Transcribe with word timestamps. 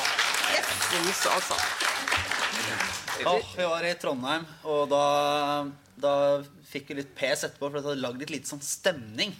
Kose, 0.00 1.28
altså. 1.34 1.56
Åh, 3.26 3.44
vi 3.56 3.66
var 3.68 3.84
i 3.84 3.94
Trondheim, 4.00 4.44
og 4.64 4.86
da, 4.90 5.00
da 6.00 6.12
fikk 6.70 6.90
vi 6.92 7.00
litt 7.00 7.10
pes 7.18 7.44
etterpå, 7.46 7.66
for 7.68 7.76
det 7.80 7.84
hadde 7.90 8.02
lagd 8.04 8.22
litt 8.22 8.32
litt 8.32 8.48
sånn 8.48 8.62
stemning. 8.64 9.34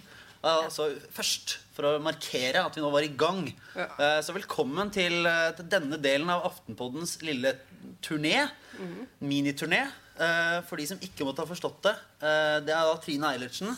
Altså, 0.45 0.87
først, 1.13 1.55
for 1.75 1.85
å 1.87 2.01
markere 2.01 2.63
at 2.65 2.77
vi 2.77 2.81
nå 2.83 2.89
var 2.93 3.05
i 3.05 3.11
gang. 3.13 3.43
Eh, 3.77 4.19
Så 4.25 4.33
velkommen 4.33 4.89
til, 4.93 5.19
eh, 5.29 5.51
til 5.57 5.67
denne 5.69 5.99
delen 6.01 6.29
av 6.33 6.45
Aftenpoddens 6.49 7.19
lille 7.25 7.55
turné. 8.01 8.47
Miniturné. 9.21 9.83
Eh, 10.21 10.59
For 10.67 10.77
de 10.77 10.85
som 10.91 10.99
ikke 11.01 11.25
måtte 11.25 11.41
ha 11.43 11.49
forstått 11.49 11.81
det. 11.87 11.95
Eh, 12.21 12.59
Det 12.67 12.73
er 12.75 12.85
da 12.85 12.93
Trine 13.01 13.31
Eilertsen, 13.33 13.71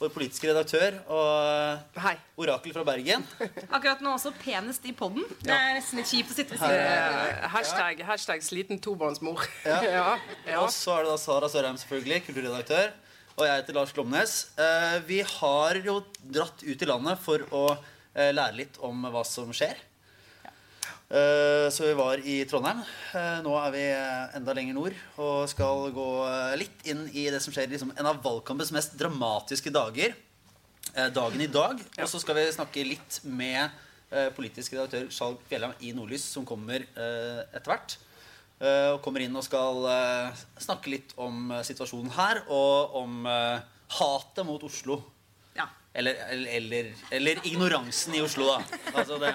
vår 0.00 0.10
politiske 0.10 0.48
redaktør, 0.50 0.96
og 1.12 2.00
Hei. 2.02 2.14
orakel 2.40 2.72
fra 2.74 2.82
Bergen. 2.88 3.22
Akkurat 3.70 4.00
nå 4.02 4.14
også 4.16 4.32
penest 4.40 4.84
i 4.88 4.92
podden. 4.96 5.22
Det 5.44 5.52
er 5.54 5.76
nesten 5.78 6.00
litt 6.00 6.08
kjipt 6.10 6.32
å 6.32 6.38
sitte 6.38 6.56
ved 6.56 6.62
siden 6.64 6.82
av. 6.88 7.28
Eh, 7.28 7.48
hashtag, 7.54 8.02
hashtag 8.08 8.42
sliten 8.42 8.80
tobarnsmor. 8.82 9.44
Ja. 9.64 9.78
ja. 9.98 10.18
ja. 10.48 10.60
Og 10.64 10.70
så 10.74 10.96
er 10.98 11.04
det 11.06 11.12
da 11.14 11.20
Sara 11.22 11.48
Sørheim, 11.52 11.78
selvfølgelig, 11.80 12.24
kulturredaktør. 12.26 12.92
Og 13.36 13.46
jeg 13.48 13.60
heter 13.62 13.74
Lars 13.74 13.92
Glomnes. 13.92 14.34
Eh, 14.58 14.98
vi 15.06 15.20
har 15.26 15.80
jo 15.84 16.00
dratt 16.22 16.62
ut 16.62 16.82
i 16.82 16.86
landet 16.90 17.18
for 17.22 17.42
å 17.50 17.64
eh, 18.14 18.30
lære 18.34 18.54
litt 18.60 18.76
om 18.86 19.06
hva 19.10 19.24
som 19.26 19.50
skjer. 19.54 19.74
Eh, 21.14 21.70
så 21.70 21.84
vi 21.86 21.94
var 21.94 22.18
i 22.26 22.40
Trondheim. 22.50 22.80
Eh, 23.14 23.36
nå 23.44 23.52
er 23.60 23.70
vi 23.70 23.82
enda 24.34 24.54
lenger 24.56 24.74
nord 24.74 24.94
og 25.22 25.44
skal 25.46 25.92
gå 25.94 26.06
eh, 26.26 26.54
litt 26.58 26.88
inn 26.90 27.04
i 27.12 27.28
det 27.30 27.38
som 27.44 27.54
skjer 27.54 27.68
liksom, 27.70 27.92
en 27.94 28.08
av 28.10 28.18
valgkampens 28.24 28.72
mest 28.74 28.96
dramatiske 28.98 29.70
dager. 29.74 30.16
Dagen 30.94 31.40
i 31.40 31.48
dag. 31.50 31.80
Og 32.04 32.10
så 32.10 32.20
skal 32.22 32.36
vi 32.38 32.42
snakke 32.54 32.84
litt 32.86 33.16
med 33.26 33.72
politisk 34.36 34.76
redaktør 34.76 35.08
Skjalg 35.10 35.40
Fjellheim 35.48 35.72
i 35.82 35.90
Nordlys, 35.96 36.26
som 36.36 36.44
kommer 36.46 36.84
etter 36.84 37.66
hvert. 37.66 37.96
Og 38.92 39.00
kommer 39.02 39.24
inn 39.24 39.34
og 39.34 39.42
skal 39.42 39.80
snakke 40.60 40.92
litt 40.92 41.16
om 41.18 41.50
situasjonen 41.66 42.12
her, 42.14 42.44
og 42.46 42.94
om 43.00 43.26
hatet 43.96 44.46
mot 44.46 44.62
Oslo. 44.68 45.00
Eller, 45.94 46.16
eller, 46.34 46.50
eller, 46.58 46.86
eller 47.14 47.40
ignoransen 47.46 48.16
i 48.18 48.20
Oslo, 48.24 48.48
da. 48.50 48.78
Altså 48.98 49.14
det, 49.22 49.30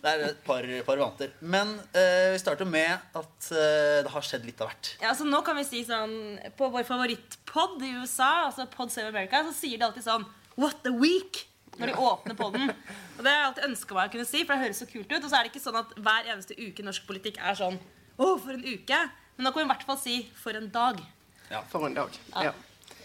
det 0.00 0.12
er 0.12 0.22
et 0.30 0.38
par, 0.46 0.64
par 0.86 1.00
vanter. 1.02 1.34
Men 1.44 1.74
eh, 1.92 2.30
vi 2.32 2.38
starter 2.40 2.68
med 2.68 2.94
at 3.20 3.48
eh, 3.52 3.98
det 4.06 4.12
har 4.14 4.24
skjedd 4.24 4.46
litt 4.48 4.62
av 4.64 4.70
hvert. 4.70 4.94
Ja, 5.02 5.10
altså 5.10 5.26
nå 5.28 5.42
kan 5.44 5.58
vi 5.60 5.66
si 5.68 5.82
sånn 5.84 6.14
På 6.56 6.70
vår 6.72 6.86
favorittpod 6.88 7.84
i 7.84 7.92
USA, 7.98 8.46
altså 8.46 8.64
Pod 8.72 8.94
Save 8.94 9.12
America, 9.12 9.42
så 9.44 9.52
sier 9.58 9.76
de 9.76 9.84
alltid 9.90 10.06
sånn 10.08 10.24
What 10.56 10.88
a 10.88 10.94
week! 10.96 11.44
Når 11.76 11.90
de 11.92 11.96
åpner 12.00 12.36
podden. 12.38 12.70
Og 13.18 13.20
det 13.20 13.28
har 13.28 13.36
jeg 13.36 13.48
alltid 13.50 13.66
ønska 13.66 13.96
meg 13.98 14.08
å 14.08 14.12
kunne 14.14 14.28
si, 14.30 14.40
for 14.46 14.56
det 14.56 14.62
høres 14.64 14.78
så 14.80 14.86
kult 14.88 15.10
ut. 15.12 15.18
Og 15.18 15.28
så 15.28 15.36
er 15.36 15.44
det 15.44 15.50
ikke 15.50 15.60
sånn 15.60 15.76
at 15.76 15.90
hver 16.00 16.30
eneste 16.32 16.56
uke 16.56 16.86
norsk 16.86 17.04
politikk 17.04 17.36
er 17.44 17.58
sånn 17.58 17.76
Å, 18.16 18.30
for 18.40 18.54
en 18.56 18.64
uke! 18.64 19.00
Men 19.36 19.44
nå 19.44 19.52
kan 19.52 19.60
vi 19.60 19.66
i 19.66 19.72
hvert 19.74 19.84
fall 19.84 20.00
si 20.00 20.16
for 20.40 20.56
en 20.56 20.70
dag. 20.72 21.02
Ja. 21.50 21.60
For 21.68 21.84
en 21.84 21.98
dag. 21.98 22.16
Ja. 22.32 22.48
Ja. 22.48 22.54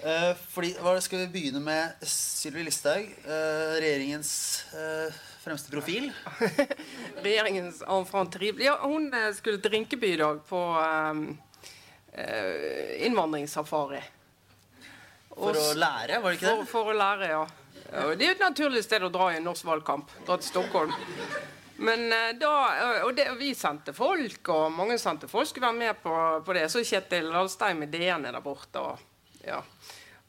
Eh, 0.01 0.31
fordi, 0.49 0.71
hva 0.81 0.95
skal 1.03 1.19
vi 1.21 1.27
begynne 1.29 1.59
med 1.61 2.05
Sylvi 2.09 2.63
Listhaug, 2.65 3.05
eh, 3.21 3.73
regjeringens 3.77 4.31
eh, 4.73 5.19
fremste 5.43 5.69
profil. 5.69 6.07
Regjeringens 7.25 7.83
enfant 7.85 8.33
terrible. 8.33 8.65
Ja, 8.65 8.79
hun 8.81 9.11
eh, 9.13 9.29
skulle 9.37 9.61
til 9.61 9.75
Rinkeby 9.75 10.15
i 10.15 10.21
dag 10.23 10.41
på 10.49 10.61
innvandringssafari. 12.11 14.01
For 15.31 15.55
å 15.55 15.67
lære, 15.79 16.17
var 16.19 16.33
det 16.33 16.39
ikke 16.41 16.55
det? 16.57 16.65
for 16.67 16.89
å 16.91 16.95
lære, 16.97 17.29
ja. 17.31 17.45
Det 17.85 18.25
er 18.25 18.25
jo 18.25 18.33
et 18.33 18.43
naturlig 18.43 18.81
sted 18.83 19.05
å 19.07 19.11
dra 19.13 19.29
i 19.31 19.37
en 19.37 19.47
norsk 19.47 19.63
valgkamp. 19.69 20.11
Dra 20.27 20.35
til 20.41 20.49
Stockholm. 20.49 20.91
Men 21.79 22.11
da, 22.41 22.51
og 23.05 23.13
det, 23.15 23.29
vi 23.39 23.53
sendte 23.55 23.95
folk, 23.95 24.41
og 24.51 24.75
mange 24.75 24.99
sendte 24.99 25.31
folk 25.31 25.47
skulle 25.47 25.69
være 25.69 25.79
med 25.79 26.03
på, 26.03 26.17
på 26.43 26.57
det. 26.57 26.67
Så 26.73 26.83
Kjetil 26.83 27.31
Alstein 27.31 27.79
med 27.79 27.95
DN 27.95 28.27
er 28.27 28.35
der 28.35 28.43
borte. 28.43 28.83
Og, 28.83 29.10
ja. 29.45 29.61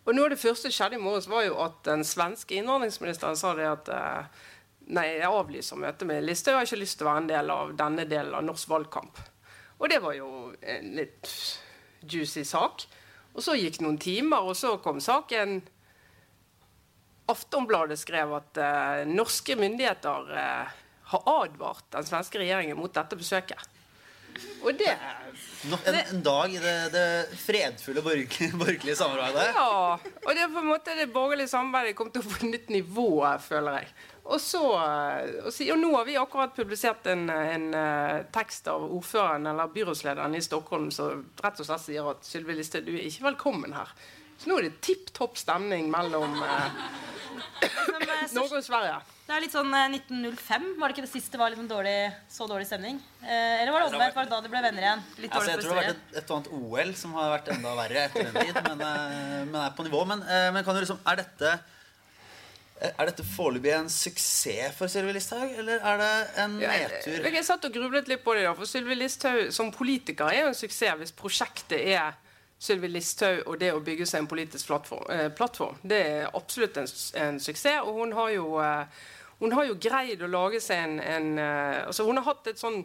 og 0.04 0.14
noe 0.14 0.28
av 0.28 0.34
det 0.34 0.40
første 0.40 0.68
som 0.68 0.76
skjedde 0.76 0.98
i 0.98 1.02
morges, 1.02 1.28
var 1.30 1.46
jo 1.46 1.58
at 1.64 1.82
den 1.88 2.04
svenske 2.06 2.56
innvandringsministeren 2.58 3.38
sa 3.38 3.54
det 3.58 3.68
at 3.70 3.92
eh, 3.92 4.48
Nei, 4.92 5.04
jeg 5.14 5.30
avlyser 5.30 5.78
møtet 5.78 6.08
med 6.08 6.24
Listhaug. 6.26 6.56
Jeg 6.56 6.58
har 6.58 6.66
ikke 6.66 6.80
lyst 6.80 6.96
til 6.98 7.06
å 7.06 7.12
være 7.12 7.20
en 7.22 7.28
del 7.28 7.50
av 7.54 7.68
denne 7.78 8.04
delen 8.10 8.34
av 8.34 8.42
norsk 8.42 8.66
valgkamp. 8.68 9.20
Og 9.78 9.86
det 9.92 10.00
var 10.02 10.16
jo 10.16 10.26
en 10.58 10.88
litt 10.98 11.30
juicy 12.02 12.42
sak. 12.44 12.82
Og 13.32 13.46
så 13.46 13.54
gikk 13.56 13.78
noen 13.80 14.00
timer, 14.02 14.42
og 14.42 14.58
så 14.58 14.74
kom 14.82 14.98
saken 15.00 15.60
Aftonbladet 17.30 17.96
skrev 18.00 18.34
at 18.36 18.58
eh, 18.60 19.04
norske 19.08 19.54
myndigheter 19.56 20.32
eh, 20.36 20.72
har 21.12 21.28
advart 21.30 21.86
den 21.94 22.06
svenske 22.08 22.40
regjeringen 22.42 22.76
mot 22.76 22.92
dette 22.92 23.16
besøket. 23.16 23.71
Og 24.62 24.78
det 24.78 24.92
Nok 25.70 25.84
en, 25.86 25.94
en 25.94 26.22
dag 26.22 26.54
i 26.54 26.58
det, 26.58 26.78
det 26.90 27.36
fredfulle 27.38 28.02
borgerlige, 28.02 28.48
borgerlige 28.62 28.96
samarbeidet. 28.98 29.44
Ja. 29.54 29.98
Og 30.24 30.32
det 30.34 30.42
er 30.42 30.50
på 30.50 30.58
en 30.58 30.70
måte 30.72 30.96
det 30.98 31.06
borgerlige 31.14 31.52
samarbeidet 31.52 31.94
kom 31.98 32.10
til 32.10 32.22
å 32.22 32.26
få 32.26 32.40
et 32.40 32.48
nytt 32.50 32.72
nivå, 32.74 33.06
føler 33.44 33.78
jeg. 33.78 33.92
Og 34.22 34.42
så, 34.42 34.62
eh, 34.78 35.36
og, 35.44 35.52
så, 35.54 35.68
og 35.74 35.78
nå 35.78 35.92
har 35.94 36.08
vi 36.08 36.18
akkurat 36.18 36.54
publisert 36.56 37.06
en, 37.10 37.28
en 37.30 37.68
eh, 37.78 38.24
tekst 38.34 38.66
av 38.70 38.88
ordføreren 38.88 39.46
eller 39.52 39.70
byrådslederen 39.74 40.34
i 40.38 40.42
Stockholm 40.42 40.90
som 40.94 41.24
rett 41.42 41.62
og 41.62 41.68
slett 41.68 41.86
sier 41.86 42.10
at 42.10 42.26
Sylvi 42.26 42.58
Listhaug, 42.58 42.86
du 42.86 42.96
er 42.96 43.06
ikke 43.06 43.28
velkommen 43.30 43.78
her. 43.78 43.94
Så 44.42 44.50
nå 44.50 44.58
er 44.58 44.66
det 44.66 44.80
tipp 44.82 45.10
topp 45.14 45.38
stemning 45.38 45.90
mellom 45.90 46.38
eh, 46.42 46.78
eh, 47.62 47.82
Norge 48.34 48.58
og 48.58 48.66
Sverige. 48.66 48.98
Det 49.26 49.34
er 49.36 49.44
litt 49.44 49.54
sånn 49.54 49.70
eh, 49.76 49.92
1905. 49.96 50.64
Var 50.80 50.90
det 50.90 50.96
ikke 50.96 51.04
det 51.06 51.12
siste 51.12 51.38
var 51.40 51.52
litt 51.52 51.60
sånn 51.60 51.70
dårlig, 51.70 51.96
så 52.32 52.46
dårlig 52.50 52.66
stemning? 52.68 52.96
Eh, 53.22 53.60
eller 53.62 53.70
var 53.72 53.84
det 53.84 53.92
omvendt? 53.92 54.16
Var 54.16 54.26
det 54.26 54.34
da 54.34 54.40
de 54.44 54.50
ble 54.52 54.62
venner 54.64 54.86
igjen? 54.86 55.04
Litt 55.22 55.36
Altså, 55.36 55.52
jeg 55.52 55.62
tror 55.62 55.70
det 55.70 55.76
har 55.76 55.86
vært 55.86 55.92
et, 55.94 56.16
et 56.20 56.32
annet 56.36 56.50
OL 56.58 56.90
som 56.98 57.14
har 57.18 57.30
vært 57.36 57.52
enda 57.54 57.76
verre 57.78 58.02
etter 58.08 58.26
den 58.26 58.40
tid. 58.40 58.58
Men, 58.66 58.82
eh, 58.88 59.36
men 59.46 59.60
er 59.62 59.76
på 59.78 59.86
nivå. 59.86 60.02
Men, 60.10 60.24
eh, 60.26 60.48
men 60.56 60.66
kan 60.66 60.76
du 60.76 60.82
liksom, 60.82 61.00
er 61.06 61.22
dette 61.22 61.54
er 62.82 63.06
dette 63.06 63.22
foreløpig 63.22 63.70
en 63.76 63.90
suksess 63.92 64.74
for 64.74 64.90
Sylvi 64.90 65.12
Listhaug, 65.14 65.52
eller 65.62 65.84
er 65.86 66.00
det 66.00 66.14
en 66.42 66.56
nedtur? 66.58 67.12
Jeg, 67.14 67.34
jeg 67.36 67.46
satt 67.46 67.68
og 67.68 67.76
grublet 67.76 68.10
litt 68.10 68.24
på 68.24 68.34
det. 68.34 68.42
da, 68.48 68.56
for 68.58 68.66
Sylvi 68.66 68.96
Listhaug 68.98 69.52
som 69.54 69.70
politiker 69.70 70.32
er 70.32 70.40
jo 70.40 70.50
en 70.50 70.58
suksess 70.58 70.98
hvis 70.98 71.14
prosjektet 71.14 71.78
er 71.78 72.18
Sylvi 72.62 72.88
Listhaug 72.92 73.42
og 73.50 73.58
det 73.58 73.72
å 73.74 73.82
bygge 73.82 74.06
seg 74.06 74.22
en 74.22 74.30
politisk 74.30 74.68
plattform. 74.70 75.04
Eh, 75.10 75.28
plattform. 75.34 75.80
Det 75.82 75.98
er 75.98 76.30
absolutt 76.30 76.78
en, 76.78 76.88
en 77.24 77.40
suksess. 77.42 77.82
Og 77.82 77.98
hun 77.98 78.14
har 78.14 78.30
jo, 78.36 78.48
eh, 78.62 79.04
hun 79.40 79.54
har 79.56 79.66
jo 79.66 79.78
greid 79.82 80.22
å 80.22 80.30
lage 80.30 80.62
seg 80.62 80.84
en, 80.84 80.98
en 81.02 81.30
eh, 81.42 81.78
altså 81.86 82.06
Hun 82.06 82.20
har 82.20 82.28
hatt 82.30 82.52
et 82.52 82.62
sånn 82.62 82.84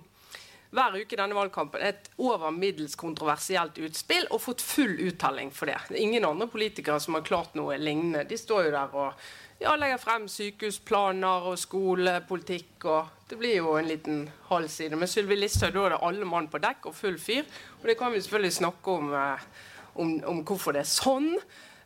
hver 0.76 0.98
uke 1.00 1.16
denne 1.16 1.36
valgkampen 1.38 1.84
et 1.86 2.10
over 2.20 2.52
middels 2.52 2.98
kontroversielt 3.00 3.78
utspill 3.80 4.26
og 4.36 4.42
fått 4.44 4.64
full 4.66 4.98
uttelling 5.08 5.54
for 5.56 5.70
det. 5.70 5.78
Det 5.88 6.02
ingen 6.02 6.26
andre 6.28 6.50
politikere 6.52 7.00
som 7.00 7.16
har 7.16 7.24
klart 7.28 7.56
noe 7.56 7.78
lignende. 7.80 8.26
De 8.28 8.38
står 8.38 8.68
jo 8.68 8.74
der 8.74 8.98
og 8.98 9.30
ja, 9.62 9.74
legger 9.80 10.02
frem 10.02 10.28
sykehusplaner 10.30 11.48
og 11.50 11.58
skolepolitikk. 11.62 12.86
og 12.86 13.30
Det 13.30 13.40
blir 13.40 13.56
jo 13.58 13.78
en 13.78 13.88
liten 13.90 14.20
halv 14.52 14.68
side. 14.70 14.96
Men 14.96 15.10
Sylvi 15.10 15.38
Listhaug 15.40 15.74
da 15.74 15.86
er 15.86 15.96
det 15.96 16.04
alle 16.10 16.28
mann 16.30 16.52
på 16.52 16.62
dekk 16.62 16.92
og 16.92 16.96
full 16.96 17.18
fyr. 17.22 17.48
Og 17.80 17.88
det 17.90 17.98
kan 17.98 18.14
vi 18.14 18.22
selvfølgelig 18.22 18.54
snakke 18.60 18.92
om, 18.92 19.14
eh, 19.14 19.48
om, 19.98 20.14
om 20.30 20.44
hvorfor 20.46 20.78
det 20.78 20.86
er 20.86 20.92
sånn. 20.92 21.34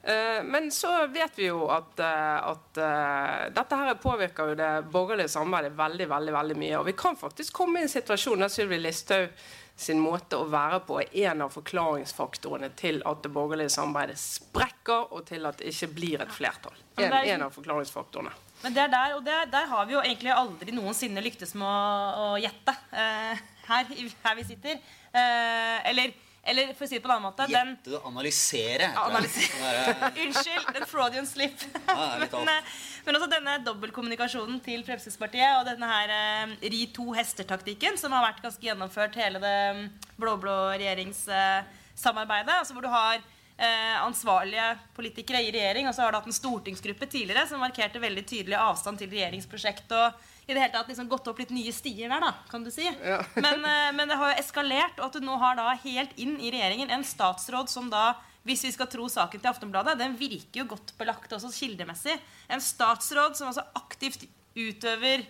Eh, 0.03 0.43
Men 0.43 0.71
så 0.73 0.91
vet 1.13 1.37
vi 1.37 1.47
jo 1.49 1.67
at, 1.71 1.99
eh, 1.99 2.37
at 2.51 2.77
eh, 2.81 3.47
dette 3.53 3.79
her 3.81 3.97
påvirker 4.01 4.51
jo 4.51 4.59
det 4.59 4.69
borgerlige 4.91 5.29
samarbeidet 5.29 5.77
veldig 5.77 6.07
veldig, 6.09 6.35
veldig 6.37 6.59
mye. 6.63 6.77
Og 6.79 6.87
vi 6.89 6.97
kan 6.97 7.17
faktisk 7.19 7.53
komme 7.61 7.81
i 7.81 7.87
en 7.87 7.91
situasjon 7.91 8.45
der 8.45 8.53
Sylvi 8.53 8.79
Listhaug 8.81 9.33
sin 9.81 10.01
måte 10.01 10.37
å 10.37 10.45
være 10.51 10.81
på 10.85 10.99
er 11.01 11.31
en 11.31 11.41
av 11.45 11.53
forklaringsfaktorene 11.55 12.69
til 12.77 12.99
at 13.07 13.23
det 13.23 13.31
borgerlige 13.33 13.71
samarbeidet 13.73 14.19
sprekker, 14.21 15.07
og 15.09 15.25
til 15.29 15.47
at 15.49 15.57
det 15.57 15.71
ikke 15.71 15.89
blir 15.95 16.21
et 16.21 16.33
flertall. 16.33 16.75
En, 17.01 17.13
en 17.13 17.45
av 17.47 17.55
forklaringsfaktorene. 17.55 18.33
Men 18.61 18.75
det 18.75 18.83
er 18.83 18.91
der, 18.93 19.15
og 19.17 19.23
det, 19.25 19.37
der 19.53 19.69
har 19.71 19.87
vi 19.89 19.95
jo 19.95 20.03
egentlig 20.03 20.33
aldri 20.35 20.75
noensinne 20.75 21.23
lyktes 21.25 21.55
med 21.57 21.65
å, 21.65 22.27
å 22.35 22.41
gjette 22.41 22.75
eh, 22.93 23.41
her, 23.71 23.95
her 24.25 24.37
vi 24.37 24.45
sitter. 24.51 24.83
Eh, 25.09 25.77
eller, 25.89 26.13
eller 26.43 26.71
for 26.73 26.87
å 26.87 26.89
si 26.89 26.97
det 26.97 27.03
på 27.03 27.09
en 27.09 27.13
annen 27.19 27.27
måte 27.27 27.45
den, 27.51 27.73
Gjette 27.75 27.97
og 27.99 28.05
analysere. 28.09 28.87
Ja, 28.95 29.03
analysere. 29.11 29.81
Unnskyld, 30.23 30.71
den 30.73 30.87
Freudian 30.89 31.27
slip. 31.29 31.65
Ja, 31.91 32.15
men, 32.17 32.49
eh, 32.49 32.71
men 33.05 33.17
også 33.17 33.27
denne 33.29 33.57
dobbeltkommunikasjonen 33.65 34.57
til 34.65 34.81
Fremskrittspartiet 34.87 35.59
og 35.59 35.67
denne 35.69 35.89
her 35.89 36.13
eh, 36.15 36.55
ri 36.73 36.87
to 36.95 37.11
hester-taktikken, 37.13 37.99
som 37.99 38.15
har 38.15 38.25
vært 38.25 38.41
ganske 38.41 38.65
gjennomført 38.65 39.19
hele 39.21 39.41
det 39.43 39.59
mm, 39.77 39.85
blå-blå 40.21 40.57
regjeringssamarbeidet. 40.81 42.57
altså 42.57 42.73
hvor 42.73 42.87
du 42.87 42.91
har 42.93 43.21
eh, 43.21 43.95
ansvarlige 44.01 44.73
politikere 44.97 45.43
i 45.45 45.53
regjering, 45.53 45.89
og 45.89 45.93
så 45.93 46.07
har 46.07 46.13
du 46.13 46.21
hatt 46.21 46.31
en 46.31 46.41
stortingsgruppe 46.41 47.05
tidligere 47.05 47.45
som 47.49 47.61
markerte 47.61 48.01
veldig 48.01 48.25
tydelig 48.25 48.57
avstand 48.57 49.01
til 49.01 49.13
regjeringsprosjektet. 49.13 49.97
og 49.97 50.30
i 50.51 50.55
det 50.57 50.63
hele 50.65 50.73
tatt 50.75 50.91
liksom 50.91 51.09
gått 51.11 51.29
opp 51.31 51.39
litt 51.41 51.53
nye 51.55 51.71
stier 51.75 52.11
der, 52.11 52.23
da, 52.23 52.33
kan 52.51 52.65
du 52.65 52.71
si. 52.73 52.87
men, 53.45 53.65
eh, 53.65 53.91
men 53.97 54.11
det 54.11 54.19
har 54.19 54.33
jo 54.33 54.41
eskalert, 54.43 54.99
og 54.99 55.09
at 55.09 55.17
du 55.17 55.25
nå 55.25 55.37
har 55.41 55.57
da 55.59 55.71
helt 55.83 56.13
inn 56.21 56.37
i 56.39 56.51
regjeringen 56.53 56.93
en 56.93 57.07
statsråd 57.07 57.71
som 57.71 57.89
da 57.91 58.11
hvis 58.47 58.63
vi 58.65 58.71
skal 58.73 58.89
tro 58.89 59.05
saken 59.11 59.41
til 59.41 59.51
Aftenbladet, 59.51 59.99
den 59.99 60.15
virker 60.17 60.63
jo 60.63 60.71
godt 60.71 60.95
belagt 60.97 61.33
også 61.35 61.51
kildemessig. 61.53 62.15
En 62.49 62.63
statsråd 62.63 63.37
som 63.37 63.51
altså 63.51 63.67
aktivt 63.77 64.25
utøver 64.57 65.27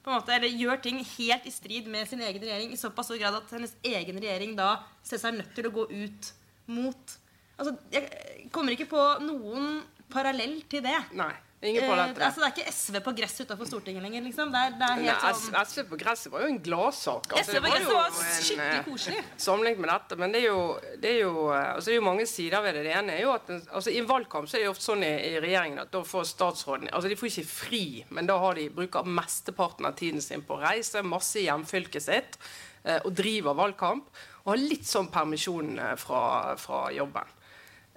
på 0.00 0.10
en 0.10 0.16
måte, 0.16 0.34
eller 0.34 0.60
gjør 0.60 0.80
ting 0.84 1.00
helt 1.04 1.46
i 1.48 1.52
strid 1.52 1.88
med 1.88 2.08
sin 2.08 2.20
egen 2.24 2.44
regjering 2.44 2.72
i 2.72 2.80
såpass 2.80 3.08
stor 3.08 3.20
grad 3.20 3.36
at 3.36 3.52
hennes 3.52 3.72
egen 3.84 4.20
regjering 4.20 4.54
da 4.58 4.74
ser 5.04 5.20
seg 5.20 5.36
nødt 5.36 5.52
til 5.56 5.68
å 5.68 5.74
gå 5.80 5.88
ut 5.88 6.30
mot 6.70 7.18
Altså, 7.60 7.74
Jeg 7.92 8.46
kommer 8.54 8.72
ikke 8.72 8.88
på 8.88 9.00
noen 9.20 9.82
parallell 10.08 10.62
til 10.72 10.80
det. 10.80 10.96
Nei. 11.12 11.34
Ingen 11.60 11.82
Eh, 11.84 12.26
altså, 12.26 12.40
det 12.40 12.46
er 12.46 12.52
ikke 12.54 12.72
SV 12.72 12.94
på 13.04 13.12
gress 13.18 13.34
utenfor 13.42 13.68
Stortinget 13.68 14.02
lenger. 14.02 14.22
liksom. 14.24 14.52
Det 14.52 14.60
er, 14.64 14.76
det 14.80 14.86
er 14.86 15.00
helt 15.04 15.24
Nei, 15.24 15.32
sånn... 15.36 15.56
SV 15.68 15.82
på 15.90 15.98
gresset 16.00 16.32
var 16.32 16.44
jo 16.44 16.48
en 16.48 16.60
gladsak. 16.64 17.26
Altså, 17.36 17.52
SV 17.52 17.58
på 17.60 17.72
gresset 17.72 17.90
var, 17.90 18.14
var 18.16 18.30
skikkelig 18.36 18.78
eh, 18.78 18.84
koselig. 18.86 19.24
Sammenlignet 19.44 19.82
med 19.84 19.90
dette. 19.92 20.18
Men 20.22 20.32
det 20.32 20.40
er 20.40 20.46
jo, 20.46 20.62
det 21.02 21.10
er 21.10 21.18
jo, 21.18 21.34
eh, 21.52 21.66
altså 21.74 21.90
det 21.90 21.94
er 21.94 21.98
jo 21.98 22.06
mange 22.06 22.26
sider 22.30 22.64
ved 22.64 22.78
det. 22.78 22.84
Det 22.88 22.94
ene 22.96 23.16
er 23.18 23.20
jo 23.26 23.34
at 23.34 23.52
altså 23.58 23.92
I 23.92 23.98
en 24.00 24.08
valgkamp 24.08 24.48
så 24.48 24.56
er 24.56 24.64
det 24.64 24.70
ofte 24.72 24.86
sånn 24.86 25.04
i, 25.04 25.12
i 25.28 25.34
regjeringen 25.44 25.82
at 25.84 25.92
da 25.92 26.00
får 26.06 26.24
statsråden 26.30 26.88
altså 26.88 27.10
De 27.12 27.18
får 27.20 27.30
ikke 27.30 27.50
fri, 27.50 27.84
men 28.08 28.30
da 28.30 28.38
har 28.40 28.56
de, 28.56 28.70
bruker 28.80 29.12
mesteparten 29.20 29.88
av 29.90 29.98
tiden 30.00 30.24
sin 30.24 30.46
på 30.46 30.56
å 30.56 30.62
reise 30.64 31.04
masse 31.04 31.42
i 31.42 31.44
hjemfylket 31.44 32.06
sitt 32.06 32.40
eh, 32.86 33.02
og 33.04 33.12
driver 33.20 33.58
valgkamp. 33.58 34.08
Og 34.46 34.54
har 34.54 34.64
litt 34.64 34.88
sånn 34.88 35.10
permisjon 35.12 35.74
fra, 36.00 36.22
fra 36.56 36.86
jobben. 36.96 37.36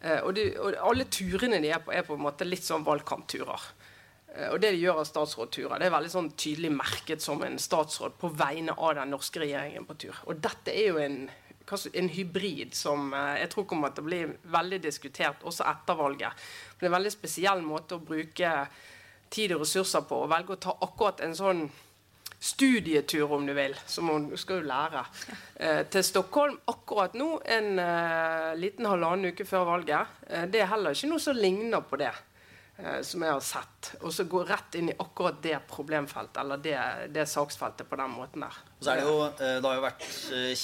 Eh, 0.03 0.19
og, 0.19 0.33
de, 0.35 0.49
og 0.59 0.75
alle 0.83 1.07
turene 1.07 1.61
de 1.63 1.71
er 1.71 1.81
på, 1.83 1.93
er 1.95 2.03
på 2.07 2.17
en 2.17 2.25
måte 2.25 2.47
litt 2.47 2.65
sånn 2.67 2.83
valgkampturer. 2.83 3.67
Eh, 4.35 4.49
Og 4.51 4.59
det 4.59 4.73
de 4.75 4.81
gjør 4.81 4.99
av 5.03 5.07
statsrådturer, 5.07 5.79
det 5.79 5.87
er 5.87 5.95
veldig 5.95 6.11
sånn 6.11 6.31
tydelig 6.35 6.73
merket 6.75 7.23
som 7.23 7.43
en 7.45 7.55
statsråd 7.61 8.17
på 8.19 8.31
vegne 8.35 8.75
av 8.75 8.97
den 8.99 9.13
norske 9.15 9.39
regjeringen 9.43 9.87
på 9.87 9.95
tur. 10.03 10.19
Og 10.27 10.41
dette 10.43 10.73
er 10.73 10.89
jo 10.89 10.99
en, 10.99 11.19
en 11.93 12.09
hybrid 12.17 12.75
som 12.75 13.13
eh, 13.15 13.37
jeg 13.45 13.53
tror 13.53 13.69
kommer 13.69 13.93
til 13.95 14.03
å 14.03 14.09
bli 14.09 14.21
veldig 14.57 14.81
diskutert 14.83 15.47
også 15.47 15.63
etter 15.71 15.99
valget. 16.01 16.43
Det 16.75 16.87
er 16.87 16.91
en 16.91 16.97
veldig 16.97 17.15
spesiell 17.15 17.63
måte 17.63 17.95
å 17.95 18.03
bruke 18.03 18.51
tid 19.33 19.55
og 19.55 19.63
ressurser 19.63 20.03
på. 20.09 20.19
Å 20.25 20.29
velge 20.29 20.57
å 20.57 20.61
ta 20.67 20.75
akkurat 20.83 21.23
en 21.25 21.37
sånn 21.37 21.63
studietur, 22.43 23.31
om 23.31 23.45
du 23.47 23.53
vil, 23.55 23.75
som 23.87 24.09
hun 24.11 24.25
skal 24.37 24.59
jo 24.61 24.67
lære, 24.67 25.05
eh, 25.63 25.81
til 25.93 26.03
Stockholm 26.03 26.57
akkurat 26.67 27.15
nå, 27.15 27.29
en 27.45 27.79
eh, 27.79 28.51
liten 28.59 28.85
halvannen 28.89 29.31
uke 29.31 29.45
før 29.47 29.63
valget. 29.69 30.11
Eh, 30.27 30.45
det 30.51 30.59
er 30.63 30.71
heller 30.73 30.91
ikke 30.95 31.09
noe 31.13 31.23
som 31.23 31.39
ligner 31.39 31.85
på 31.87 31.99
det 32.01 32.09
eh, 32.11 32.99
som 33.07 33.23
jeg 33.23 33.31
har 33.31 33.45
sett. 33.47 33.93
Og 34.01 34.11
så 34.11 34.25
gå 34.27 34.43
rett 34.49 34.75
inn 34.75 34.91
i 34.91 34.97
akkurat 34.99 35.39
det 35.45 35.61
problemfeltet, 35.71 36.41
eller 36.43 36.59
det, 36.65 36.75
det 37.15 37.25
saksfeltet 37.31 37.87
på 37.89 37.99
den 38.01 38.11
måten 38.17 38.43
der. 38.43 38.59
Og 38.75 38.83
så 38.83 38.91
er 38.91 38.99
Det 38.99 39.07
jo, 39.07 39.15
det 39.39 39.69
har 39.69 39.79
jo 39.79 39.87
vært 39.87 40.05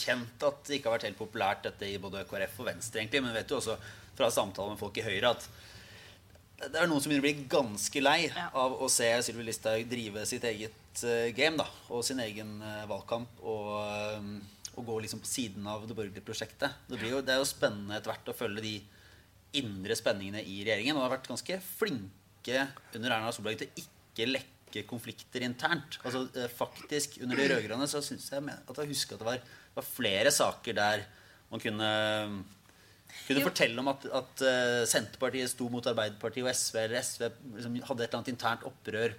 kjent 0.02 0.46
at 0.52 0.62
det 0.68 0.78
ikke 0.82 0.92
har 0.92 0.98
vært 1.00 1.08
helt 1.08 1.22
populært 1.24 1.64
dette 1.70 1.88
i 1.88 1.96
både 2.02 2.26
KrF 2.28 2.60
og 2.60 2.72
Venstre. 2.74 3.00
egentlig, 3.06 3.24
Men 3.24 3.34
vet 3.40 3.56
jo 3.56 3.62
også 3.64 3.80
fra 4.20 4.28
samtaler 4.36 4.76
med 4.76 4.84
folk 4.84 4.98
i 5.00 5.08
Høyre 5.08 5.32
at 5.38 5.48
det 6.60 6.76
er 6.76 6.90
noen 6.92 7.00
som 7.00 7.08
begynner 7.08 7.24
å 7.24 7.30
bli 7.30 7.48
ganske 7.48 8.02
lei 8.04 8.18
Ja. 8.36 8.50
av 8.52 8.74
å 8.84 8.90
se 8.92 9.08
Sylvi 9.24 9.46
Listhaug 9.48 9.86
drive 9.88 10.26
sitt 10.28 10.44
eget 10.44 10.74
eh, 11.08 11.32
game 11.36 11.60
da, 11.60 11.66
og 11.94 12.06
sin 12.06 12.22
egen 12.24 12.60
eh, 12.66 12.86
valgkamp. 12.90 13.42
Og, 13.48 13.74
eh, 13.84 14.76
og 14.80 14.86
gå 14.88 15.00
liksom 15.04 15.24
på 15.24 15.30
siden 15.30 15.68
av 15.68 15.84
det 15.88 15.96
borgerlige 15.98 16.26
prosjektet. 16.26 16.86
Det, 16.88 17.00
blir 17.00 17.18
jo, 17.18 17.24
det 17.26 17.34
er 17.34 17.42
jo 17.42 17.50
spennende 17.50 17.98
etter 17.98 18.14
hvert 18.14 18.32
å 18.32 18.38
følge 18.38 18.64
de 18.64 18.76
indre 19.60 19.98
spenningene 19.98 20.44
i 20.46 20.62
regjeringen. 20.62 20.98
Og 20.98 21.06
har 21.06 21.16
vært 21.18 21.32
ganske 21.32 21.60
flinke 21.66 22.68
under 22.96 23.16
Erna 23.16 23.34
Solberg 23.36 23.60
til 23.64 23.84
ikke 23.84 24.30
lekke 24.30 24.86
konflikter 24.90 25.44
internt. 25.44 25.98
Altså 26.06 26.28
faktisk 26.54 27.18
Under 27.26 27.40
de 27.40 27.50
rød-grønne 27.50 27.90
så 27.90 28.04
syns 28.06 28.30
jeg 28.32 28.46
at 28.46 28.80
jeg 28.84 28.92
husker 28.92 29.18
at 29.18 29.24
det 29.24 29.30
var, 29.32 29.44
var 29.76 29.88
flere 29.88 30.32
saker 30.34 30.78
der 30.78 31.04
man 31.50 31.62
kunne 31.64 31.90
kunne 33.26 33.42
du 33.42 33.48
fortelle 33.48 33.82
om 33.82 33.88
at, 33.90 34.04
at 34.14 34.42
Senterpartiet 34.90 35.50
sto 35.50 35.66
mot 35.74 35.86
Arbeiderpartiet 35.90 36.46
og 36.46 36.52
SV, 36.54 36.76
eller 36.84 37.02
SV 37.02 37.24
liksom, 37.56 37.80
hadde 37.88 38.06
et 38.06 38.06
eller 38.06 38.20
annet 38.20 38.32
internt 38.36 38.68
opprør. 38.70 39.16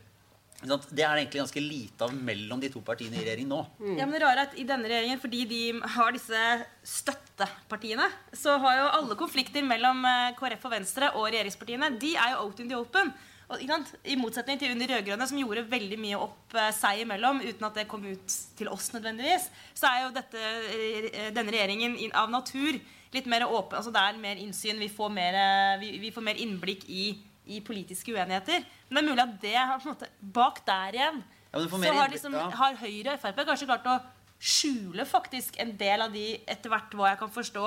Det 0.60 0.76
er 0.76 1.14
det 1.16 1.22
egentlig 1.22 1.40
ganske 1.40 1.62
lite 1.64 2.04
av 2.04 2.12
mellom 2.12 2.60
de 2.60 2.68
to 2.72 2.82
partiene 2.84 3.16
i 3.16 3.24
regjering 3.24 3.48
nå. 3.48 3.60
Ja, 3.96 4.04
men 4.04 4.12
det 4.12 4.20
rare 4.20 4.42
er 4.42 4.50
at 4.50 4.58
i 4.60 4.66
denne 4.68 4.90
regjeringen, 4.90 5.20
fordi 5.22 5.40
de 5.48 5.60
har 5.94 6.12
disse 6.12 6.42
støttepartiene, 6.84 8.10
så 8.36 8.58
har 8.60 8.76
jo 8.76 8.90
alle 8.98 9.16
konflikter 9.20 9.64
mellom 9.64 10.04
eh, 10.04 10.34
KrF 10.36 10.68
og 10.68 10.74
Venstre 10.74 11.10
og 11.14 11.30
regjeringspartiene, 11.30 11.94
de 12.02 12.12
er 12.12 12.34
jo 12.34 12.44
out 12.44 12.60
in 12.60 12.68
the 12.68 12.76
open. 12.76 13.12
Og? 13.50 13.64
I 14.04 14.18
motsetning 14.20 14.60
til 14.60 14.74
under 14.74 14.86
de 14.86 14.98
rød-grønne, 14.98 15.26
som 15.26 15.40
gjorde 15.40 15.64
veldig 15.72 15.98
mye 16.02 16.20
opp 16.28 16.54
eh, 16.58 16.68
seg 16.76 17.06
imellom 17.06 17.40
uten 17.40 17.70
at 17.70 17.80
det 17.80 17.88
kom 17.90 18.04
ut 18.04 18.36
til 18.60 18.70
oss 18.70 18.92
nødvendigvis, 18.92 19.48
så 19.80 19.88
er 19.88 20.04
jo 20.04 20.14
dette, 20.20 20.44
eh, 20.76 21.30
denne 21.32 21.56
regjeringen 21.56 21.96
av 22.12 22.28
natur 22.28 22.76
litt 23.16 23.26
mer 23.26 23.48
åpen. 23.48 23.80
altså 23.80 23.90
Det 23.96 24.04
er 24.04 24.20
mer 24.20 24.44
innsyn. 24.44 24.78
Vi 24.78 24.92
får 24.92 25.08
mer, 25.10 25.42
vi, 25.80 25.96
vi 26.04 26.12
får 26.14 26.28
mer 26.28 26.38
innblikk 26.44 26.84
i, 26.86 27.08
i 27.50 27.60
politiske 27.64 28.14
uenigheter. 28.14 28.64
Men 28.88 29.00
det 29.00 29.02
er 29.02 29.10
mulig 29.10 29.26
at 29.26 29.36
det 29.42 29.56
har 29.58 29.76
på 29.76 29.88
en 29.88 29.94
måte 29.94 30.10
Bak 30.20 30.62
der 30.66 30.98
igjen 30.98 31.20
Ja, 31.50 31.62
så 31.66 31.94
har, 31.96 32.10
liksom, 32.12 32.34
ja. 32.38 32.48
har 32.54 32.76
Høyre 32.78 33.16
og 33.16 33.22
Frp 33.22 33.40
kanskje 33.42 33.68
klart 33.70 33.88
å 33.90 34.00
skjule 34.40 35.04
faktisk 35.04 35.58
en 35.60 35.72
del 35.76 36.04
av 36.06 36.12
de, 36.14 36.26
etter 36.48 36.72
hvert 36.72 36.94
hva 36.96 37.10
jeg 37.10 37.20
kan 37.20 37.32
forstå, 37.34 37.64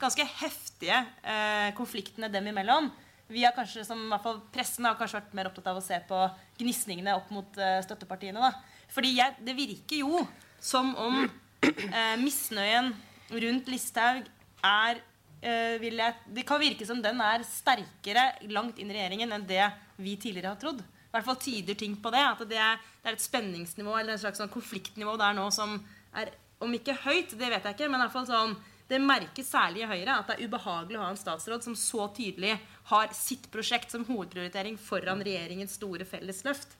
ganske 0.00 0.24
heftige 0.40 0.96
eh, 1.22 1.68
konfliktene 1.76 2.30
dem 2.32 2.48
imellom. 2.50 2.88
Vi 3.30 3.42
har 3.44 3.54
kanskje, 3.54 3.84
som 3.86 4.00
i 4.04 4.10
hvert 4.10 4.22
fall 4.22 4.40
Pressen 4.54 4.86
har 4.86 4.96
kanskje 4.98 5.20
vært 5.20 5.36
mer 5.38 5.50
opptatt 5.50 5.70
av 5.70 5.80
å 5.80 5.84
se 5.84 5.98
på 6.08 6.18
gnisningene 6.60 7.16
opp 7.18 7.30
mot 7.34 7.58
eh, 7.58 7.78
støttepartiene. 7.86 8.42
Da. 8.42 8.86
Fordi 8.94 9.16
jeg, 9.16 9.36
det 9.46 9.56
virker 9.58 10.02
jo 10.02 10.22
som 10.62 10.92
om 11.00 11.24
eh, 11.66 12.16
misnøyen 12.22 12.92
rundt 13.30 13.70
Listhaug 13.70 14.26
er 14.66 15.02
jeg, 15.42 16.14
Det 16.26 16.46
kan 16.46 16.60
virke 16.60 16.86
som 16.86 17.02
den 17.02 17.20
er 17.20 17.44
sterkere 17.46 18.28
langt 18.50 18.78
inn 18.78 18.90
i 18.90 18.96
regjeringen 18.96 19.32
enn 19.32 19.46
det 19.46 19.64
vi 19.96 20.16
tidligere 20.16 20.54
har 20.54 20.60
trodd. 20.60 20.80
I 20.80 21.10
hvert 21.16 21.26
fall 21.26 21.40
tyder 21.40 21.74
ting 21.74 21.96
på 22.02 22.10
det. 22.10 22.22
At 22.22 22.42
det 22.48 22.58
er, 22.60 22.80
det 23.02 23.10
er 23.10 23.18
et 23.18 23.24
spenningsnivå 23.24 23.98
eller 23.98 24.16
en 24.16 24.22
slags 24.24 24.40
sånn 24.42 24.52
konfliktnivå 24.52 25.16
der 25.20 25.36
nå 25.36 25.50
som 25.54 25.78
er 26.16 26.34
Om 26.56 26.72
ikke 26.72 26.94
høyt, 27.04 27.34
det 27.36 27.50
vet 27.52 27.66
jeg 27.68 27.74
ikke, 27.76 27.88
men 27.92 28.00
i 28.00 28.04
hvert 28.06 28.14
fall 28.14 28.28
sånn 28.30 28.54
det 28.88 28.96
merkes 29.02 29.50
særlig 29.50 29.82
i 29.82 29.88
Høyre 29.90 30.14
at 30.14 30.28
det 30.30 30.36
er 30.36 30.46
ubehagelig 30.46 30.96
å 30.96 31.02
ha 31.02 31.08
en 31.10 31.18
statsråd 31.18 31.64
som 31.66 31.74
så 31.76 32.06
tydelig 32.14 32.54
har 32.88 33.10
sitt 33.12 33.48
prosjekt 33.52 33.90
som 33.92 34.06
hovedprioritering 34.06 34.78
foran 34.78 35.20
regjeringens 35.26 35.74
store 35.76 36.06
fellesløft. 36.08 36.76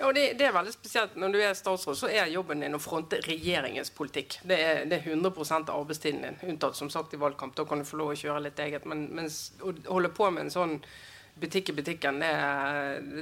Ja, 0.00 0.08
og 0.08 0.14
det, 0.16 0.22
det 0.40 0.46
er 0.48 0.54
veldig 0.56 0.72
spesielt 0.72 1.16
Når 1.20 1.34
du 1.34 1.38
er 1.44 1.56
statsråd, 1.56 1.98
så 1.98 2.08
er 2.08 2.30
jobben 2.32 2.64
din 2.64 2.76
å 2.76 2.80
fronte 2.80 3.18
regjeringens 3.26 3.92
politikk. 3.92 4.38
Det 4.48 4.56
er, 4.56 4.82
det 4.88 4.96
er 4.96 5.10
100 5.12 5.32
av 5.58 5.74
arbeidstiden 5.76 6.24
din, 6.24 6.38
unntatt 6.54 6.78
som 6.78 6.88
sagt 6.92 7.12
i 7.14 7.20
valgkamp. 7.20 7.52
Da 7.56 7.66
kan 7.68 7.82
du 7.82 7.88
få 7.88 8.00
lov 8.00 8.14
å 8.14 8.16
kjøre 8.16 8.46
litt 8.46 8.62
eget. 8.64 8.86
Men 8.88 9.10
mens, 9.18 9.50
å 9.60 9.74
holde 9.90 10.08
på 10.16 10.30
med 10.32 10.46
en 10.46 10.54
sånn 10.54 10.78
butikk 11.40 11.72
i 11.72 11.76
butikken, 11.76 12.20
det, 12.20 12.32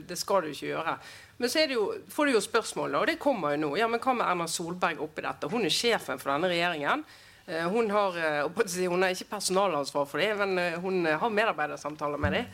det 0.07 0.19
skal 0.19 0.47
du 0.47 0.53
ikke 0.53 0.71
gjøre. 0.71 0.95
Men 1.43 1.51
så 1.51 1.67
jo, 1.71 1.89
får 2.15 2.29
du 2.29 2.37
jo 2.37 2.45
spørsmål, 2.47 3.01
og 3.01 3.11
det 3.11 3.19
kommer 3.23 3.57
jo 3.57 3.65
nå. 3.65 3.73
Ja, 3.79 3.91
men 3.91 4.03
hva 4.03 4.15
med 4.15 4.27
Erna 4.27 4.47
Solberg 4.51 5.03
oppi 5.03 5.27
dette? 5.27 5.51
Hun 5.51 5.67
er 5.67 5.75
sjefen 5.75 6.23
for 6.23 6.31
denne 6.31 6.51
regjeringen. 6.51 7.05
Eh, 7.49 7.69
Hun 7.73 7.91
har, 7.91 8.19
eh, 8.19 8.89
hun 8.91 9.03
har 9.03 9.11
ikke 9.11 9.25
personalansvar 9.31 10.05
for 10.07 10.19
det, 10.21 10.35
men 10.37 10.59
eh, 10.59 10.81
hun 10.81 11.07
har 11.07 11.31
medarbeidersamtaler 11.33 12.19
med 12.21 12.33
dem. 12.33 12.45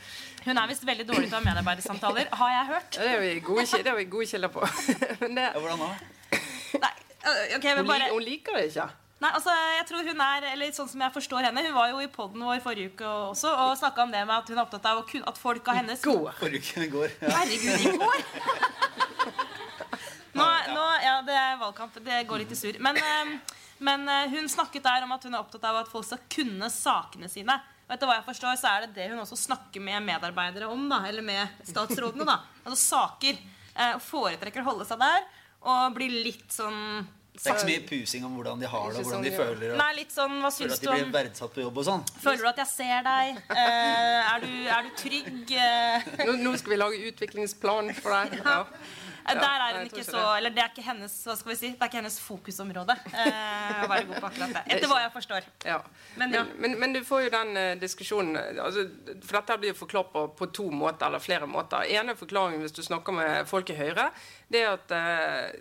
Hun 0.44 0.58
er 0.58 0.66
visst 0.70 0.86
veldig 0.86 1.06
dårlig 1.08 1.28
til 1.30 1.34
å 1.34 1.38
ha 1.40 1.44
medarbeidersamtaler, 1.48 2.26
har 2.30 2.50
jeg 2.52 2.66
hørt. 2.68 2.90
Det 2.98 3.08
er 3.10 3.20
vi 3.20 3.40
gode, 3.40 3.82
det 3.82 3.90
er 3.90 3.96
vi 3.98 4.04
gode 4.04 4.26
kilder 4.30 4.48
på. 4.54 4.60
Men 5.22 5.34
det, 5.40 5.48
hvordan 5.56 5.78
da? 5.82 5.88
Nei, 6.84 6.92
okay, 7.56 7.74
hun, 7.74 7.86
bare... 7.88 8.10
hun 8.12 8.22
liker 8.22 8.52
det 8.54 8.64
ikke. 8.70 8.86
Nei, 9.24 9.32
altså, 9.32 9.50
jeg 9.78 9.84
tror 9.88 10.02
hun 10.12 10.20
er, 10.20 10.40
eller 10.52 10.72
sånn 10.76 10.88
som 10.90 11.00
jeg 11.00 11.12
forstår 11.14 11.46
henne 11.46 11.62
Hun 11.64 11.72
var 11.72 11.86
jo 11.88 12.00
i 12.02 12.08
podden 12.12 12.42
vår 12.44 12.58
forrige 12.60 12.90
uke 12.92 13.06
også 13.30 13.48
og 13.62 13.78
snakka 13.80 14.02
om 14.04 14.10
det 14.12 14.20
med 14.26 14.34
at 14.36 14.48
hun 14.50 14.58
er 14.58 14.64
opptatt 14.66 14.84
av 14.90 15.00
kun, 15.08 15.22
at 15.30 15.38
folk 15.40 15.68
av 15.70 15.74
hennes 15.80 16.02
Går. 16.04 16.32
Forrige 16.42 16.74
uke 16.74 16.88
går. 16.92 17.08
Ja. 17.22 17.28
Herregud, 17.38 17.80
i 17.80 17.82
går! 18.02 18.18
Nå, 20.34 20.42
nå, 20.74 20.84
ja, 20.98 21.20
det 21.22 21.34
er 21.38 21.58
valgkamp. 21.60 21.94
Det 22.04 22.24
går 22.26 22.38
litt 22.42 22.52
i 22.52 22.56
surr. 22.58 22.74
Men, 22.82 22.96
eh, 22.98 23.54
men 23.78 24.08
eh, 24.08 24.28
hun 24.34 24.48
snakket 24.48 24.82
der 24.84 25.02
om 25.06 25.12
at 25.16 25.24
hun 25.24 25.34
er 25.34 25.40
opptatt 25.42 25.64
av 25.64 25.76
at 25.82 25.88
folk 25.90 26.04
skal 26.06 26.20
kunne 26.30 26.68
sakene 26.70 27.28
sine. 27.28 27.56
Og 27.84 27.92
etter 27.96 28.08
hva 28.08 28.14
jeg 28.20 28.24
forstår, 28.28 28.54
så 28.56 28.70
er 28.70 28.86
det 28.86 28.94
det 28.96 29.08
hun 29.10 29.18
også 29.20 29.36
snakker 29.36 29.82
med 29.84 30.02
medarbeidere 30.06 30.68
om. 30.72 30.86
da, 30.88 31.02
Eller 31.08 31.22
med 31.22 31.48
statsrådene. 31.68 32.24
da, 32.24 32.38
Altså 32.64 32.78
saker. 32.96 33.36
eh, 33.76 33.92
Og 33.98 34.00
foretrekker 34.02 34.62
å 34.64 34.70
holde 34.70 34.86
seg 34.88 34.98
der. 35.02 35.26
Og 35.64 35.92
blir 35.96 36.08
litt 36.24 36.48
sånn 36.52 37.04
Det 37.34 37.42
er 37.48 37.54
ikke 37.54 37.60
så 37.64 37.66
mye 37.68 37.84
pusing 37.88 38.24
om 38.28 38.34
hvordan 38.38 38.60
de 38.60 38.66
har 38.70 38.88
det, 38.92 38.98
og 39.00 39.04
hvordan 39.08 39.22
de 39.24 39.30
sånn, 39.34 39.38
føler. 39.42 39.70
Og 39.74 39.78
Nei, 39.80 39.92
litt 39.98 40.12
sånn 40.14 40.34
Hva 40.40 40.50
føler 40.54 40.70
syns 40.70 40.74
at 40.76 40.82
du 40.82 40.86
de 40.86 40.92
blir 40.94 41.06
om 41.08 41.14
verdsatt 41.16 41.54
på 41.56 41.62
jobb 41.64 41.78
og 41.82 41.86
sånn. 41.88 42.04
Føler 42.24 42.42
du 42.44 42.48
at 42.54 42.60
jeg 42.62 42.70
ser 42.72 43.06
deg? 43.08 43.40
Eh, 43.50 44.34
er, 44.34 44.44
du, 44.44 44.52
er 44.76 44.82
du 44.88 44.90
trygg? 45.00 45.54
Nå, 46.28 46.36
nå 46.44 46.52
skal 46.60 46.74
vi 46.76 46.78
lage 46.78 47.00
utviklingsplan 47.10 47.90
for 48.00 48.14
deg. 48.14 48.38
Ja. 48.44 48.60
Der 49.24 49.64
er 49.64 49.78
hun 49.78 49.86
ikke 49.88 50.04
så. 50.04 50.22
Eller 50.36 50.52
det 50.52 50.60
er 50.60 50.72
ikke 50.72 50.84
hennes 50.84 51.14
hva 51.24 51.36
skal 51.38 51.52
vi 51.54 51.56
si, 51.56 51.70
det 51.72 51.80
er 51.80 51.90
ikke 51.90 52.00
hennes 52.02 52.18
fokusområde. 52.20 52.96
Eh, 53.14 53.82
å 53.84 53.88
være 53.88 54.06
god 54.10 54.20
på 54.20 54.30
akkurat 54.30 54.56
det. 54.58 54.64
Etter 54.76 54.90
hva 54.90 55.00
jeg 55.00 55.12
forstår. 55.14 55.48
Ja. 55.64 55.78
Men 56.16 56.24
Men, 56.24 56.34
ja. 56.34 56.44
men, 56.58 56.78
men, 56.80 56.92
du 56.92 57.04
får 57.04 57.26
jo 57.26 57.34
den 57.34 57.56
eh, 57.56 57.74
diskusjonen 57.80 58.36
eh, 58.40 58.64
altså, 58.64 58.86
For 59.24 59.38
dette 59.38 59.58
blir 59.60 59.72
jo 59.74 59.80
forklart 59.82 60.12
på, 60.12 60.26
på 60.38 60.46
to 60.56 60.70
måter, 60.70 61.06
eller 61.06 61.18
flere 61.18 61.46
måter. 61.46 61.84
ene 61.84 62.16
forklaringen 62.16 62.64
hvis 62.64 62.72
du 62.72 62.82
snakker 62.82 63.12
med 63.12 63.48
folk 63.48 63.70
i 63.70 63.78
Høyre, 63.78 64.10
det 64.48 64.62
er 64.64 64.72
at 64.72 64.94
eh, 64.96 65.60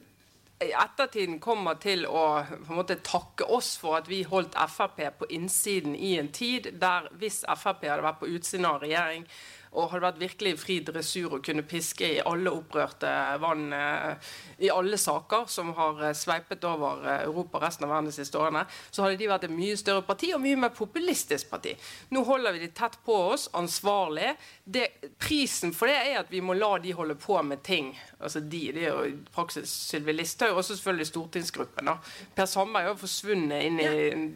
ettertiden 0.71 1.39
kommer 1.43 1.75
til 1.81 2.05
å 2.07 2.43
på 2.47 2.71
en 2.71 2.79
måte 2.79 2.99
takke 3.03 3.47
oss 3.51 3.73
for 3.79 3.97
at 3.99 4.07
vi 4.07 4.23
holdt 4.23 4.55
Frp 4.55 5.01
på 5.19 5.27
innsiden 5.35 5.95
i 5.95 6.15
en 6.21 6.31
tid 6.31 6.71
der 6.79 7.09
hvis 7.19 7.43
Frp 7.43 7.83
hadde 7.89 8.05
vært 8.05 8.21
på 8.21 8.31
utsiden 8.31 8.69
av 8.69 8.79
regjering, 8.83 9.27
og 9.73 9.89
hadde 9.91 10.05
vært 10.05 10.21
virkelig 10.21 10.53
fri 10.61 10.77
dressur 10.85 11.37
å 11.37 11.41
kunne 11.43 11.65
piske 11.65 12.07
i 12.17 12.21
alle 12.21 12.51
opprørte 12.53 13.09
vann 13.41 13.73
eh, 13.73 14.33
i 14.65 14.69
alle 14.73 14.99
saker 15.01 15.47
som 15.51 15.71
har 15.77 16.01
eh, 16.03 16.15
sveipet 16.17 16.63
over 16.69 17.03
eh, 17.07 17.23
Europa 17.25 17.57
og 17.57 17.65
resten 17.65 17.87
av 17.87 17.93
verden 17.93 18.11
de 18.11 18.15
siste 18.15 18.39
årene, 18.39 18.63
så 18.93 19.05
hadde 19.05 19.19
de 19.21 19.29
vært 19.31 19.47
et 19.47 19.55
mye 19.55 19.77
større 19.79 20.05
parti 20.05 20.31
og 20.35 20.43
mye 20.43 20.59
mer 20.65 20.73
populistisk 20.77 21.49
parti. 21.51 21.73
Nå 22.13 22.23
holder 22.27 22.55
vi 22.55 22.63
de 22.65 22.71
tett 22.75 22.99
på 23.05 23.17
oss, 23.33 23.47
ansvarlig. 23.57 24.33
Det, 24.63 24.87
prisen 25.21 25.73
for 25.75 25.91
det 25.91 25.97
er 25.99 26.21
at 26.21 26.33
vi 26.33 26.43
må 26.45 26.57
la 26.57 26.75
de 26.83 26.93
holde 26.95 27.17
på 27.19 27.39
med 27.43 27.63
ting. 27.65 27.93
Altså 28.19 28.43
de, 28.43 28.65
det 28.75 28.87
er 28.87 28.91
jo 28.93 29.05
i 29.09 29.15
praksis 29.33 29.73
Sylvi 29.89 30.15
Listhaug, 30.15 30.57
og 30.57 30.67
selvfølgelig 30.67 31.09
stortingsgruppen. 31.09 31.89
da. 31.89 31.97
Per 32.35 32.49
Sandberg 32.49 32.93
har 32.93 32.99
forsvunnet 32.99 33.69
inn 33.69 33.81
i 33.81 33.89
en 34.11 34.27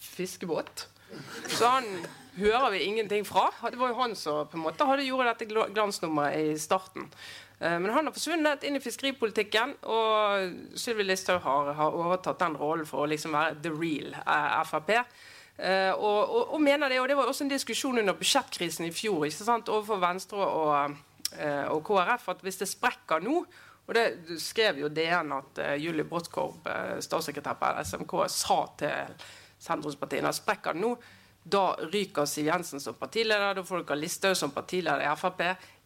fiskebåt. 0.00 0.88
Så 1.50 1.66
han 1.66 1.86
hører 2.38 2.70
vi 2.70 2.84
ingenting 2.86 3.26
fra. 3.26 3.48
Det 3.70 3.78
var 3.78 3.92
jo 3.92 4.00
han 4.00 4.16
som 4.18 4.48
på 4.48 4.58
en 4.58 4.66
måte 4.68 4.86
hadde 4.86 5.06
gjort 5.06 5.30
dette 5.32 5.48
glansnummeret 5.50 6.52
i 6.52 6.58
starten. 6.60 7.08
Eh, 7.60 7.78
men 7.78 7.90
han 7.92 8.06
har 8.08 8.14
forsvunnet 8.16 8.64
inn 8.64 8.78
i 8.78 8.82
fiskeripolitikken, 8.82 9.76
og 9.92 10.78
Sylvi 10.80 11.04
Listhaug 11.04 11.42
har, 11.44 11.74
har, 11.76 11.96
overtatt 11.96 12.40
den 12.40 12.56
rollen 12.56 12.88
for 12.88 13.04
å 13.04 13.10
liksom 13.10 13.36
være 13.36 13.58
the 13.64 13.74
real 13.74 14.16
eh, 14.22 14.62
Frp. 14.68 14.96
Uh, 15.60 15.92
og, 15.92 16.20
og, 16.24 16.52
og, 16.54 16.60
mener 16.64 16.88
Det 16.88 17.00
og 17.02 17.08
det 17.10 17.16
var 17.18 17.28
også 17.28 17.44
en 17.44 17.50
diskusjon 17.50 17.98
under 18.00 18.14
budsjettkrisen 18.16 18.86
i 18.86 18.94
fjor 18.96 19.26
ikke 19.26 19.44
sant, 19.44 19.68
overfor 19.68 19.98
Venstre 20.00 20.40
og, 20.40 20.94
uh, 21.34 21.66
og 21.74 21.82
KrF 21.84 22.30
at 22.32 22.40
hvis 22.46 22.62
det 22.62 22.68
sprekker 22.70 23.20
nå 23.20 23.42
og 23.84 23.92
det 23.92 24.38
skrev 24.40 24.80
jo 24.80 24.88
DN 24.88 25.34
at 25.36 25.60
uh, 25.60 25.74
Julie 25.76 26.06
Brodtkorb, 26.08 26.64
statssekretær 27.04 27.58
på 27.60 27.74
SMK, 27.90 28.14
sa 28.32 28.58
til 28.80 29.28
sentrumspartiene 29.60 30.32
at 30.32 30.38
sprekker 30.38 30.78
det 30.78 30.84
nå, 30.86 30.94
da 31.42 31.64
ryker 31.92 32.26
Siv 32.28 32.50
Jensen 32.50 32.80
som 32.80 32.96
partileder, 32.98 33.54
da 33.54 33.64
får 33.64 33.84
dere 33.84 34.00
Listhaug 34.02 34.36
som 34.36 34.52
partileder 34.54 35.04
i 35.06 35.16
Frp. 35.16 35.40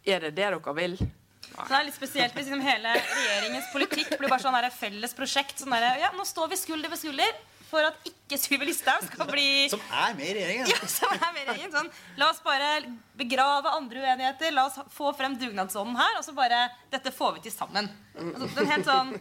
Er 0.05 0.27
det 0.27 0.35
det 0.35 0.51
dere 0.51 0.75
vil? 0.77 0.99
Så 1.45 1.65
Det 1.69 1.77
er 1.77 1.85
litt 1.87 1.97
spesielt 1.97 2.35
hvis 2.35 2.49
liksom 2.49 2.63
hele 2.65 2.93
regjeringens 2.99 3.67
politikk 3.73 4.15
blir 4.19 4.33
bare 4.33 4.43
sånn 4.43 4.57
et 4.59 4.75
felles 4.75 5.15
prosjekt. 5.15 5.61
Sånn 5.61 5.75
der, 5.77 6.01
ja, 6.03 6.11
nå 6.17 6.25
står 6.27 6.51
vi 6.51 6.59
skulder 6.59 6.91
ved 6.91 6.99
skulder 6.99 7.35
for 7.75 7.87
at 7.87 8.07
ikke 8.07 8.39
Sylvi 8.39 8.69
Listhaug 8.69 9.03
skal 9.07 9.29
bli 9.29 9.47
Som 9.73 9.83
er 9.91 10.15
med 10.19 10.29
i 10.29 10.35
regjeringen. 10.37 10.71
Ja, 10.71 10.89
som 10.91 11.15
er 11.15 11.31
med 11.35 11.43
i 11.43 11.47
regjeringen. 11.49 11.75
Sånn, 11.75 11.91
la 12.21 12.31
oss 12.31 12.41
bare 12.45 12.71
begrave 13.19 13.73
andre 13.75 14.05
uenigheter. 14.05 14.55
La 14.55 14.67
oss 14.69 14.79
få 14.95 15.11
frem 15.19 15.37
dugnadsånden 15.41 15.99
her. 15.99 16.19
Og 16.21 16.27
så 16.27 16.35
bare 16.37 16.65
Dette 16.93 17.13
får 17.15 17.39
vi 17.39 17.47
til 17.47 17.55
sammen. 17.55 17.91
Altså, 18.15 18.67
sånn, 18.87 19.15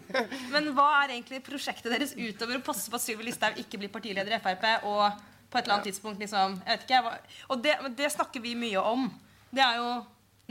men 0.54 0.72
hva 0.78 0.90
er 1.04 1.16
egentlig 1.16 1.42
prosjektet 1.46 1.94
deres 1.94 2.14
utover 2.18 2.60
å 2.60 2.66
passe 2.66 2.92
på 2.92 3.00
at 3.00 3.06
Sylvi 3.06 3.30
Listhaug 3.30 3.58
ikke 3.62 3.82
blir 3.82 3.94
partileder 3.94 4.38
i 4.38 4.42
Frp? 4.44 4.68
og 4.90 5.32
på 5.54 5.60
et 5.60 5.68
eller 5.68 5.78
annet 5.78 5.92
tidspunkt. 5.92 6.22
Liksom, 6.22 6.58
jeg 6.66 6.80
vet 6.80 6.86
ikke, 6.88 7.18
og 7.54 7.64
det, 7.64 7.78
det, 8.00 8.10
snakker 8.12 8.42
vi 8.42 8.56
mye 8.58 8.82
om. 8.82 9.08
Det 9.54 9.62
er 9.62 9.80
jo 9.80 9.90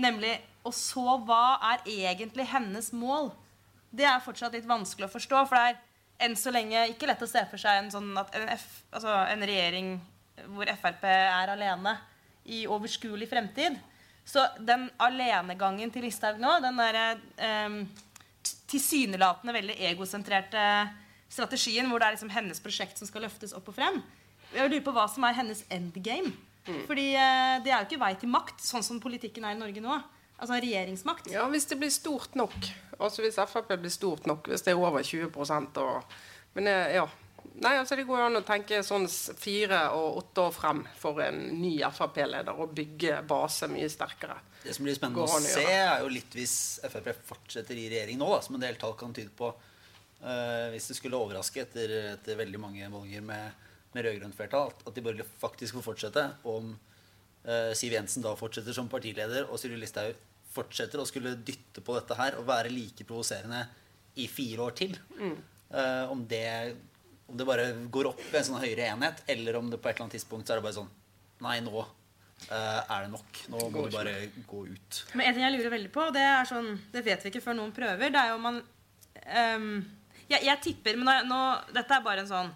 nemlig 0.02 0.38
Og 0.62 0.70
så 0.78 1.16
hva 1.26 1.58
er 1.72 1.80
egentlig 1.90 2.44
hennes 2.46 2.92
mål? 2.94 3.32
Det 3.90 4.06
er 4.06 4.22
fortsatt 4.22 4.54
litt 4.54 4.68
vanskelig 4.68 5.08
å 5.08 5.10
forstå. 5.10 5.40
For 5.50 5.58
det 5.58 5.72
er 5.72 5.80
enn 6.22 6.36
så 6.38 6.52
lenge 6.54 6.84
ikke 6.92 7.08
lett 7.10 7.24
å 7.24 7.26
se 7.26 7.42
for 7.50 7.58
seg 7.58 7.80
en, 7.80 7.90
sånn 7.90 8.12
en, 8.14 8.44
F, 8.54 8.68
altså 8.94 9.10
en 9.10 9.42
regjering 9.42 9.96
hvor 10.54 10.70
Frp 10.78 11.02
er 11.10 11.50
alene 11.50 11.96
i 12.46 12.62
overskuelig 12.70 13.26
fremtid. 13.30 13.74
Så 14.22 14.44
den 14.62 14.86
alenegangen 15.02 15.90
til 15.90 16.06
Listhaug 16.06 16.38
nå, 16.38 16.54
den 16.62 16.78
derre 16.78 17.06
eh, 17.42 17.76
tilsynelatende 18.70 19.54
veldig 19.58 19.78
egosentrerte 19.90 20.66
strategien 21.32 21.88
hvor 21.90 21.98
det 21.98 22.06
er 22.06 22.16
liksom 22.16 22.32
hennes 22.32 22.62
prosjekt 22.62 23.00
som 23.00 23.08
skal 23.08 23.26
løftes 23.26 23.54
opp 23.56 23.70
og 23.72 23.76
frem, 23.76 23.98
jeg 24.54 24.70
lurer 24.70 24.84
på 24.84 24.94
hva 24.96 25.06
som 25.10 25.24
er 25.28 25.36
hennes 25.38 25.62
endgame. 25.72 26.32
Mm. 26.66 26.82
Fordi 26.86 27.06
eh, 27.18 27.56
det 27.64 27.72
er 27.72 27.80
jo 27.80 27.88
ikke 27.88 28.02
vei 28.02 28.12
til 28.20 28.30
makt, 28.30 28.62
sånn 28.62 28.84
som 28.86 29.00
politikken 29.02 29.46
er 29.48 29.56
i 29.56 29.60
Norge 29.60 29.82
nå. 29.82 29.96
Altså 30.42 30.58
regjeringsmakt. 30.58 31.30
Ja, 31.30 31.46
Hvis 31.50 31.68
det 31.70 31.78
blir 31.78 31.90
stort 31.94 32.34
nok. 32.38 32.54
Altså 32.98 33.22
Hvis 33.22 33.38
Frp 33.38 33.74
blir 33.78 33.92
stort 33.94 34.26
nok, 34.26 34.48
hvis 34.50 34.64
det 34.66 34.74
er 34.74 34.78
over 34.78 35.02
20 35.02 35.30
og, 35.82 36.14
Men 36.54 36.66
eh, 36.70 36.96
ja. 36.98 37.08
Nei, 37.62 37.76
altså 37.76 37.96
Det 37.98 38.06
går 38.08 38.20
jo 38.20 38.26
an 38.26 38.38
å 38.38 38.44
tenke 38.46 38.80
sånn 38.86 39.04
fire 39.08 39.84
og 39.98 40.22
åtte 40.22 40.46
år 40.46 40.54
frem 40.54 40.84
for 40.98 41.20
en 41.22 41.40
ny 41.60 41.74
Frp-leder 41.84 42.58
og 42.58 42.72
bygge 42.74 43.20
base 43.28 43.68
mye 43.70 43.90
sterkere. 43.92 44.38
Det 44.62 44.74
som 44.74 44.86
blir 44.86 44.96
spennende 44.96 45.26
å 45.26 45.42
se, 45.42 45.66
er 45.66 46.02
jo 46.02 46.10
litt 46.10 46.34
hvis 46.38 46.56
Frp 46.86 47.10
fortsetter 47.26 47.78
i 47.78 47.88
regjering 47.90 48.18
nå, 48.18 48.30
da, 48.32 48.40
som 48.42 48.56
en 48.56 48.62
del 48.62 48.78
tall 48.80 48.94
kan 48.98 49.14
tyde 49.14 49.34
på. 49.36 49.50
Uh, 50.22 50.70
hvis 50.70 50.86
det 50.86 50.96
skulle 50.96 51.18
overraske 51.18 51.64
etter, 51.64 51.92
etter 52.12 52.38
veldig 52.38 52.60
mange 52.62 52.88
valger 52.90 53.24
med 53.26 53.70
med 53.94 54.06
rød-grønt 54.06 54.36
flertall, 54.36 54.72
at 54.72 54.94
de 54.94 55.04
borgerlige 55.04 55.28
faktisk 55.40 55.78
får 55.78 55.86
fortsette. 55.90 56.24
Om 56.48 56.72
eh, 57.44 57.72
Siv 57.78 57.94
Jensen 57.96 58.24
da 58.24 58.34
fortsetter 58.38 58.76
som 58.76 58.90
partileder, 58.92 59.48
og 59.48 59.60
Sylvi 59.60 59.80
Listhaug 59.82 60.18
fortsetter 60.52 61.00
å 61.00 61.08
skulle 61.08 61.36
dytte 61.40 61.84
på 61.84 61.96
dette 61.96 62.16
her 62.18 62.36
og 62.40 62.48
være 62.48 62.72
like 62.72 63.06
provoserende 63.08 63.64
i 64.20 64.28
fire 64.28 64.66
år 64.66 64.76
til. 64.76 64.96
Mm. 65.16 65.36
Eh, 65.72 66.12
om, 66.12 66.26
det, 66.28 66.44
om, 67.26 67.36
det, 67.36 67.48
bare 67.48 67.70
går 67.92 68.10
opp 68.12 68.22
i 68.26 68.36
en 68.38 68.48
sånn 68.48 68.60
høyere 68.60 68.90
enhet, 68.92 69.24
eller 69.32 69.58
om 69.60 69.70
det 69.72 69.80
på 69.80 69.88
et 69.88 69.96
eller 69.96 70.08
annet 70.08 70.18
tidspunkt 70.18 70.48
så 70.48 70.54
er 70.54 70.60
det 70.60 70.68
bare 70.68 70.80
sånn 70.82 70.92
Nei, 71.42 71.56
nå 71.58 71.74
eh, 71.82 72.52
er 72.54 73.00
det 73.02 73.08
nok. 73.10 73.38
Nå 73.50 73.64
må 73.74 73.88
du 73.88 73.96
bare 73.96 74.12
gå 74.46 74.60
ut. 74.68 74.98
Men 75.16 75.24
en 75.26 75.34
ting 75.34 75.42
jeg 75.42 75.56
lurer 75.56 75.72
veldig 75.74 75.90
på, 75.90 76.04
det 76.14 76.22
er 76.22 76.46
sånn 76.46 76.68
Det 76.92 77.02
vet 77.02 77.24
vi 77.24 77.32
ikke 77.32 77.42
før 77.42 77.56
noen 77.58 77.72
prøver. 77.74 78.12
Det 78.14 78.20
er 78.20 78.30
jo 78.30 78.36
om 78.36 78.46
man 78.46 78.60
um, 78.62 79.72
jeg, 80.28 80.44
jeg, 80.46 80.60
tipper 80.62 81.00
Men 81.00 81.08
nå, 81.08 81.16
nå, 81.32 81.40
dette 81.74 81.96
er 81.96 82.04
bare 82.04 82.22
en 82.22 82.30
sånn 82.30 82.52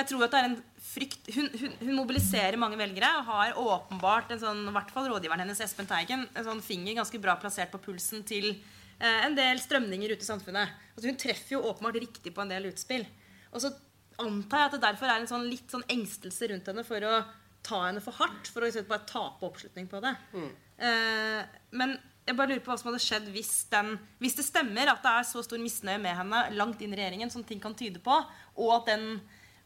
jeg 0.00 0.08
tror 0.10 0.24
at 0.26 0.34
det 0.34 0.40
er 0.40 0.48
en 0.48 0.58
frykt 0.90 1.30
hun, 1.34 1.48
hun, 1.60 1.74
hun, 1.82 1.92
mobiliserer 2.00 2.58
mange 2.60 2.78
velgere 2.80 3.10
og 3.20 3.28
har 3.28 3.58
åpenbart 3.60 4.32
en 4.34 4.42
sånn, 4.42 4.62
i 4.70 4.74
hvert 4.74 4.92
fall 4.94 5.08
rådgiveren 5.10 5.44
hennes 5.44 5.60
Espen 5.62 5.88
Teigen, 5.88 6.26
en 6.34 6.46
sånn 6.46 6.62
finger 6.64 6.98
ganske 6.98 7.20
bra 7.22 7.36
plassert 7.40 7.72
på 7.72 7.82
pulsen 7.84 8.24
til 8.26 8.50
eh, 8.54 9.20
en 9.26 9.36
del 9.38 9.60
strømninger 9.62 10.14
ute 10.14 10.26
i 10.26 10.30
samfunnet. 10.30 10.74
Altså, 10.94 11.06
hun 11.10 11.20
treffer 11.20 11.56
jo 11.56 11.64
åpenbart 11.70 12.00
riktig 12.00 12.34
på 12.36 12.44
en 12.44 12.52
del 12.52 12.70
utspill. 12.72 13.06
Og 13.52 13.62
så 13.64 13.72
antar 14.20 14.64
jeg 14.64 14.70
at 14.70 14.76
det 14.76 14.84
derfor 14.88 15.10
er 15.10 15.20
en 15.20 15.30
sånn 15.30 15.48
litt 15.48 15.72
sånn 15.72 15.86
engstelse 15.90 16.50
rundt 16.50 16.68
henne 16.70 16.84
for 16.86 17.06
å 17.06 17.20
ta 17.66 17.84
henne 17.86 18.02
for 18.04 18.16
hardt, 18.16 18.48
for 18.48 18.64
å 18.64 18.70
bare 18.88 19.08
tape 19.08 19.46
oppslutning 19.46 19.88
på 19.90 20.00
det. 20.04 20.14
Mm. 20.32 20.50
Eh, 20.80 21.58
men 21.76 21.98
jeg 22.26 22.36
bare 22.38 22.52
lurer 22.52 22.62
på 22.64 22.70
hva 22.70 22.78
som 22.78 22.90
hadde 22.90 23.02
skjedd 23.02 23.28
hvis, 23.34 23.52
den, 23.72 23.94
hvis 24.22 24.36
det 24.38 24.46
stemmer 24.46 24.92
at 24.92 25.02
det 25.04 25.12
er 25.18 25.26
så 25.28 25.42
stor 25.44 25.60
misnøye 25.60 25.98
med 26.02 26.14
henne 26.16 26.42
langt 26.54 26.82
inn 26.84 26.94
i 26.94 26.98
regjeringen 27.00 27.32
som 27.32 27.44
ting 27.46 27.60
kan 27.62 27.74
tyde 27.76 28.02
på, 28.04 28.16
og 28.60 28.74
at 28.76 28.90
den 28.92 29.06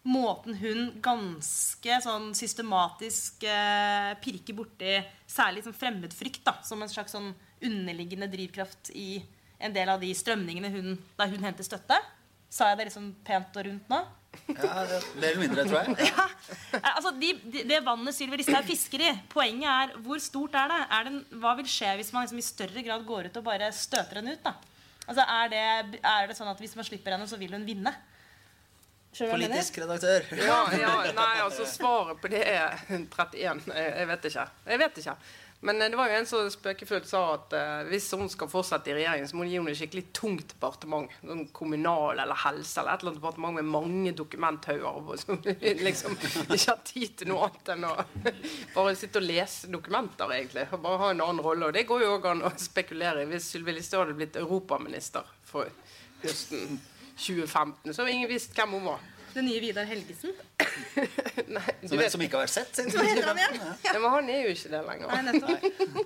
måten 0.04 0.56
hun 0.60 0.88
ganske 1.02 2.00
sånn 2.04 2.32
systematisk 2.36 3.46
eh, 3.48 4.10
pirker 4.20 4.56
borti 4.56 4.98
særlig 5.26 5.64
sånn 5.64 5.76
fremmedfrykt 5.76 6.42
da, 6.44 6.58
som 6.66 6.82
en 6.84 6.92
slags 6.92 7.14
sånn 7.16 7.30
underliggende 7.64 8.28
drivkraft 8.28 8.92
i 8.92 9.22
en 9.64 9.72
del 9.72 9.88
av 9.88 10.02
de 10.02 10.10
strømningene 10.12 10.68
hun, 10.74 10.98
der 11.16 11.32
hun 11.32 11.46
henter 11.46 11.64
støtte. 11.64 11.96
Sa 12.52 12.68
jeg 12.70 12.78
det 12.78 12.90
liksom 12.90 13.08
pent 13.26 13.56
og 13.56 13.66
rundt 13.66 13.88
nå? 13.90 14.02
Ja, 14.50 14.82
det 14.86 14.98
Mer 15.14 15.28
eller 15.30 15.40
mindre, 15.40 15.64
tror 15.64 15.80
jeg. 15.80 16.08
Ja. 16.10 16.26
Altså, 16.90 17.12
de, 17.16 17.30
de, 17.48 17.62
det 17.70 17.80
vannet 17.86 18.16
Sylvi 18.16 18.40
Listhaug 18.40 18.66
fisker 18.68 19.06
i, 19.06 19.12
poenget 19.32 19.70
er 19.70 19.94
hvor 20.04 20.20
stort 20.22 20.56
er 20.58 20.72
det? 20.72 20.80
Er 20.98 21.08
det 21.08 21.40
hva 21.40 21.54
vil 21.58 21.68
skje 21.70 21.94
hvis 22.00 22.12
man 22.14 22.26
liksom 22.26 22.42
i 22.42 22.46
større 22.46 22.84
grad 22.84 23.06
går 23.08 23.30
ut 23.30 23.38
og 23.40 23.46
bare 23.46 23.70
støter 23.74 24.20
henne 24.20 24.34
ut? 24.36 24.44
da? 24.44 24.56
Altså, 25.06 25.24
er 25.24 25.52
det, 25.52 26.00
er 26.00 26.28
det 26.28 26.36
sånn 26.36 26.50
at 26.50 26.60
hvis 26.60 26.76
man 26.76 26.86
slipper 26.86 27.16
henne, 27.16 27.28
så 27.30 27.38
vil 27.40 27.54
hun 27.56 27.66
vinne? 27.66 27.94
Politisk 29.18 29.78
redaktør. 29.78 30.26
Ja, 30.48 30.58
ja, 30.74 30.92
nei, 31.14 31.32
altså 31.44 31.66
Svaret 31.68 32.20
på 32.20 32.30
det 32.32 32.42
er 32.48 32.76
31. 32.90 33.64
Jeg, 33.70 33.96
jeg, 33.98 34.10
vet 34.10 34.30
ikke. 34.30 34.46
Jeg 34.66 34.80
vet 34.82 35.02
ikke. 35.02 35.16
Men 35.64 35.82
eh, 35.82 35.90
det 35.90 35.96
var 35.96 36.10
jo 36.10 36.16
en 36.18 36.26
som 36.28 36.48
spøkefullt 36.52 37.06
sa 37.08 37.20
at 37.38 37.54
uh, 37.56 37.86
hvis 37.88 38.10
hun 38.12 38.28
skal 38.28 38.50
fortsette 38.52 38.90
i 38.92 38.96
regjering, 38.98 39.24
så 39.28 39.36
må 39.36 39.46
hun 39.46 39.50
gi 39.52 39.56
henne 39.56 39.72
et 39.72 39.78
skikkelig 39.78 40.04
tungt 40.16 40.52
departement. 40.52 41.12
Sånn 41.22 41.46
kommunal 41.56 42.20
eller 42.20 42.40
helse 42.44 42.82
eller 42.82 42.92
et 42.96 43.04
eller 43.04 43.14
annet 43.14 43.22
departement 43.22 43.58
med 43.60 43.70
mange 43.72 44.14
dokumenthauger. 44.18 45.14
Som 45.22 45.40
liksom 45.88 46.18
ikke 46.18 46.64
har 46.68 46.82
tid 46.84 47.18
til 47.20 47.32
noe 47.32 47.48
annet 47.48 47.74
enn 47.76 47.88
å 47.88 47.94
bare 48.76 48.96
sitte 49.00 49.22
og 49.22 49.28
lese 49.28 49.72
dokumenter, 49.72 50.36
egentlig. 50.36 50.66
Og 50.72 50.84
bare 50.84 51.00
ha 51.04 51.12
en 51.14 51.24
annen 51.28 51.44
rolle. 51.46 51.70
Og 51.70 51.76
det 51.78 51.86
går 51.88 52.04
jo 52.04 52.16
òg 52.18 52.32
an 52.34 52.44
å 52.44 52.52
spekulere 52.60 53.24
i. 53.24 53.30
Hvis 53.32 53.48
Sylvi 53.54 53.78
Listhaug 53.78 54.04
hadde 54.04 54.18
blitt 54.18 54.40
europaminister 54.40 55.32
for 55.48 55.72
høsten 56.24 56.76
2015. 57.16 57.94
Så 57.94 58.06
ingen 58.06 58.30
visste 58.30 58.56
hvem 58.58 58.78
hun 58.78 58.88
var. 58.92 59.02
Den 59.34 59.48
nye 59.48 59.60
Vidar 59.60 59.84
Helgesen? 59.84 60.30
Nei, 61.56 61.62
som, 61.88 61.98
vet, 61.98 62.12
som, 62.12 62.22
ikke 62.22 62.38
har 62.38 62.44
vært 62.44 62.52
sett 62.52 62.76
siden 62.78 62.92
2015? 62.94 63.56
Ja. 63.58 63.72
ja. 63.88 63.94
men 63.98 64.12
han 64.12 64.28
er 64.30 64.44
jo 64.44 64.52
ikke 64.54 64.70
det 64.70 64.82
lenger. 64.86 65.10
Nei, 65.10 65.22
nettopp. 65.26 65.64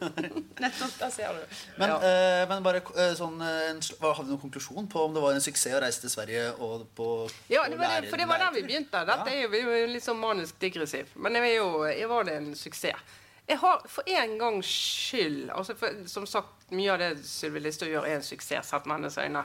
nettopp. 0.64 0.94
Da 0.96 1.10
ser 1.12 1.36
du. 1.36 1.58
Men, 1.76 1.92
ja. 1.92 1.98
uh, 2.00 2.44
men 2.48 2.64
bare 2.64 2.80
uh, 2.88 3.12
sånn 3.18 3.36
en, 3.44 3.82
Hadde 4.00 4.24
du 4.24 4.32
noen 4.32 4.42
konklusjon 4.46 4.88
på 4.88 5.04
om 5.04 5.12
det 5.12 5.26
var 5.26 5.36
en 5.36 5.44
suksess 5.44 5.76
å 5.76 5.84
reise 5.84 6.00
til 6.06 6.14
Sverige 6.14 6.48
og 6.56 6.88
på 6.96 7.10
Ja, 7.52 7.66
det 7.68 7.76
var 7.76 7.98
det, 7.98 8.08
for 8.08 8.20
det 8.20 8.30
var 8.32 8.40
der 8.46 8.56
vi 8.56 8.64
begynte. 8.64 9.04
Dette 9.12 9.34
er 9.34 9.44
jo, 9.44 9.52
jo 9.60 9.86
litt 9.92 10.08
sånn 10.08 10.20
manisk 10.24 10.56
digressiv. 10.64 11.12
Men 11.20 11.36
jeg, 11.36 11.58
jo, 11.58 11.84
jeg 11.92 12.08
var 12.08 12.28
det 12.30 12.40
en 12.40 12.52
suksess. 12.56 13.16
Jeg 13.48 13.60
har 13.60 13.84
for 13.88 14.08
en 14.12 14.38
gangs 14.40 14.68
skyld 14.68 15.48
altså 15.56 15.76
for, 15.76 16.00
Som 16.08 16.26
sagt, 16.28 16.70
mye 16.72 16.92
av 16.92 17.00
det 17.00 17.14
Sylvi 17.28 17.62
Listhaug 17.64 17.92
gjør, 17.92 18.08
er 18.08 18.22
en 18.22 18.24
suksess, 18.24 18.72
sett 18.72 18.88
med 18.88 19.02
hennes 19.02 19.20
øyne. 19.20 19.44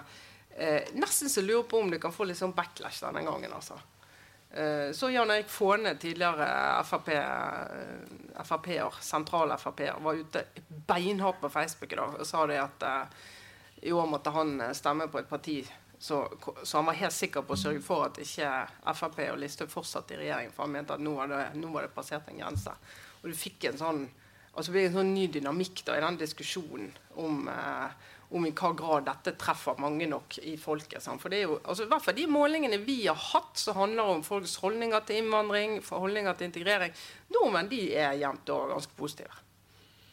Eh, 0.58 0.94
nesten 0.94 1.30
så 1.30 1.42
lurer 1.42 1.64
på 1.70 1.80
om 1.80 1.92
det 1.92 2.02
kan 2.02 2.14
få 2.14 2.28
litt 2.28 2.40
sånn 2.40 2.56
backlash 2.56 3.04
denne 3.06 3.24
gangen. 3.26 3.54
altså. 3.54 3.80
Eh, 4.54 4.92
så 4.94 5.10
Jan 5.10 5.32
Erik 5.32 5.50
Faane, 5.50 5.96
tidligere 5.98 6.48
Frp, 6.86 7.08
eh, 7.10 8.44
Frp-er, 8.44 9.00
sentral 9.02 9.56
Frp-er, 9.58 9.96
var 10.00 10.20
ute 10.20 10.46
beinhardt 10.88 11.42
på 11.42 11.50
Facebook 11.50 11.94
i 11.94 12.02
dag 12.02 12.20
og 12.20 12.28
sa 12.28 12.46
det 12.50 12.60
at 12.62 12.86
eh, 12.90 13.24
i 13.90 13.92
år 13.92 14.06
måtte 14.08 14.34
han 14.36 14.60
eh, 14.62 14.76
stemme 14.78 15.10
på 15.10 15.24
et 15.24 15.30
parti 15.30 15.64
så, 16.04 16.28
så, 16.64 16.78
han 16.78 16.86
var 16.86 17.00
helt 17.00 17.16
sikker 17.16 17.46
på 17.48 17.56
å 17.56 17.60
sørge 17.60 17.82
for 17.82 18.06
at 18.06 18.18
ikke 18.20 18.48
Frp 18.92 19.22
og 19.30 19.38
Listhaug 19.40 19.70
fortsatte 19.72 20.18
i 20.18 20.18
regjering. 20.20 20.50
For 20.52 20.66
han 20.66 20.74
mente 20.74 20.98
at 20.98 21.04
nå 21.04 21.14
var 21.16 21.30
det, 21.32 21.44
nå 21.56 21.70
var 21.72 21.86
det 21.86 21.94
passert 21.96 22.28
en 22.28 22.42
grense. 22.42 22.74
Og 23.22 23.30
du 23.32 23.38
fikk 23.40 23.70
en 23.70 23.80
sånn 23.80 24.02
altså 24.54 24.70
det 24.70 24.76
ble 24.76 24.84
en 24.90 24.98
sånn 24.98 25.14
ny 25.16 25.28
dynamikk 25.32 25.82
da, 25.88 25.96
i 25.98 26.04
den 26.04 26.20
diskusjonen 26.20 26.92
om, 27.24 27.48
eh, 27.50 28.12
om, 28.34 28.48
i 28.48 28.54
hva 28.58 28.74
grad 28.78 29.08
dette 29.08 29.36
treffer 29.40 29.80
mange 29.82 30.08
nok 30.10 30.40
i 30.44 30.56
folket. 30.60 31.04
Sant? 31.04 31.22
For 31.22 31.34
det 31.34 31.42
er 31.42 31.48
jo, 31.48 31.60
altså, 31.62 31.86
i 31.86 31.92
hvert 31.92 32.06
fall 32.06 32.18
De 32.18 32.28
målingene 32.32 32.82
vi 32.84 33.04
har 33.06 33.20
hatt 33.20 33.62
som 33.62 33.78
handler 33.78 34.12
om 34.16 34.26
folks 34.26 34.58
holdninger 34.64 35.06
til 35.08 35.22
innvandring, 35.22 35.80
holdninger 35.88 36.38
til 36.40 36.50
integrering, 36.50 36.94
nordmenn 37.34 37.72
de 37.72 37.86
er 37.96 38.18
jevnt 38.22 38.54
over 38.54 38.76
ganske 38.76 38.98
positive. 38.98 39.44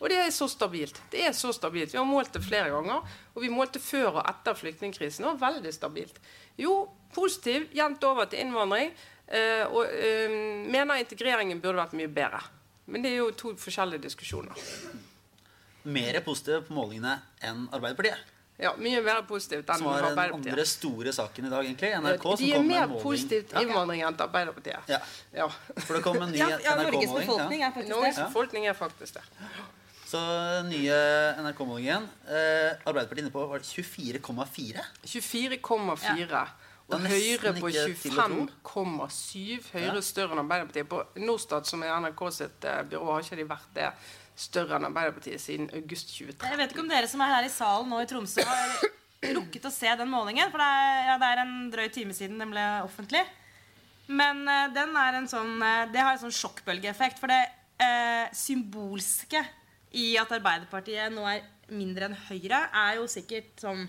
Og 0.01 0.09
det 0.09 0.17
er 0.17 0.31
så 0.33 0.49
stabilt. 0.49 0.97
Det 1.13 1.27
er 1.29 1.35
så 1.37 1.53
stabilt. 1.53 1.93
Vi 1.93 1.99
har 1.99 2.09
målt 2.09 2.33
det 2.33 2.41
flere 2.41 2.71
ganger. 2.73 3.05
Og 3.35 3.43
vi 3.45 3.51
målte 3.53 3.83
før 3.85 4.23
og 4.23 4.23
etter 4.23 4.57
flyktningkrisen. 4.57 5.27
var 5.29 5.53
veldig 5.53 5.73
stabilt. 5.77 6.17
Jo, 6.57 6.89
positiv, 7.15 7.69
jevnt 7.77 8.05
over 8.09 8.25
til 8.25 8.47
innvandring. 8.47 8.95
Eh, 9.29 9.67
og 9.69 9.85
eh, 9.93 10.33
mener 10.73 11.03
integreringen 11.03 11.61
burde 11.61 11.83
vært 11.83 11.99
mye 12.01 12.09
bedre. 12.09 12.41
Men 12.91 13.05
det 13.05 13.13
er 13.13 13.21
jo 13.21 13.31
to 13.37 13.55
forskjellige 13.61 14.09
diskusjoner. 14.09 14.65
Mer 15.83 16.21
positive 16.25 16.63
på 16.67 16.77
målingene 16.77 17.17
enn 17.47 17.67
Arbeiderpartiet. 17.73 18.37
Ja, 18.61 18.75
mye 18.77 19.01
mer 19.01 19.23
positivt 19.29 19.71
enn 19.73 19.81
Arbeiderpartiet. 19.89 20.11
Som 20.11 20.19
var 20.19 20.33
den 20.35 20.51
andre 20.53 20.65
store 20.69 21.13
saken 21.17 21.49
i 21.49 21.51
dag, 21.53 21.65
egentlig. 21.65 21.91
NRK 22.05 22.27
De 22.43 22.53
er 22.53 22.65
mer 22.67 22.95
positivt 23.01 23.55
innvandring 23.61 24.05
enn 24.05 24.21
Arbeiderpartiet. 24.27 24.91
Ja. 24.91 25.01
ja. 25.37 25.49
For 25.81 25.97
det 25.97 26.03
kom 26.05 26.21
en 26.21 26.33
ny 26.35 26.41
ja, 26.43 26.51
ja, 26.61 26.77
NRK-måling. 26.77 27.09
Norges 27.09 27.15
befolkning 27.17 27.65
er 27.65 27.77
faktisk 27.77 27.95
Norges 27.95 28.21
befolkning 28.21 28.69
er 28.69 28.77
faktisk 28.77 29.21
det. 29.21 29.25
Så 30.11 30.21
nye 30.69 30.97
NRK-målingen. 31.41 32.09
Eh, 32.29 32.73
Arbeiderpartiet 32.85 33.25
inne 33.25 33.33
på 33.33 33.47
var 33.49 33.63
det 33.63 33.71
24,4. 33.71 34.85
24,4. 35.07 36.45
Det 36.91 36.99
Og 36.99 37.05
Høyre 37.07 37.53
på 37.55 37.69
ikke 37.71 37.93
til 38.03 38.19
å 38.19 38.25
tro. 38.27 38.47
25,7. 38.75 39.69
Høyre 39.73 40.01
større 40.05 40.35
enn 40.35 40.43
Arbeiderpartiet. 40.43 40.91
På 40.91 41.05
Norstat, 41.23 41.71
som 41.71 41.87
er 41.87 41.95
NRK 42.03 42.25
sitt 42.35 42.67
eh, 42.69 42.83
byrå, 42.91 43.15
har 43.15 43.25
ikke 43.25 43.41
de 43.41 43.47
vært 43.55 43.77
det 43.79 43.93
større 44.41 44.79
enn 44.79 44.89
Arbeiderpartiet 44.89 45.43
siden 45.43 45.69
august 45.77 46.15
23. 46.15 46.49
Jeg 46.49 46.61
vet 46.61 46.73
ikke 46.73 46.83
om 46.85 46.91
dere 46.91 47.11
som 47.11 47.23
er 47.25 47.35
her 47.35 47.47
i 47.47 47.53
salen 47.53 47.93
nå 47.93 48.01
i 48.01 48.09
Tromsø, 48.09 48.45
har 48.47 49.37
rukket 49.37 49.69
å 49.69 49.73
se 49.75 49.93
den 50.01 50.11
målingen. 50.11 50.51
For 50.53 50.63
det 50.63 50.69
er, 50.81 50.99
ja, 51.11 51.19
det 51.21 51.31
er 51.31 51.43
en 51.45 51.55
drøy 51.73 51.87
time 51.93 52.17
siden 52.17 52.41
den 52.41 52.53
ble 52.55 52.67
offentlig. 52.87 53.23
Men 54.11 54.43
uh, 54.49 54.67
den 54.75 54.97
er 54.99 55.21
en 55.21 55.31
sånn, 55.31 55.55
uh, 55.63 55.87
det 55.93 56.03
har 56.03 56.17
en 56.17 56.25
sånn 56.25 56.35
sjokkbølgeeffekt. 56.35 57.21
For 57.23 57.31
det 57.31 57.41
uh, 57.83 58.27
symbolske 58.35 59.45
i 60.01 60.13
at 60.21 60.33
Arbeiderpartiet 60.35 61.13
nå 61.15 61.27
er 61.29 61.45
mindre 61.75 62.09
enn 62.09 62.19
Høyre, 62.29 62.65
er 62.75 62.99
jo 62.99 63.07
sikkert 63.11 63.61
sånn 63.63 63.85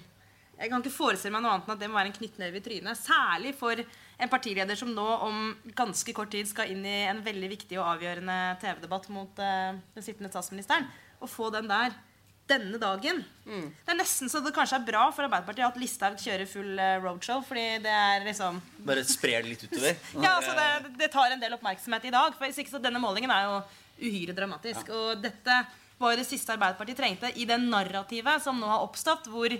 Jeg 0.59 0.69
kan 0.69 0.83
ikke 0.83 0.93
forestille 0.93 1.33
meg 1.33 1.41
noe 1.41 1.55
annet 1.55 1.65
enn 1.65 1.73
at 1.73 1.81
det 1.81 1.87
må 1.89 1.97
være 1.97 2.11
en 2.11 2.17
knyttneve 2.19 2.59
i 2.59 2.63
trynet. 2.65 2.99
Særlig 2.99 3.55
for 3.57 3.81
en 4.21 4.29
partileder 4.29 4.77
som 4.77 4.91
nå 4.93 5.07
om 5.25 5.41
ganske 5.77 6.13
kort 6.13 6.31
tid 6.33 6.49
skal 6.49 6.69
inn 6.71 6.85
i 6.85 7.01
en 7.09 7.23
veldig 7.25 7.49
viktig 7.55 7.79
og 7.79 7.95
avgjørende 7.95 8.37
TV-debatt 8.61 9.09
mot 9.13 9.41
uh, 9.41 9.73
den 9.95 10.05
sittende 10.05 10.29
statsministeren. 10.29 10.85
Å 11.21 11.29
få 11.29 11.49
den 11.53 11.69
der 11.71 11.95
denne 12.51 12.79
dagen. 12.81 13.21
Det 13.45 13.93
er 13.93 13.97
nesten 13.97 14.29
så 14.31 14.41
det 14.43 14.53
kanskje 14.55 14.79
er 14.79 14.87
bra 14.87 15.05
for 15.13 15.27
Arbeiderpartiet 15.27 15.67
at 15.67 15.77
Listhaug 15.79 16.17
kjører 16.19 16.49
full 16.49 16.79
eh, 16.81 16.97
roadshow, 16.99 17.43
fordi 17.47 17.65
det 17.85 17.93
er 17.93 18.25
liksom 18.25 18.57
Bare 18.89 19.05
sprer 19.07 19.45
det 19.45 19.53
litt 19.53 19.63
utover. 19.67 19.95
ja, 20.25 20.33
altså 20.33 20.55
det, 20.57 20.95
det 20.99 21.11
tar 21.13 21.31
en 21.31 21.43
del 21.43 21.55
oppmerksomhet 21.55 22.09
i 22.09 22.13
dag. 22.13 22.35
For 22.35 22.47
hvis 22.47 22.59
ikke 22.63 22.73
så 22.73 22.81
Denne 22.83 22.99
målingen 22.99 23.31
er 23.31 23.47
jo 23.47 23.61
uhyre 24.01 24.35
dramatisk. 24.35 24.91
Og 24.91 25.21
dette 25.23 25.61
var 26.01 26.13
jo 26.13 26.21
det 26.21 26.27
siste 26.27 26.55
Arbeiderpartiet 26.55 26.99
trengte 26.99 27.31
i 27.37 27.47
det 27.47 27.59
narrativet 27.61 28.43
som 28.43 28.59
nå 28.59 28.69
har 28.69 28.83
oppstått. 28.83 29.29
hvor 29.31 29.53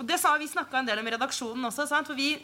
Og 0.00 0.04
det 0.08 0.18
sa 0.20 0.34
vi 0.40 0.50
snakka 0.50 0.80
en 0.80 0.90
del 0.90 1.02
om 1.02 1.08
i 1.08 1.14
redaksjonen 1.14 1.70
også. 1.70 1.86
Sant? 1.90 2.10
For 2.10 2.18
vi 2.18 2.34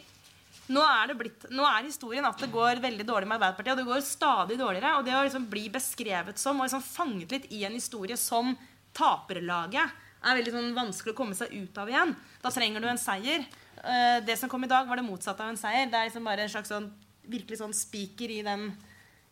nå 0.71 0.83
er, 0.85 1.11
blitt, 1.19 1.47
nå 1.51 1.65
er 1.67 1.89
historien 1.89 2.25
at 2.27 2.39
det 2.39 2.51
går 2.53 2.79
veldig 2.83 3.05
dårlig 3.07 3.27
med 3.27 3.35
Arbeiderpartiet. 3.35 3.73
Og 3.73 3.81
det 3.81 3.89
går 3.89 4.05
stadig 4.07 4.59
dårligere. 4.59 4.93
Og 4.99 5.07
det 5.07 5.15
å 5.17 5.23
liksom 5.25 5.49
bli 5.51 5.65
beskrevet 5.73 6.39
som 6.39 6.61
og 6.61 6.69
liksom 6.69 6.85
fanget 6.85 7.35
litt 7.35 7.49
i 7.51 7.65
en 7.67 7.75
historie 7.75 8.15
som 8.19 8.53
taperlaget 8.95 9.99
er 10.23 10.37
veldig 10.39 10.53
sånn 10.55 10.75
vanskelig 10.77 11.11
å 11.11 11.17
komme 11.17 11.35
seg 11.35 11.51
ut 11.51 11.77
av 11.81 11.91
igjen. 11.91 12.13
Da 12.43 12.51
trenger 12.53 12.83
du 12.83 12.87
en 12.87 13.01
seier. 13.01 13.43
Eh, 13.83 14.19
Det 14.23 14.37
som 14.39 14.49
kom 14.51 14.63
i 14.63 14.71
dag, 14.71 14.87
var 14.87 14.99
det 14.99 15.05
motsatte 15.07 15.43
av 15.43 15.51
en 15.51 15.59
seier. 15.59 15.89
Det 15.91 15.99
er 15.99 16.07
liksom 16.07 16.23
bare 16.23 16.45
en 16.45 16.53
slags 16.53 16.71
sånn, 16.71 16.87
virkelig 17.27 17.59
sånn 17.59 17.75
spiker 17.75 18.31
i 18.31 18.41
den 18.45 18.71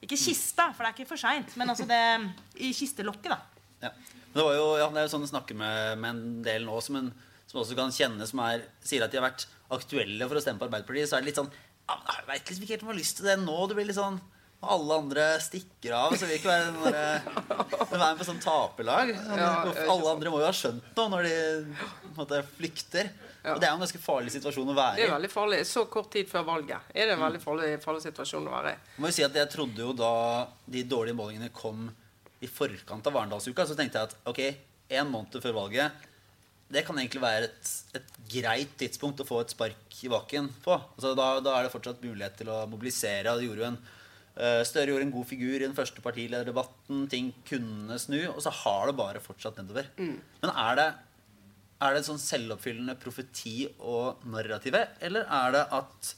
Ikke 0.02 0.18
kista, 0.18 0.72
for 0.74 0.82
det 0.82 0.90
er 0.90 0.96
ikke 0.96 1.12
for 1.12 1.22
seint, 1.22 1.52
men 1.62 1.70
altså 1.70 1.86
det 1.86 2.00
i 2.58 2.72
kistelokket, 2.74 3.30
da. 3.30 3.38
Ja. 3.84 3.92
Det, 4.34 4.42
var 4.42 4.56
jo, 4.56 4.64
ja, 4.80 4.88
det 4.90 4.98
er 4.98 5.06
jo 5.06 5.12
sånn 5.12 5.28
å 5.28 5.30
snakke 5.30 5.54
med, 5.54 6.00
med 6.02 6.10
en 6.10 6.42
del 6.42 6.66
nå 6.66 6.80
som, 6.82 6.96
en, 6.98 7.12
som 7.52 7.62
også 7.62 7.76
kan 7.78 7.92
kjenne 7.92 8.28
som 8.30 8.40
er, 8.48 8.64
sier 8.84 9.04
at 9.04 9.12
de 9.12 9.20
har 9.20 9.28
vært 9.28 9.48
aktuelle 9.76 10.28
for 10.28 10.40
å 10.40 10.44
stemme 10.44 10.62
på 10.62 10.70
Arbeiderpartiet. 10.70 11.10
Så 11.10 11.18
er 11.18 11.24
det 11.24 11.32
litt 11.32 11.40
sånn 11.42 11.52
ja, 11.52 11.98
men 11.98 12.14
Jeg 12.16 12.28
veit 12.30 12.52
liksom 12.52 12.64
ikke 12.64 12.76
helt 12.78 12.84
om 12.86 12.92
jeg 12.92 12.96
har 12.96 13.02
lyst 13.02 13.18
til 13.20 13.28
det 13.28 13.40
nå. 13.42 13.58
Du 13.68 13.74
blir 13.76 13.90
litt 13.90 13.98
sånn 14.00 14.22
alle 14.62 14.98
andre 15.02 15.26
stikker 15.42 15.96
av. 15.98 16.14
Så 16.16 16.28
vil 16.30 16.38
ikke 16.38 16.52
være 16.52 16.70
den 16.70 16.94
der, 16.94 17.24
være 17.90 18.12
med 18.12 18.20
på 18.22 18.28
sånn 18.28 18.42
taperlag. 18.44 19.12
Sånn, 19.18 19.42
Ja, 19.42 19.52
alle 19.90 20.14
andre 20.14 20.32
må 20.34 20.40
jo 20.40 20.48
ha 20.48 20.54
skjønt 20.56 20.92
noe 21.00 21.12
når 21.16 21.28
de 21.28 21.36
måte, 22.20 22.44
flykter. 22.60 23.10
Og 23.42 23.58
det 23.58 23.66
er 23.66 23.72
jo 23.74 23.80
en 23.80 23.84
ganske 23.88 24.04
farlig 24.04 24.36
situasjon 24.36 24.70
å 24.70 24.78
være 24.78 25.00
i. 25.00 25.02
Det 25.02 25.08
er 25.08 25.16
veldig 25.16 25.32
farlig. 25.34 25.62
Så 25.66 25.88
kort 25.90 26.12
tid 26.14 26.30
før 26.30 26.46
valget 26.52 26.94
er 26.94 27.10
det 27.10 27.16
en 27.18 27.24
veldig 27.26 27.42
farlig, 27.42 27.72
farlig 27.82 28.06
situasjon 28.06 28.46
å 28.48 28.54
være 28.54 28.76
i. 28.76 28.80
Jeg 28.94 29.02
må 29.02 29.10
jo 29.10 29.18
si 29.18 29.26
at 29.26 29.40
Jeg 29.42 29.50
trodde 29.56 29.82
jo 29.82 29.96
da 29.98 30.14
de 30.78 30.86
dårlige 30.86 31.18
målingene 31.18 31.50
kom 31.56 31.88
i 32.42 32.50
forkant 32.50 33.10
av 33.10 33.18
Varendalsuka, 33.18 33.66
så 33.66 33.78
tenkte 33.78 33.98
jeg 33.98 34.12
at 34.12 34.30
ok, 34.30 34.42
en 35.02 35.10
måned 35.10 35.42
før 35.42 35.58
valget 35.58 36.08
det 36.72 36.84
kan 36.88 37.00
egentlig 37.00 37.22
være 37.24 37.48
et, 37.50 37.72
et 38.00 38.20
greit 38.32 38.76
tidspunkt 38.80 39.22
å 39.24 39.28
få 39.28 39.42
et 39.44 39.54
spark 39.54 39.98
i 40.06 40.12
baken 40.12 40.50
på. 40.64 40.76
Altså, 40.76 41.14
da, 41.18 41.34
da 41.44 41.58
er 41.58 41.68
det 41.68 41.74
fortsatt 41.74 42.04
mulighet 42.04 42.40
til 42.40 42.52
å 42.54 42.64
mobilisere. 42.72 43.36
det 43.38 43.48
gjorde 43.48 43.64
jo 43.64 43.70
en 43.70 43.80
eh, 43.82 44.62
Støre 44.68 44.94
gjorde 44.94 45.08
en 45.10 45.14
god 45.14 45.30
figur 45.30 45.58
i 45.58 45.66
den 45.66 45.78
første 45.78 46.04
partilederdebatten. 46.04 47.06
Ting 47.12 47.32
kunne 47.48 48.00
snu. 48.02 48.20
Og 48.32 48.42
så 48.46 48.54
har 48.64 48.90
det 48.90 48.98
bare 49.00 49.24
fortsatt 49.24 49.60
nedover. 49.60 49.90
Men 50.44 50.54
er 50.54 50.80
det, 50.80 50.88
er 51.82 51.94
det 51.94 52.02
en 52.02 52.10
sånn 52.14 52.24
selvoppfyllende 52.24 52.98
profeti 53.02 53.58
og 53.80 54.24
narrativet, 54.32 54.96
eller 55.04 55.28
er 55.42 55.58
det 55.58 55.66
at 55.82 56.16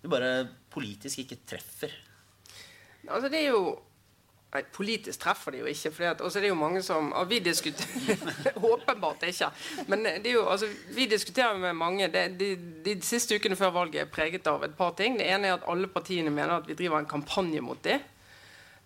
du 0.00 0.08
bare 0.08 0.48
politisk 0.72 1.24
ikke 1.24 1.42
treffer? 1.52 1.92
Altså, 3.08 3.28
det 3.32 3.42
er 3.42 3.52
jo 3.52 3.64
Nei, 4.50 4.64
politisk 4.74 5.20
treffer 5.22 5.54
de 5.54 5.60
jo 5.60 5.70
ikke. 5.70 5.92
Og 6.18 6.26
så 6.26 6.40
er 6.40 6.44
det 6.44 6.50
jo 6.50 6.58
mange 6.58 6.80
som 6.82 7.12
og 7.14 7.28
Vi 7.30 7.38
diskuterer 7.38 8.56
Åpenbart 8.72 9.22
ikke. 9.28 9.50
Men 9.86 10.06
er 10.10 10.26
jo, 10.26 10.46
altså, 10.50 10.66
vi 10.94 11.06
diskuterer 11.10 11.58
med 11.58 11.76
mange 11.78 12.08
det, 12.10 12.24
de, 12.40 12.48
de 12.84 12.96
siste 13.06 13.38
ukene 13.38 13.58
før 13.58 13.76
valget 13.76 14.02
er 14.02 14.10
preget 14.10 14.50
av 14.50 14.64
et 14.66 14.74
par 14.76 14.96
ting. 14.98 15.20
Det 15.20 15.28
ene 15.30 15.48
er 15.50 15.58
at 15.58 15.68
alle 15.70 15.86
partiene 15.86 16.32
mener 16.34 16.56
at 16.58 16.66
vi 16.66 16.78
driver 16.78 16.98
en 16.98 17.10
kampanje 17.10 17.62
mot 17.62 17.78
dem. 17.84 18.02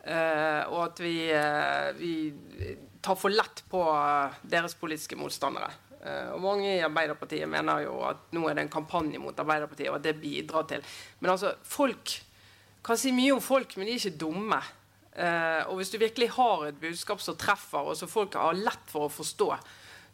Uh, 0.05 0.61
og 0.68 0.83
at 0.85 0.98
vi, 1.00 1.14
uh, 1.33 1.96
vi 1.96 2.74
tar 3.00 3.16
for 3.16 3.33
lett 3.33 3.62
på 3.72 3.81
uh, 3.88 4.37
deres 4.44 4.77
politiske 4.77 5.16
motstandere. 5.16 5.70
Eh, 6.05 6.31
og 6.37 6.42
mange 6.44 6.68
i 6.68 6.85
Arbeiderpartiet 6.85 7.48
mener 7.48 7.87
jo 7.87 7.96
at 8.05 8.27
nå 8.37 8.44
er 8.48 8.59
det 8.59 8.66
en 8.66 8.72
kampanje 8.72 9.20
mot 9.20 9.38
Arbeiderpartiet, 9.40 9.88
og 9.88 9.98
at 9.98 10.05
det 10.05 10.20
bidrar 10.20 10.66
til 10.68 10.85
Men 11.20 11.33
altså, 11.33 11.55
folk 11.64 12.18
kan 12.85 12.98
si 13.00 13.12
mye 13.16 13.33
om 13.33 13.40
folk, 13.40 13.77
men 13.77 13.88
de 13.88 13.94
er 13.94 14.03
ikke 14.03 14.20
dumme. 14.20 14.61
Eh, 15.14 15.62
og 15.68 15.79
hvis 15.79 15.94
du 15.94 16.00
virkelig 16.03 16.33
har 16.35 16.66
et 16.66 16.81
budskap 16.81 17.22
som 17.22 17.38
treffer, 17.38 17.87
og 17.87 17.96
som 17.98 18.11
folk 18.11 18.35
har 18.38 18.59
lett 18.59 18.90
for 18.90 19.07
å 19.07 19.14
forstå, 19.14 19.50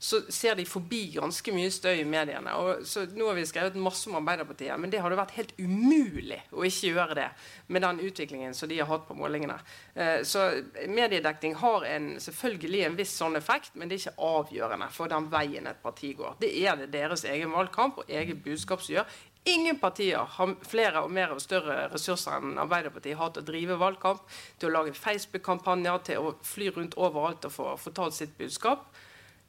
så 0.00 0.22
ser 0.32 0.54
de 0.56 0.64
forbi 0.64 1.10
ganske 1.12 1.52
mye 1.52 1.68
støy 1.72 1.98
i 2.00 2.06
mediene. 2.08 2.54
Og 2.56 2.86
så 2.88 3.02
Nå 3.12 3.26
har 3.28 3.36
vi 3.36 3.44
skrevet 3.44 3.76
masse 3.76 4.08
om 4.08 4.16
Arbeiderpartiet, 4.16 4.72
men 4.80 4.88
det 4.92 5.02
hadde 5.04 5.18
vært 5.18 5.34
helt 5.36 5.52
umulig 5.60 6.38
å 6.56 6.64
ikke 6.64 6.94
gjøre 6.94 7.16
det 7.18 7.26
med 7.68 7.84
den 7.84 8.00
utviklingen 8.06 8.56
som 8.56 8.70
de 8.70 8.78
har 8.80 8.88
hatt 8.88 9.04
på 9.08 9.16
målingene. 9.18 9.58
Eh, 9.92 10.22
så 10.24 10.46
mediedekning 10.88 11.58
har 11.60 11.84
en, 11.90 12.14
selvfølgelig 12.16 12.84
en 12.86 12.96
viss 12.96 13.12
sånn 13.20 13.36
effekt, 13.36 13.76
men 13.76 13.92
det 13.92 13.98
er 13.98 14.06
ikke 14.06 14.30
avgjørende 14.30 14.88
for 14.96 15.12
den 15.12 15.28
veien 15.32 15.68
et 15.68 15.84
parti 15.84 16.14
går. 16.16 16.40
Det 16.40 16.54
er 16.64 16.80
det 16.80 16.88
deres 16.96 17.26
egen 17.28 17.52
valgkamp 17.52 18.00
og 18.00 18.08
eget 18.08 18.40
budskap 18.44 18.80
som 18.80 18.96
gjør. 18.96 19.20
Ingen 19.48 19.78
partier 19.80 20.26
har 20.36 20.50
flere 20.68 21.00
og 21.00 21.12
mer 21.16 21.30
og 21.32 21.40
større 21.40 21.86
ressurser 21.88 22.36
enn 22.36 22.58
Arbeiderpartiet 22.60 23.16
har 23.16 23.30
til 23.32 23.40
å 23.40 23.48
drive 23.48 23.78
valgkamp, 23.80 24.26
til 24.60 24.68
å 24.68 24.74
lage 24.74 24.92
Facebook-kampanjer, 24.96 26.02
til 26.10 26.26
å 26.28 26.34
fly 26.44 26.68
rundt 26.76 26.96
overalt 27.00 27.46
og 27.48 27.54
få 27.54 27.68
fortalt 27.80 28.16
sitt 28.18 28.34
budskap. 28.36 28.84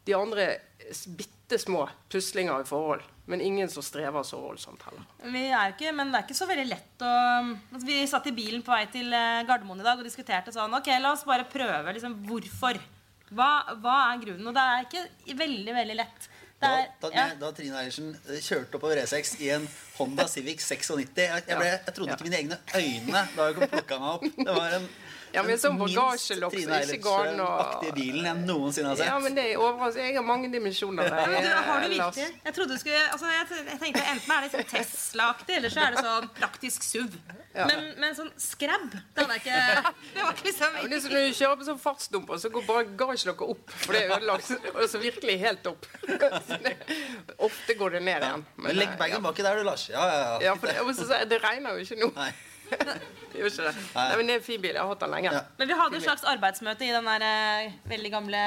De 0.07 0.15
andre 0.15 0.45
bitte 1.17 1.59
små 1.59 1.83
puslinger 2.09 2.63
i 2.63 2.69
forhold, 2.69 3.03
men 3.29 3.43
ingen 3.43 3.69
som 3.69 3.83
strever 3.83 4.23
så 4.25 4.39
voldsomt 4.39 4.81
heller. 4.87 5.03
Vi 5.35 5.43
er 5.51 5.75
ikke, 5.75 5.91
men 5.93 6.09
det 6.09 6.21
er 6.21 6.25
ikke 6.25 6.39
så 6.39 6.47
veldig 6.49 6.67
lett 6.71 7.05
å 7.05 7.11
Vi 7.83 7.99
satt 8.09 8.31
i 8.31 8.35
bilen 8.35 8.63
på 8.65 8.71
vei 8.73 8.85
til 8.95 9.11
eh, 9.13 9.43
Gardermoen 9.47 9.83
i 9.83 9.85
dag 9.85 9.99
og 9.99 10.07
diskuterte 10.07 10.55
sånn 10.55 10.73
Ok, 10.79 10.87
la 11.03 11.11
oss 11.13 11.27
bare 11.27 11.45
prøve. 11.51 11.93
liksom, 11.93 12.15
Hvorfor? 12.31 12.79
Hva, 13.31 13.51
hva 13.83 13.97
er 14.09 14.23
grunnen? 14.23 14.47
Og 14.47 14.55
det 14.55 14.63
er 14.63 14.87
ikke 14.87 15.37
veldig, 15.43 15.75
veldig 15.75 15.99
lett. 15.99 16.30
Det 16.61 16.67
Da, 16.69 16.73
er, 16.77 16.89
da, 17.01 17.09
ja. 17.15 17.23
da 17.41 17.47
Trine 17.57 17.79
Eilertsen 17.79 18.11
eh, 18.29 18.41
kjørte 18.45 18.77
oppover 18.77 18.99
E6 19.01 19.31
i 19.41 19.47
en 19.55 19.63
Honda 19.97 20.27
Civic 20.29 20.61
96 20.61 21.17
Jeg, 21.17 21.43
jeg, 21.47 21.57
ble, 21.57 21.69
jeg 21.71 21.95
trodde 21.95 22.13
ikke 22.13 22.27
mine 22.27 22.37
egne 22.37 22.57
øyne 22.77 23.23
da 23.35 23.47
jeg 23.49 23.55
kom 23.57 23.71
plukka 23.71 23.97
meg 24.03 24.11
opp. 24.11 24.27
Det 24.37 24.55
var 24.59 24.75
en 24.77 24.85
Ja, 25.31 25.41
men 25.47 25.57
sånn 25.57 25.77
Trine 25.79 26.79
som 26.83 26.93
ikke 26.93 26.99
går 27.07 27.27
an 27.31 27.39
å- 27.39 27.47
Eilertsen-aktige 27.47 27.93
bilen 27.97 28.25
jeg 28.29 28.45
noensinne 28.45 28.89
har 28.91 28.97
sett. 28.99 29.07
Ja, 29.07 29.17
men 29.23 29.33
det 29.37 29.45
er 29.53 29.61
overraskende. 29.63 30.07
Jeg 30.11 30.17
har 30.19 30.25
mange 30.27 30.49
dimensjoner. 30.51 31.07
Ja, 31.07 31.27
men 31.31 31.45
du, 31.47 31.49
har 31.49 31.79
du 31.79 31.85
eh, 31.87 31.93
virkelig? 31.95 32.25
Jeg 32.45 32.53
trodde 32.57 32.75
du 32.75 32.81
skulle 32.83 33.03
altså 33.15 33.31
jeg, 33.31 33.47
jeg 33.71 33.79
tenkte 33.85 34.03
Enten 34.11 34.33
er 34.37 34.41
det 34.45 34.51
sånn 34.57 34.67
Tesla-aktig, 34.75 35.55
eller 35.61 35.71
så 35.73 35.85
er 35.87 35.95
det 35.95 36.03
sånn 36.05 36.27
praktisk 36.37 36.83
SUV. 36.83 37.15
Ja. 37.51 37.65
Men, 37.67 37.81
men 37.99 38.13
sånn 38.15 38.29
skrab 38.39 38.85
Det 38.93 39.25
hadde 39.25 39.35
jeg 39.35 39.41
ikke 39.41 39.93
Det 40.15 40.21
var 40.23 40.29
ikke 40.37 40.45
liksom 40.47 40.75
Ja, 40.77 40.83
men 40.85 40.93
det 40.93 40.97
er 40.97 41.01
som 41.03 41.11
når 41.11 41.25
du 41.27 41.33
kjører 41.39 41.57
på 41.59 41.65
sånn 41.67 41.81
fartsdumper, 41.83 42.37
så 42.39 42.51
går 42.53 42.63
bare 42.69 42.85
gasj 43.01 43.25
dere 43.27 43.47
opp. 43.53 43.73
For 43.81 43.91
det 43.97 44.03
er 44.05 44.13
ødelagt. 44.15 44.51
Og 44.71 44.85
så 44.93 45.01
virkelig 45.01 45.35
helt 45.41 45.67
opp. 45.73 45.87
Det, 46.07 46.75
ofte 47.49 47.75
går 47.81 47.97
det 47.97 48.01
ned 48.07 48.23
igjen. 48.23 48.45
Men 48.55 48.77
legg 48.79 48.93
eh, 48.93 48.99
bagen 49.01 49.25
baki 49.25 49.43
der, 49.43 49.59
du, 49.59 49.65
Lars. 49.67 49.83
Ja, 49.91 50.05
ja, 50.07 50.21
ja. 50.21 50.37
Ja, 50.47 50.53
for 50.61 50.71
det, 50.71 50.95
så- 51.01 51.19
det 51.27 51.41
regner 51.43 51.75
jo 51.75 51.83
ikke 51.83 51.99
nå. 52.05 52.11
Nei. 52.15 52.31
Det 53.31 53.39
gjør 53.39 53.47
ikke 53.51 53.63
det. 53.67 53.83
Nei, 53.95 54.05
men 54.19 54.27
det 54.27 54.33
er 54.33 54.39
en 54.41 54.43
fin 54.45 54.61
bil. 54.63 54.73
Jeg 54.75 54.79
har 54.83 54.89
hatt 54.91 55.03
den 55.03 55.11
lenge. 55.11 55.31
Ja. 55.35 55.41
Men 55.59 55.69
vi 55.69 55.75
hadde 55.79 55.99
et 55.99 56.03
slags 56.03 56.23
arbeidsmøte 56.27 56.83
i 56.87 56.91
den 56.91 57.05
der 57.07 57.23
eh, 57.27 57.75
veldig 57.87 58.11
gamle 58.11 58.41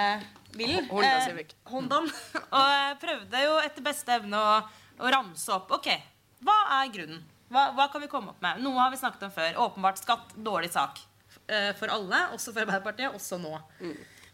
bilen. 0.56 0.88
Honda 0.90 1.12
Eh, 1.18 1.28
Civic. 1.28 1.54
Hondaen. 1.72 2.08
Og 2.44 2.66
jeg 2.72 2.98
prøvde 3.04 3.44
jo 3.46 3.54
etter 3.64 3.84
beste 3.86 4.16
evne 4.18 4.40
å, 4.40 4.58
å 5.00 5.12
ramse 5.12 5.52
opp. 5.56 5.72
Ok, 5.78 5.88
hva 6.44 6.56
er 6.80 6.92
grunnen? 6.96 7.22
Hva, 7.54 7.68
hva 7.76 7.86
kan 7.92 8.02
vi 8.02 8.08
komme 8.10 8.32
opp 8.34 8.40
med? 8.42 8.60
Noe 8.64 8.80
har 8.82 8.90
vi 8.92 8.98
snakket 9.00 9.28
om 9.28 9.34
før. 9.34 9.58
Åpenbart 9.68 10.00
skatt, 10.02 10.34
dårlig 10.36 10.72
sak. 10.74 10.98
Eh, 11.46 11.70
for 11.78 11.92
alle, 11.92 12.24
også 12.34 12.52
for 12.54 12.64
Arbeiderpartiet, 12.64 13.14
også 13.14 13.38
nå. 13.42 13.54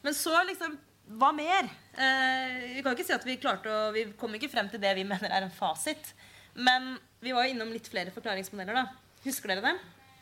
Men 0.04 0.14
så 0.16 0.33
liksom 0.48 0.78
Hva 1.20 1.33
mer? 1.35 1.66
Eh, 1.98 2.74
vi 2.76 2.83
kan 2.87 2.94
ikke 2.94 3.04
si 3.09 3.12
at 3.16 3.24
vi 3.26 3.35
klarte 3.42 3.66
å 3.68 3.88
Vi 3.92 4.04
kom 4.20 4.33
ikke 4.38 4.48
frem 4.52 4.68
til 4.70 4.78
det 4.80 4.92
vi 4.96 5.02
mener 5.04 5.28
er 5.33 5.42
en 5.48 5.50
fasit. 5.52 6.12
Men 6.54 6.92
vi 7.20 7.33
var 7.37 7.44
jo 7.48 7.54
innom 7.56 7.72
litt 7.74 7.88
flere 7.90 8.12
forklaringsmodeller, 8.14 8.78
da. 8.78 8.85
Husker 9.26 9.50
dere 9.52 9.64
dem? 9.64 9.80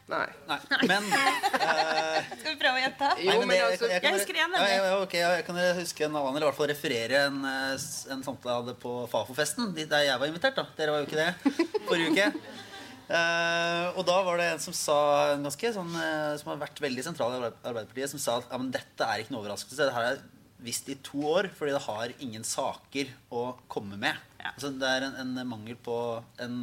Nei. 0.08 0.24
Nei. 0.48 0.56
Men 0.88 1.04
uh, 1.12 2.28
Skal 2.40 2.54
vi 2.54 2.58
prøve 2.62 2.78
å 2.78 2.80
gjette? 2.80 3.08
Jo, 3.20 3.28
Nei, 3.28 3.38
men 3.42 3.50
det- 3.52 3.58
altså, 3.66 3.90
jeg, 3.92 4.02
jeg 4.06 4.14
husker 4.16 4.38
en, 4.38 4.40
ja, 4.40 4.46
nemlig. 4.54 4.70
ja, 4.72 4.87
ja, 4.88 4.94
ok, 5.04 5.16
ja, 5.20 5.32
Jeg 5.37 5.44
kan 5.44 5.58
huske 5.82 6.06
en 6.06 6.16
annen, 6.16 6.30
eller 6.38 6.46
i 6.46 6.48
hvert 6.48 6.58
fall 6.62 6.70
referere 6.72 7.20
en, 7.28 7.37
eh, 7.44 7.74
en 8.14 8.24
samtale 8.24 8.54
jeg 8.54 8.62
hadde 8.62 8.74
på 8.80 8.94
Fafo-festen. 9.12 9.68
Der 9.76 10.06
jeg 10.08 10.22
var 10.24 10.32
invitert. 10.32 10.56
da 10.56 10.64
Dere 10.80 10.94
var 10.96 11.04
jo 11.04 11.11
ikke 11.11 11.20
det 11.20 11.84
forrige 11.90 12.14
uke. 12.16 12.30
Eh, 13.09 13.87
og 13.97 14.03
da 14.05 14.18
var 14.27 14.40
det 14.40 14.51
en 14.53 14.61
som 14.61 14.75
sa 14.77 14.99
en 15.33 15.47
ganske 15.47 15.71
sånn 15.73 15.94
uh, 15.97 16.35
Som 16.37 16.51
har 16.51 16.59
vært 16.61 16.83
veldig 16.85 17.07
sentral 17.07 17.33
i 17.33 17.38
Arbeiderpartiet, 17.40 18.11
som 18.12 18.21
sa 18.21 18.35
at 18.37 18.51
ja, 18.51 18.59
men 18.61 18.68
dette 18.75 19.07
er 19.07 19.23
ikke 19.23 19.33
noe 19.33 19.47
overraskelse. 19.47 19.87
Det 19.88 19.94
her 19.97 20.11
er 20.11 20.25
visst 20.62 20.90
i 20.92 20.99
to 21.07 21.23
år, 21.31 21.49
fordi 21.57 21.73
det 21.73 21.85
har 21.87 22.12
ingen 22.25 22.44
saker 22.44 23.12
å 23.33 23.44
komme 23.71 23.97
med. 24.01 24.18
Ja. 24.42 24.53
Altså, 24.53 24.73
det 24.77 24.90
er 24.90 25.07
en, 25.07 25.16
en 25.23 25.49
mangel 25.49 25.79
på 25.81 25.97
en, 26.44 26.59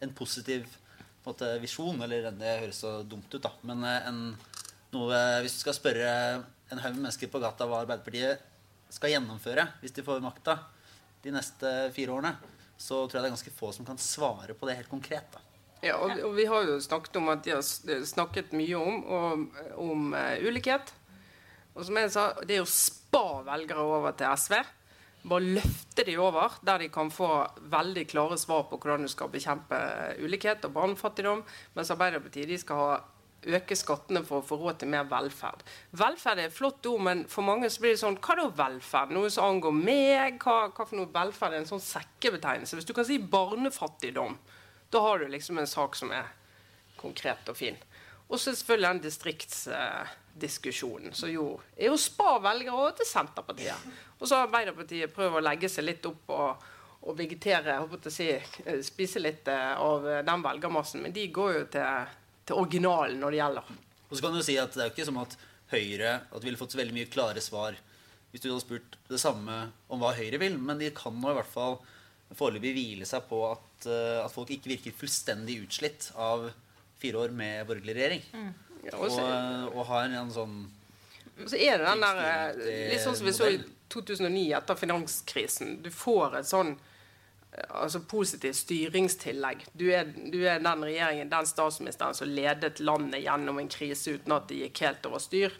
en 0.00 0.14
positiv 0.16 0.68
på 1.20 1.34
måte, 1.34 1.50
visjon. 1.60 2.00
Eller 2.06 2.30
det 2.32 2.56
høres 2.62 2.80
så 2.84 3.00
dumt 3.04 3.28
ut, 3.34 3.42
da. 3.44 3.52
Men 3.68 3.84
eh, 3.84 4.08
en, 4.08 4.22
noe, 4.94 5.20
hvis 5.44 5.58
du 5.58 5.64
skal 5.66 5.76
spørre 5.76 6.14
en 6.70 6.80
haug 6.80 6.96
mennesker 6.96 7.30
på 7.30 7.42
gata 7.42 7.66
hva 7.68 7.82
Arbeiderpartiet 7.84 8.46
skal 8.90 9.12
gjennomføre 9.12 9.66
hvis 9.82 9.94
de 9.94 10.02
får 10.06 10.22
makta 10.22 10.56
de 11.22 11.34
neste 11.34 11.68
fire 11.94 12.16
årene, 12.16 12.32
så 12.80 13.04
tror 13.04 13.18
jeg 13.18 13.26
det 13.26 13.28
er 13.28 13.36
ganske 13.36 13.54
få 13.54 13.70
som 13.76 13.86
kan 13.86 14.00
svare 14.00 14.56
på 14.56 14.66
det 14.66 14.78
helt 14.78 14.90
konkret. 14.90 15.28
da. 15.34 15.49
Ja, 15.80 15.96
og, 15.96 16.12
og 16.26 16.34
vi 16.36 16.44
har 16.48 16.66
jo 16.68 16.80
snakket 16.82 17.16
om 17.16 17.30
at 17.32 17.44
de 17.46 17.54
har 17.56 17.62
snakket 17.64 18.52
mye 18.56 18.80
om, 18.80 18.98
om, 19.04 19.46
om 19.80 20.10
uh, 20.12 20.36
ulikhet. 20.44 20.92
Og 21.74 21.86
som 21.86 21.96
jeg 21.96 22.10
sa, 22.12 22.26
det 22.44 22.58
er 22.58 22.66
å 22.66 22.68
spa 22.68 23.40
velgere 23.46 23.86
over 23.86 24.12
til 24.18 24.28
SV. 24.36 24.58
Bare 25.30 25.54
løfte 25.56 26.04
de 26.08 26.16
over, 26.20 26.56
der 26.64 26.84
de 26.84 26.88
kan 26.92 27.10
få 27.12 27.28
veldig 27.72 28.06
klare 28.08 28.36
svar 28.40 28.66
på 28.68 28.78
hvordan 28.80 29.04
du 29.04 29.12
skal 29.12 29.32
bekjempe 29.32 29.78
ulikhet 30.20 30.64
og 30.68 30.76
barnefattigdom. 30.76 31.42
Mens 31.76 31.92
Arbeiderpartiet 31.92 32.48
de 32.48 32.60
skal 32.60 32.80
ha 32.80 32.92
øke 33.40 33.76
skattene 33.76 34.20
for 34.26 34.40
å 34.40 34.44
få 34.44 34.58
råd 34.60 34.80
til 34.80 34.90
mer 34.92 35.06
velferd. 35.08 35.64
Velferd 35.96 36.40
er 36.40 36.48
et 36.50 36.56
flott 36.56 36.84
ord, 36.88 37.04
men 37.04 37.24
for 37.28 37.46
mange 37.46 37.70
så 37.72 37.80
blir 37.80 37.94
det 37.94 38.02
sånn 38.02 38.18
Hva 38.20 38.36
da 38.36 38.46
velferd? 38.62 39.12
Noe 39.16 39.32
som 39.32 39.48
angår 39.48 39.76
meg? 39.76 40.40
Hva, 40.42 40.70
hva 40.72 40.86
for 40.86 40.98
noe 41.00 41.12
velferd 41.12 41.56
er 41.56 41.62
en 41.62 41.70
sånn 41.70 41.84
sekkebetegnelse? 41.84 42.76
Hvis 42.76 42.88
du 42.88 42.96
kan 42.96 43.08
si 43.08 43.20
barnefattigdom, 43.20 44.36
da 44.90 45.00
har 45.00 45.18
du 45.18 45.28
liksom 45.30 45.58
en 45.58 45.70
sak 45.70 45.96
som 45.96 46.12
er 46.14 46.26
konkret 47.00 47.48
og 47.48 47.56
fin. 47.56 47.76
Og 48.30 48.38
så 48.38 48.54
selvfølgelig 48.54 48.88
den 48.88 49.02
distriktsdiskusjonen, 49.06 51.14
som 51.18 51.30
jo 51.32 51.60
er 51.74 51.90
å 51.90 51.98
spa 51.98 52.38
velgere 52.42 52.76
over 52.76 52.92
til 52.98 53.06
Senterpartiet. 53.08 53.76
Og 54.20 54.28
så 54.28 54.34
har 54.36 54.46
Arbeiderpartiet 54.46 55.14
prøvd 55.14 55.36
å 55.40 55.42
legge 55.42 55.68
seg 55.72 55.84
litt 55.88 56.04
opp 56.06 56.30
og, 56.36 56.50
og 57.02 57.18
vegetere, 57.18 57.74
si, 58.12 58.28
eh, 58.30 58.80
spise 58.86 59.18
litt 59.22 59.48
eh, 59.50 59.74
av 59.74 60.06
eh, 60.06 60.24
den 60.26 60.42
velgermassen. 60.44 61.02
Men 61.02 61.12
de 61.16 61.34
går 61.34 61.50
jo 61.56 61.64
til, 61.74 61.88
til 62.46 62.54
originalen 62.62 63.18
når 63.22 63.30
det 63.30 63.40
gjelder. 63.40 63.64
Og 64.10 64.14
så 64.14 64.22
kan 64.26 64.36
du 64.36 64.42
si 64.46 64.56
at 64.62 64.72
det 64.74 64.82
er 64.84 64.88
jo 64.90 64.94
ikke 64.96 65.10
som 65.10 65.22
at 65.22 65.32
Høyre 65.70 66.12
at 66.34 66.42
vi 66.42 66.48
ville 66.48 66.58
fått 66.58 66.74
veldig 66.74 66.94
mye 66.96 67.06
klare 67.06 67.38
svar 67.38 67.76
hvis 68.30 68.42
du 68.42 68.48
hadde 68.48 68.62
spurt 68.62 68.96
det 69.10 69.20
samme 69.22 69.54
om 69.90 70.02
hva 70.02 70.10
Høyre 70.14 70.38
vil, 70.42 70.56
men 70.58 70.78
de 70.78 70.90
kan 70.94 71.14
nå 71.14 71.30
i 71.30 71.36
hvert 71.36 71.50
fall 71.50 71.78
foreløpig 72.38 72.72
hvile 72.76 73.06
seg 73.08 73.24
på 73.28 73.40
at, 73.50 73.86
eh, 73.86 74.18
at 74.24 74.32
folk 74.32 74.50
ikke 74.54 74.70
virker 74.76 74.94
fullstendig 74.96 75.60
utslitt 75.64 76.10
av 76.16 76.50
fire 77.00 77.24
år 77.24 77.32
med 77.34 77.66
borgerlig 77.68 77.96
regjering. 77.96 78.22
Ja, 78.84 78.96
Og, 78.96 79.16
og 79.74 79.82
har 79.90 80.04
en, 80.06 80.14
en 80.22 80.30
sånn 80.32 80.60
så 81.48 81.56
er 81.56 81.78
det 81.80 81.86
den 81.88 82.02
der 82.04 82.18
eh, 82.68 82.90
Litt 82.92 83.00
sånn 83.00 83.14
som 83.16 83.26
vi 83.26 83.32
så 83.32 83.46
i 83.48 83.58
2009 83.92 84.42
etter 84.58 84.76
finanskrisen. 84.76 85.78
Du 85.82 85.88
får 85.90 86.34
et 86.40 86.48
sånn 86.50 86.74
eh, 86.74 87.70
altså 87.80 88.02
positivt 88.04 88.58
styringstillegg. 88.58 89.64
Du 89.72 89.86
er, 89.96 90.04
du 90.04 90.42
er 90.44 90.60
den 90.60 90.84
regjeringen, 90.84 91.30
den 91.32 91.48
statsministeren 91.48 92.14
som 92.18 92.28
ledet 92.28 92.82
landet 92.84 93.24
gjennom 93.24 93.58
en 93.62 93.70
krise 93.72 94.18
uten 94.18 94.36
at 94.36 94.50
det 94.50 94.60
gikk 94.66 94.82
helt 94.84 95.08
over 95.08 95.22
styr. 95.24 95.56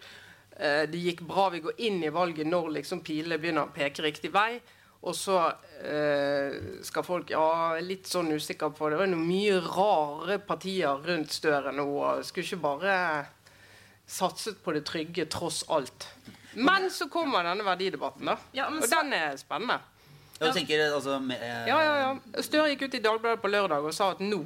Eh, 0.59 0.85
Det 0.93 1.01
gikk 1.01 1.25
bra. 1.29 1.49
Vi 1.57 1.63
går 1.65 1.81
inn 1.89 2.05
i 2.05 2.13
valget 2.13 2.47
når 2.53 2.69
liksom 2.77 3.01
pilene 3.07 3.41
begynner 3.41 3.65
å 3.71 3.73
peke 3.73 4.05
riktig 4.05 4.35
vei. 4.37 4.61
Og 5.01 5.17
så 5.17 5.37
eh, 5.81 6.57
skal 6.85 7.05
folk 7.07 7.31
Ja, 7.33 7.79
litt 7.81 8.09
sånn 8.11 8.33
usikker 8.37 8.73
på 8.77 8.89
det. 8.89 8.97
Det 8.97 9.01
var 9.01 9.13
noen 9.15 9.29
mye 9.29 9.61
rare 9.65 10.37
partier 10.45 11.01
rundt 11.07 11.33
Støre 11.33 11.73
nå. 11.73 11.87
og 11.89 12.25
Skulle 12.27 12.45
ikke 12.45 12.65
bare 12.67 12.97
satset 14.11 14.61
på 14.65 14.75
det 14.77 14.85
trygge 14.89 15.25
tross 15.31 15.63
alt. 15.73 16.09
Men 16.59 16.91
så 16.91 17.07
kommer 17.09 17.47
denne 17.47 17.65
verdidebatten, 17.65 18.27
da. 18.27 18.37
Ja, 18.53 18.67
så... 18.69 18.83
og 18.83 18.93
den 18.93 19.17
er 19.17 19.37
spennende. 19.41 19.79
Ja, 20.41 20.49
du 20.49 20.57
tenker 20.57 20.83
altså 20.89 21.19
med, 21.21 21.43
Ja, 21.69 21.79
ja, 21.85 21.97
ja. 22.01 22.43
Støre 22.43 22.73
gikk 22.73 22.89
ut 22.89 22.97
i 22.97 23.03
Dagbladet 23.05 23.43
på 23.43 23.51
lørdag 23.53 23.85
og 23.85 23.95
sa 23.95 24.11
at 24.15 24.23
nå 24.25 24.41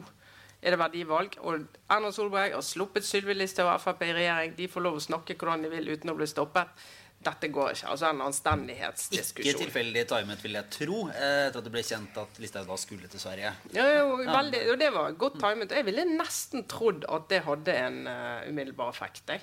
er 0.64 0.74
det 0.74 0.80
verdivalg. 0.80 1.38
Og 1.44 1.66
Erna 1.92 2.10
Solberg 2.14 2.56
har 2.56 2.64
sluppet 2.64 3.06
Sylvi 3.06 3.36
Listhaug 3.36 3.70
og 3.70 3.82
Frp 3.82 4.04
i 4.06 4.12
regjering. 4.16 4.54
De 4.58 4.68
får 4.70 4.84
lov 4.86 4.98
å 4.98 5.04
snakke 5.06 5.36
hvordan 5.38 5.64
de 5.64 5.72
vil 5.72 5.90
uten 5.92 6.12
å 6.12 6.16
bli 6.18 6.28
stoppet. 6.28 6.84
Dette 7.24 7.48
går 7.52 7.72
ikke. 7.72 7.90
Altså 7.92 8.08
en 8.10 8.22
anstendighetsdiskusjon. 8.24 9.48
Ikke 9.48 9.62
tilfeldig 9.64 10.02
timet, 10.10 10.42
vil 10.44 10.58
jeg 10.58 10.68
tro, 10.74 10.98
eh, 11.08 11.46
etter 11.48 11.60
at 11.60 11.66
det 11.66 11.72
ble 11.72 11.82
kjent 11.86 12.18
at 12.20 12.40
Listhaug 12.42 12.68
da 12.68 12.76
skulle 12.80 13.10
til 13.10 13.22
Sverige. 13.22 13.52
Ja, 13.76 13.86
jo, 13.98 14.18
veldig, 14.28 14.60
og 14.72 14.80
det 14.82 14.90
var 14.94 15.16
godt 15.20 15.38
timet. 15.40 15.72
Jeg 15.78 15.86
ville 15.88 16.04
nesten 16.10 16.66
trodd 16.70 17.06
at 17.08 17.28
det 17.32 17.40
hadde 17.46 17.76
en 17.80 18.00
uh, 18.08 18.44
umiddelbar 18.48 18.92
effekt. 18.92 19.24
Jeg. 19.32 19.42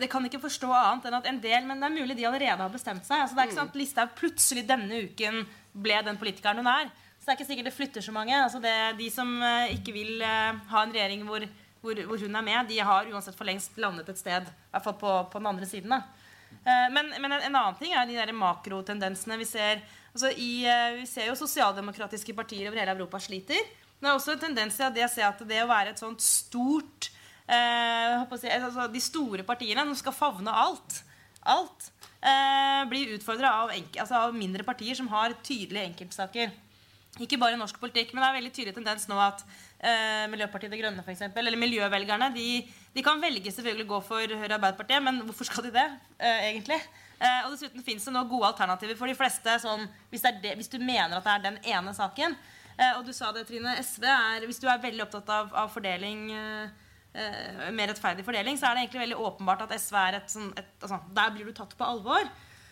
Det 0.00 0.08
kan 0.12 0.24
ikke 0.28 0.42
forstå 0.42 0.70
annet 0.76 1.08
enn 1.10 1.18
at 1.20 1.28
en 1.30 1.42
del, 1.42 1.68
men 1.68 1.82
det 1.82 1.90
er 1.90 1.96
mulig 1.98 2.16
de 2.18 2.26
allerede 2.28 2.60
har 2.64 2.72
bestemt 2.72 3.06
seg. 3.06 3.24
Altså, 3.24 3.36
det 3.36 3.44
er 3.44 3.50
ikke 3.50 3.60
sant, 3.60 3.80
Listhaug 3.80 4.14
plutselig 4.18 4.64
denne 4.68 5.04
uken 5.08 5.42
ble 5.72 6.00
den 6.06 6.20
politikeren 6.20 6.62
hun 6.62 6.70
er. 6.72 6.92
Så 7.20 7.26
det 7.28 7.34
er 7.34 7.38
ikke 7.38 7.50
sikkert 7.50 7.68
det 7.68 7.76
flytter 7.76 8.04
så 8.04 8.14
mange. 8.16 8.36
Altså, 8.36 8.62
det, 8.64 8.76
de 9.00 9.10
som 9.12 9.36
uh, 9.42 9.66
ikke 9.74 9.96
vil 9.96 10.24
uh, 10.24 10.56
ha 10.72 10.86
en 10.86 10.96
regjering 10.96 11.26
hvor, 11.28 11.44
hvor, 11.84 12.00
hvor 12.08 12.24
hun 12.24 12.40
er 12.40 12.48
med, 12.48 12.72
de 12.72 12.80
har 12.80 13.12
uansett 13.12 13.36
for 13.36 13.48
lengst 13.48 13.76
landet 13.80 14.08
et 14.08 14.20
sted. 14.20 14.48
I 14.48 14.72
hvert 14.72 14.88
fall 14.88 14.98
på, 15.00 15.14
på 15.32 15.42
den 15.42 15.52
andre 15.52 15.68
siden. 15.68 15.92
da. 15.92 16.19
Eh, 16.60 16.88
men, 16.94 17.12
men 17.16 17.32
en, 17.32 17.46
en 17.48 17.58
annen 17.62 17.78
ting 17.80 17.94
er 17.94 18.08
de 18.08 18.18
der 18.18 18.32
makrotendensene 18.36 19.38
vi 19.40 19.48
ser. 19.48 19.84
Altså, 20.10 20.32
i, 20.34 20.64
eh, 20.66 20.98
vi 21.00 21.06
ser 21.08 21.30
jo 21.30 21.38
sosialdemokratiske 21.38 22.34
partier 22.36 22.68
over 22.68 22.82
hele 22.82 22.96
Europa 22.96 23.20
sliter. 23.22 23.62
Men 24.00 24.08
det 24.08 24.12
er 24.12 24.18
også 24.18 24.34
en 24.34 24.44
tendens 24.46 24.76
til 24.78 24.88
at 24.88 24.96
det, 24.96 25.06
at 25.26 25.42
det 25.48 25.62
å 25.62 25.70
være 25.70 25.92
et 25.92 26.00
sånt 26.02 26.22
stort 26.24 27.10
eh, 27.44 28.36
si, 28.40 28.48
altså, 28.48 28.88
De 28.88 29.02
store 29.04 29.44
partiene 29.46 29.84
som 29.90 29.98
skal 29.98 30.16
favne 30.16 30.54
alt, 30.56 31.02
alt 31.44 31.90
eh, 32.24 32.82
blir 32.90 33.14
utfordra 33.18 33.52
av, 33.64 33.74
altså, 33.76 34.24
av 34.26 34.36
mindre 34.36 34.64
partier 34.66 34.96
som 34.96 35.10
har 35.12 35.36
tydelige 35.44 35.92
enkeltsaker. 35.92 36.54
Ikke 37.20 37.38
bare 37.40 37.56
i 37.56 37.60
norsk 37.60 37.80
politikk, 37.82 38.14
men 38.14 38.22
det 38.22 38.28
er 38.28 38.32
en 38.32 38.40
veldig 38.40 38.54
tydelig 38.56 38.76
tendens 38.78 39.08
nå 39.10 39.18
at 39.20 39.44
eh, 39.80 40.24
Miljøpartiet 40.32 40.72
De 40.72 40.80
Grønne 40.80 41.04
eksempel, 41.12 41.46
eller 41.46 41.60
miljøvelgerne 41.60 42.30
de, 42.34 42.48
de 42.94 43.04
kan 43.04 43.20
velge 43.22 43.52
selvfølgelig 43.52 43.88
gå 43.90 44.00
for 44.06 44.38
Høyre 44.40 44.56
Arbeiderpartiet, 44.56 45.02
men 45.04 45.22
hvorfor 45.26 45.48
skal 45.48 45.66
de 45.68 45.74
det, 45.76 45.88
eh, 46.18 46.50
egentlig? 46.52 46.80
Eh, 47.20 47.42
og 47.44 47.52
dessuten 47.52 47.84
fins 47.84 48.06
det 48.06 48.14
nå 48.14 48.22
gode 48.28 48.48
alternativer 48.48 48.96
for 48.96 49.10
de 49.10 49.16
fleste. 49.18 49.58
Sånn, 49.60 49.84
hvis, 50.12 50.24
det 50.40 50.54
hvis 50.56 50.72
du 50.72 50.78
mener 50.80 51.18
at 51.18 51.26
det 51.26 51.34
er 51.34 51.46
den 51.50 51.58
ene 51.74 51.92
saken. 51.96 52.36
Eh, 52.80 52.92
og 52.96 53.04
du 53.04 53.12
sa 53.12 53.28
det, 53.36 53.44
Trine. 53.48 53.76
SV 53.84 54.06
er, 54.08 54.46
Hvis 54.48 54.60
du 54.62 54.68
er 54.70 54.80
veldig 54.80 55.04
opptatt 55.04 55.28
av, 55.28 55.50
av 55.64 55.72
fordeling 55.72 56.30
eh, 56.32 56.86
eh, 57.12 57.66
mer 57.76 57.92
rettferdig 57.92 58.24
fordeling, 58.24 58.56
så 58.56 58.70
er 58.70 58.76
det 58.76 58.86
egentlig 58.86 59.04
veldig 59.04 59.20
åpenbart 59.20 59.66
at 59.66 59.74
SV 59.76 59.98
er 60.00 60.20
et 60.20 60.32
sånn 60.32 60.48
altså, 60.56 61.02
Der 61.16 61.34
blir 61.34 61.50
du 61.50 61.56
tatt 61.56 61.76
på 61.76 61.88
alvor. 61.88 62.30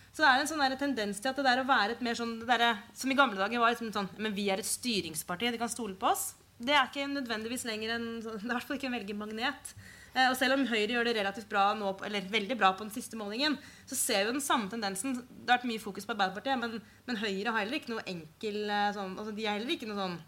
Så 0.09 0.25
det 0.25 0.31
er 0.31 0.41
en 0.41 0.49
sånn 0.51 0.65
der 0.65 0.79
tendens 0.81 1.21
til 1.21 1.31
at 1.31 1.37
det 1.37 1.45
der 1.45 1.61
å 1.61 1.69
være 1.69 1.95
et 1.95 2.03
mer 2.03 2.17
sånn 2.17 2.39
der, 2.49 2.71
Som 2.97 3.13
i 3.13 3.19
gamle 3.19 3.37
dager 3.37 3.61
var 3.61 3.75
liksom 3.75 3.93
sånn 3.93 4.09
Men 4.17 4.33
vi 4.35 4.49
er 4.51 4.63
et 4.63 4.67
styringsparti, 4.67 5.53
de 5.53 5.61
kan 5.61 5.71
stole 5.71 5.99
på 6.01 6.09
oss. 6.09 6.31
Det 6.59 6.75
er 6.75 6.89
ikke 6.89 7.07
nødvendigvis 7.11 7.67
lenger 7.69 7.95
en 7.97 8.09
Det 8.23 8.35
er 8.35 8.49
i 8.49 8.55
hvert 8.57 8.67
fall 8.67 8.79
ikke 8.81 8.91
en 8.91 8.99
velgermagnet. 8.99 9.75
Eh, 10.15 10.27
og 10.31 10.37
selv 10.39 10.57
om 10.57 10.67
Høyre 10.67 10.97
gjør 10.97 11.09
det 11.09 11.19
relativt 11.19 11.51
bra 11.51 11.69
nå, 11.79 11.93
eller 12.07 12.33
veldig 12.33 12.57
bra 12.59 12.73
på 12.75 12.87
den 12.87 12.95
siste 12.95 13.19
målingen, 13.21 13.59
så 13.87 13.99
ser 13.99 14.25
vi 14.25 14.35
den 14.35 14.45
samme 14.45 14.71
tendensen. 14.73 15.21
Det 15.21 15.47
har 15.47 15.59
vært 15.59 15.69
mye 15.71 15.83
fokus 15.83 16.09
på 16.09 16.17
Arbeiderpartiet, 16.17 16.59
men, 16.61 16.81
men 17.07 17.21
Høyre 17.21 17.55
har 17.55 17.65
heller 17.65 17.79
ikke 17.79 17.95
noe 17.95 18.07
enkel 18.09 18.65
eh, 18.67 18.91
sånn, 18.97 19.15
altså 19.19 19.37
De 19.37 19.47
har 19.47 19.59
heller 19.61 19.77
ikke 19.77 19.91
noe 19.91 20.03
sånn 20.03 20.19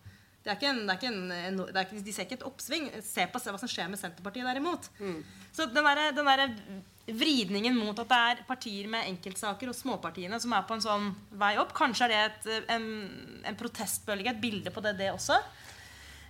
det 0.41 0.49
er 0.49 0.57
ikke 0.57 0.69
en, 0.71 0.79
det 0.89 0.93
er 0.95 0.97
ikke 0.97 1.09
en, 1.11 1.33
en, 1.37 1.59
det 1.69 1.77
er 1.77 1.85
ikke, 1.85 1.99
de 2.05 2.13
ser 2.17 2.25
ikke 2.25 2.39
et 2.39 2.45
oppsving. 2.49 2.87
Se 3.05 3.27
på 3.29 3.41
se 3.43 3.53
hva 3.53 3.59
som 3.61 3.69
skjer 3.69 3.91
med 3.93 4.01
Senterpartiet, 4.01 4.47
derimot. 4.49 4.87
Mm. 4.97 5.19
Så 5.53 5.67
den 5.69 5.85
der, 5.85 6.01
den 6.17 6.31
der 6.31 6.55
vridningen 7.21 7.77
mot 7.77 7.99
at 8.01 8.09
det 8.09 8.21
er 8.31 8.41
partier 8.49 8.89
med 8.89 9.05
enkeltsaker 9.11 9.69
og 9.69 9.77
småpartiene 9.77 10.39
som 10.41 10.55
er 10.57 10.65
på 10.65 10.79
en 10.79 10.85
sånn 10.85 11.11
vei 11.43 11.53
opp, 11.61 11.75
kanskje 11.77 12.07
er 12.07 12.15
det 12.15 12.23
et, 12.23 12.71
en, 12.73 12.89
en 13.51 13.59
protestbølge, 13.61 14.33
et 14.33 14.41
bilde 14.41 14.73
på 14.73 14.85
det, 14.87 14.95
det 15.03 15.11
også. 15.13 15.37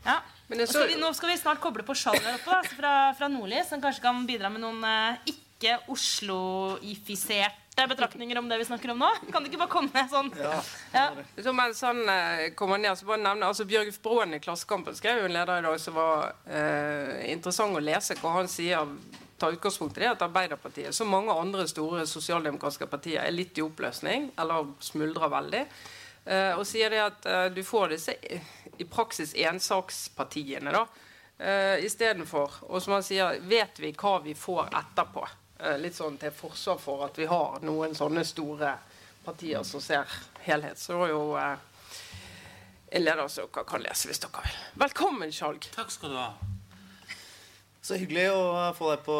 Ja. 0.04 0.18
Men 0.48 0.58
så- 0.66 0.72
skal 0.72 0.88
vi, 0.88 0.96
nå 0.98 1.12
skal 1.14 1.28
vi 1.30 1.36
snart 1.38 1.60
koble 1.62 1.82
på 1.86 1.94
Sjall 1.94 2.18
her 2.18 2.34
oppe, 2.34 2.50
da, 2.50 2.58
altså 2.62 2.74
fra, 2.78 2.92
fra 3.18 3.28
Nordli, 3.30 3.60
som 3.68 3.80
kanskje 3.82 4.02
kan 4.02 4.24
bidra 4.26 4.50
med 4.50 4.60
noen 4.64 4.82
eh, 4.84 5.30
ikke 5.34 5.76
Oslo-ifiserte 5.92 7.86
betraktninger 7.88 8.38
om 8.38 8.48
det 8.48 8.58
vi 8.58 8.64
snakker 8.64 8.90
om 8.92 8.98
nå. 8.98 9.08
Kan 9.32 9.44
du 9.44 9.48
ikke 9.50 9.60
bare 9.62 9.72
komme 9.72 9.90
med 9.94 10.10
sånn? 10.10 10.30
Ja. 10.92 11.04
Så 11.40 11.52
mens 11.56 11.80
han 11.86 12.02
eh, 12.08 12.50
kommer 12.58 12.80
ned, 12.82 12.98
så 12.98 13.06
bare 13.08 13.22
nevne 13.22 13.46
altså 13.46 13.64
Bjørgulf 13.68 14.00
Broen 14.04 14.34
i 14.36 14.40
Klassekampen 14.42 14.96
skrev 14.98 15.22
jo 15.22 15.28
en 15.30 15.36
leder 15.36 15.62
i 15.62 15.66
dag 15.68 15.78
som 15.80 15.96
var 15.96 16.32
eh, 16.50 17.30
interessant 17.32 17.76
å 17.78 17.84
lese, 17.84 18.18
hvor 18.20 18.34
han 18.40 18.50
sier 18.50 18.88
tar 19.40 19.54
utgangspunkt 19.56 19.96
i 19.96 20.02
det 20.02 20.10
at 20.10 20.22
Arbeiderpartiet, 20.26 20.92
som 20.92 21.08
mange 21.08 21.32
andre 21.32 21.64
store 21.70 22.02
sosialdemokratiske 22.08 22.90
partier, 22.92 23.22
er 23.24 23.32
litt 23.32 23.56
i 23.56 23.64
oppløsning, 23.64 24.32
eller 24.36 24.74
smuldrer 24.84 25.32
veldig. 25.32 25.62
Eh, 26.26 26.52
og 26.58 26.66
sier 26.68 26.92
det 26.92 27.00
at 27.00 27.24
eh, 27.30 27.46
du 27.56 27.62
får 27.64 27.94
disse 27.94 28.12
i, 28.80 28.86
praksis 28.88 29.34
ensakspartiene, 29.34 30.72
da. 30.72 30.86
Uh, 31.40 31.84
Istedenfor. 31.84 32.52
Og 32.68 32.82
som 32.82 32.98
han 32.98 33.04
sier, 33.04 33.40
vet 33.48 33.80
vi 33.80 33.94
hva 33.96 34.18
vi 34.24 34.34
får 34.36 34.68
etterpå? 34.76 35.24
Uh, 35.60 35.76
litt 35.80 35.96
sånn 35.96 36.18
til 36.20 36.34
forsvar 36.36 36.80
for 36.80 37.06
at 37.08 37.16
vi 37.20 37.28
har 37.30 37.60
noen 37.64 37.96
sånne 37.96 38.24
store 38.28 38.74
partier 39.24 39.64
som 39.64 39.80
ser 39.80 40.08
helhet. 40.44 40.80
Så 40.80 40.92
det 40.92 41.00
var 41.00 41.12
jo 41.14 41.24
uh, 41.36 41.56
en 42.92 43.04
leder 43.06 43.32
som 43.32 43.48
dere 43.48 43.66
kan 43.68 43.84
lese 43.84 44.10
hvis 44.10 44.20
dere 44.20 44.44
vil. 44.44 44.62
Velkommen, 44.84 45.32
Skjalg. 45.32 45.70
Takk 45.76 45.92
skal 45.94 46.12
du 46.12 46.20
ha. 46.20 46.30
Så 47.80 47.96
hyggelig 47.96 48.26
å 48.36 48.40
få 48.76 48.90
deg 48.90 49.06
på 49.06 49.14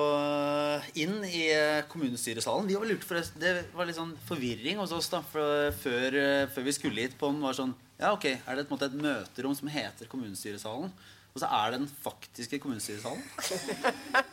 inn 1.00 1.22
i 1.24 1.46
kommunestyresalen. 1.88 2.68
Vi 2.68 2.76
var 2.76 2.90
lurt 2.90 3.06
forresten, 3.08 3.40
Det 3.40 3.70
var 3.72 3.88
litt 3.88 3.96
sånn 3.96 4.12
forvirring 4.28 4.76
hos 4.82 4.92
oss 4.92 5.08
da, 5.08 5.22
for, 5.24 5.72
før, 5.80 6.18
før 6.52 6.66
vi 6.66 6.74
skulle 6.76 7.06
hit. 7.06 7.16
på 7.16 7.32
den 7.32 7.40
var 7.40 7.56
sånn, 7.56 7.72
ja 8.00 8.12
ok, 8.16 8.26
Er 8.34 8.58
det 8.58 8.68
måte 8.70 8.88
et 8.90 8.96
møterom 8.96 9.56
som 9.56 9.70
heter 9.72 10.08
kommunestyresalen? 10.10 10.92
Og 11.30 11.38
så 11.38 11.46
er 11.46 11.70
det 11.70 11.82
den 11.84 11.90
faktiske 12.02 12.58
kommunestyresalen? 12.62 13.22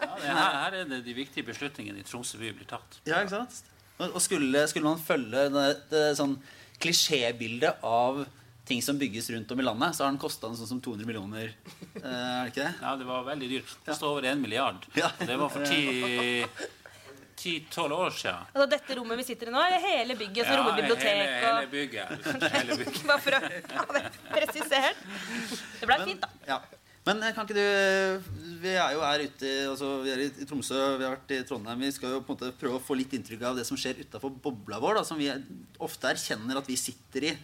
Ja, 0.07 0.15
det 0.17 0.33
her, 0.33 0.55
her 0.63 0.75
er 0.79 0.87
det 0.89 1.03
de 1.05 1.13
viktige 1.13 1.45
beslutningene 1.45 2.01
i 2.01 2.05
Tromsø 2.07 2.39
by 2.41 2.49
blir 2.57 2.65
tatt. 2.69 2.95
Ja, 3.05 3.19
ikke 3.21 3.35
sant? 3.35 3.59
Og, 4.01 4.17
skulle, 4.21 4.63
skulle 4.69 4.89
man 4.89 5.01
følge 5.01 5.43
det, 5.53 5.67
det 5.91 6.01
sånn 6.17 6.33
klisjébildet 6.81 7.83
av 7.85 8.23
ting 8.67 8.81
som 8.83 8.97
bygges 8.99 9.29
rundt 9.29 9.51
om 9.53 9.61
i 9.61 9.65
landet, 9.65 9.95
så 9.95 10.03
har 10.03 10.11
den 10.11 10.19
kosta 10.21 10.49
sånn 10.57 10.69
som 10.69 10.81
200 10.83 11.07
millioner. 11.07 11.53
Eh, 12.01 12.01
er 12.03 12.47
det 12.47 12.51
ikke 12.51 12.65
det? 12.65 12.73
Ja, 12.81 12.95
det 12.99 13.07
var 13.07 13.23
veldig 13.29 13.49
dyrt. 13.53 13.75
Det 13.85 13.95
står 13.95 14.15
over 14.17 14.27
en 14.31 14.41
milliard. 14.43 14.87
Ja. 14.97 15.11
Det 15.21 15.37
var 15.39 15.53
for 15.53 15.63
ti-tolv 17.37 17.95
år 17.97 18.15
siden. 18.17 18.49
Altså 18.53 18.67
dette 18.71 18.97
rommet 18.99 19.21
vi 19.21 19.27
sitter 19.27 19.51
i 19.51 19.53
nå, 19.53 19.61
eller 19.67 19.83
hele 19.83 20.17
bygget 20.19 20.49
Ja, 20.49 20.57
bibliotek 20.71 21.05
hele, 21.11 21.29
hele 21.43 21.61
og 21.61 21.71
bygget. 21.75 22.27
Hele 22.57 22.79
bygget. 22.81 23.05
Bare 23.11 23.21
for 23.23 23.37
å 23.37 23.41
ha 23.77 23.87
det 23.97 24.03
presisert. 24.31 25.05
Det 25.79 25.89
ble 25.89 25.99
fint, 26.03 26.25
da. 26.25 26.31
Ja. 26.49 26.59
Men 27.07 27.21
eh, 27.23 27.33
kan 27.35 27.47
ikke 27.47 27.55
du 27.55 28.33
Vi 28.59 28.73
er 28.73 28.95
jo 28.97 29.03
her 29.05 29.21
ute 29.23 29.51
altså 29.69 29.91
Vi 30.03 30.11
er 30.11 30.23
i, 30.25 30.27
i 30.43 30.47
Tromsø, 30.49 30.79
vi 30.99 31.05
har 31.05 31.13
vært 31.15 31.35
i 31.37 31.43
Trondheim. 31.47 31.85
Vi 31.85 31.93
skal 31.95 32.17
jo 32.17 32.23
på 32.25 32.33
en 32.33 32.39
måte 32.39 32.51
prøve 32.59 32.79
å 32.81 32.83
få 32.83 32.97
litt 32.99 33.13
inntrykk 33.15 33.45
av 33.47 33.59
det 33.59 33.67
som 33.69 33.79
skjer 33.79 34.01
utafor 34.03 34.33
bobla 34.43 34.81
vår, 34.83 34.99
da, 34.99 35.05
som 35.07 35.19
vi 35.21 35.29
ofte 35.83 36.11
erkjenner 36.11 36.59
at 36.59 36.67
vi 36.67 36.75
sitter 36.79 37.29
i 37.29 37.35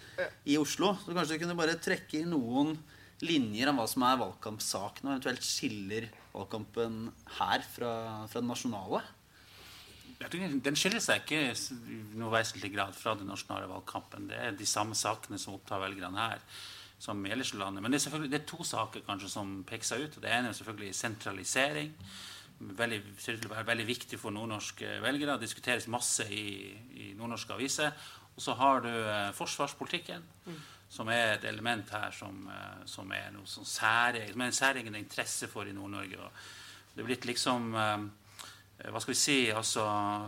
i 0.52 0.60
Oslo. 0.60 0.94
Så 1.06 1.16
kanskje 1.16 1.38
du 1.38 1.46
kunne 1.46 1.58
bare 1.60 1.80
trekke 1.80 2.24
i 2.24 2.28
noen 2.28 2.76
linjer 3.24 3.72
om 3.72 3.80
hva 3.80 3.88
som 3.88 4.04
er 4.04 4.20
valgkampsaken, 4.20 5.08
og 5.08 5.14
eventuelt 5.14 5.46
skiller 5.48 6.10
valgkampen 6.34 7.06
her 7.38 7.64
fra, 7.64 7.92
fra 8.28 8.42
den 8.42 8.50
nasjonale? 8.52 9.04
Jeg 10.24 10.32
tror 10.32 10.60
Den 10.66 10.78
skiller 10.80 11.04
seg 11.04 11.24
ikke 11.24 11.42
i 11.52 11.98
noe 12.20 12.32
vesentlig 12.32 12.72
grad 12.74 12.96
fra 12.96 13.16
den 13.20 13.28
nasjonale 13.28 13.68
valgkampen. 13.68 14.30
Det 14.32 14.40
er 14.40 14.56
de 14.56 14.68
samme 14.70 14.96
sakene 14.96 15.40
som 15.42 15.58
opptar 15.58 15.84
velgerne 15.84 16.30
her 16.30 16.46
som 17.04 17.26
ellers 17.26 17.52
i 17.54 17.60
landet. 17.60 17.84
Men 17.84 17.92
det 17.92 18.00
er 18.08 18.28
det 18.32 18.40
er 18.40 18.46
to 18.48 18.64
saker 18.64 19.04
kanskje 19.04 19.32
som 19.34 19.58
peker 19.68 19.88
seg 19.88 20.06
ut. 20.06 20.22
Det 20.24 20.32
ene 20.32 20.54
er 20.54 20.56
selvfølgelig 20.58 20.96
sentralisering. 20.96 21.92
Veldig, 22.64 23.00
ser 23.20 23.36
ut 23.36 23.42
til 23.44 23.52
å 23.52 23.56
være 23.58 23.68
veldig 23.74 23.88
viktig 23.90 24.20
for 24.22 24.32
nordnorske 24.32 25.00
velgere. 25.04 25.36
Det 25.36 25.50
Diskuteres 25.50 25.90
masse 25.92 26.30
i, 26.32 26.72
i 26.96 27.10
nordnorske 27.18 27.58
aviser. 27.58 27.92
Og 28.34 28.42
så 28.42 28.56
har 28.58 28.86
du 28.86 28.90
eh, 28.90 29.34
forsvarspolitikken, 29.36 30.24
som 30.90 31.10
er 31.12 31.36
et 31.36 31.44
element 31.50 31.92
her 31.94 32.16
som, 32.16 32.48
eh, 32.50 32.86
som 32.90 33.12
er 33.14 33.30
noe 33.36 33.50
sånn 33.50 33.68
særegen, 33.68 34.32
som 34.32 34.42
er 34.46 34.50
en 34.50 34.58
særegen 34.58 34.98
interesse 34.98 35.50
for 35.52 35.70
i 35.70 35.76
Nord-Norge. 35.76 36.32
Det 36.96 37.04
er 37.04 37.10
blitt 37.10 37.28
liksom 37.30 37.76
eh, 37.78 38.08
hva 38.92 39.00
skal 39.00 39.14
vi 39.14 39.20
si, 39.20 39.38
altså 39.56 39.84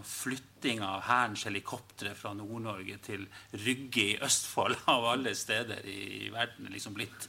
flytting 0.07 0.79
av 0.85 1.01
Hærens 1.09 1.43
helikoptre 1.47 2.13
fra 2.15 2.31
Nord-Norge 2.37 2.97
til 3.03 3.25
Rygge 3.65 4.05
i 4.13 4.17
Østfold, 4.23 4.77
av 4.93 5.09
alle 5.11 5.35
steder 5.35 5.83
i, 5.91 6.29
verden, 6.33 6.69
er 6.69 6.75
liksom 6.77 6.95
blitt, 6.95 7.27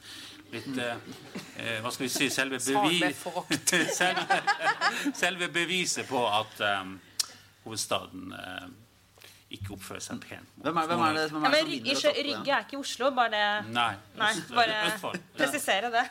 blitt 0.52 0.78
eh, 0.78 1.10
eh, 1.58 1.78
Hva 1.82 1.90
skal 1.90 2.06
vi 2.06 2.12
si 2.14 2.30
selve, 2.30 2.60
Sa 2.62 2.84
med 2.84 2.94
bevi 3.00 3.12
forakt. 3.18 3.74
selve, 4.00 4.40
selve 5.14 5.50
beviset 5.54 6.06
på 6.08 6.22
at 6.30 6.62
eh, 6.62 6.96
hovedstaden 7.66 8.32
eh, 8.36 8.66
ikke 9.54 9.76
oppføre 9.76 10.00
seg 10.02 10.18
pent. 10.24 10.48
Hvem 10.58 10.78
er, 10.80 10.86
hvem 10.90 11.02
er 11.06 11.12
det, 11.14 11.24
hvem 11.30 11.44
er 11.46 11.52
det 11.52 11.54
men 11.54 11.60
som 11.60 11.68
Rygge, 11.70 11.82
vinner? 11.86 12.08
og 12.10 12.16
Rygge 12.26 12.54
er 12.56 12.64
ikke 12.66 12.78
Oslo, 12.80 13.10
bare 13.14 13.30
det 13.36 13.72
Nei. 13.76 13.92
Nei, 14.18 14.30
bare 14.56 14.78
Østfold. 14.88 15.20
presisere 15.38 15.90
det. 15.94 16.02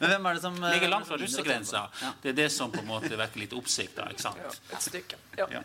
Men 0.00 0.08
hvem 0.10 0.26
er 0.26 0.34
det 0.38 0.42
som 0.42 0.56
eh, 0.64 0.72
Ligger 0.74 0.90
langt 0.90 1.06
fra 1.06 1.18
russegrensa. 1.20 1.84
Ja. 2.02 2.10
Det 2.24 2.32
er 2.32 2.38
det 2.40 2.48
som 2.56 2.72
på 2.74 2.82
en 2.82 2.88
måte 2.90 3.12
vekker 3.20 3.44
litt 3.44 3.54
oppsikt. 3.54 3.94
da, 4.00 4.08
ikke 4.10 4.24
sant? 4.26 4.42
Ja, 4.42 4.50
et 4.74 4.82
stykke. 4.88 5.20
Ja. 5.38 5.46
Ja. 5.60 5.62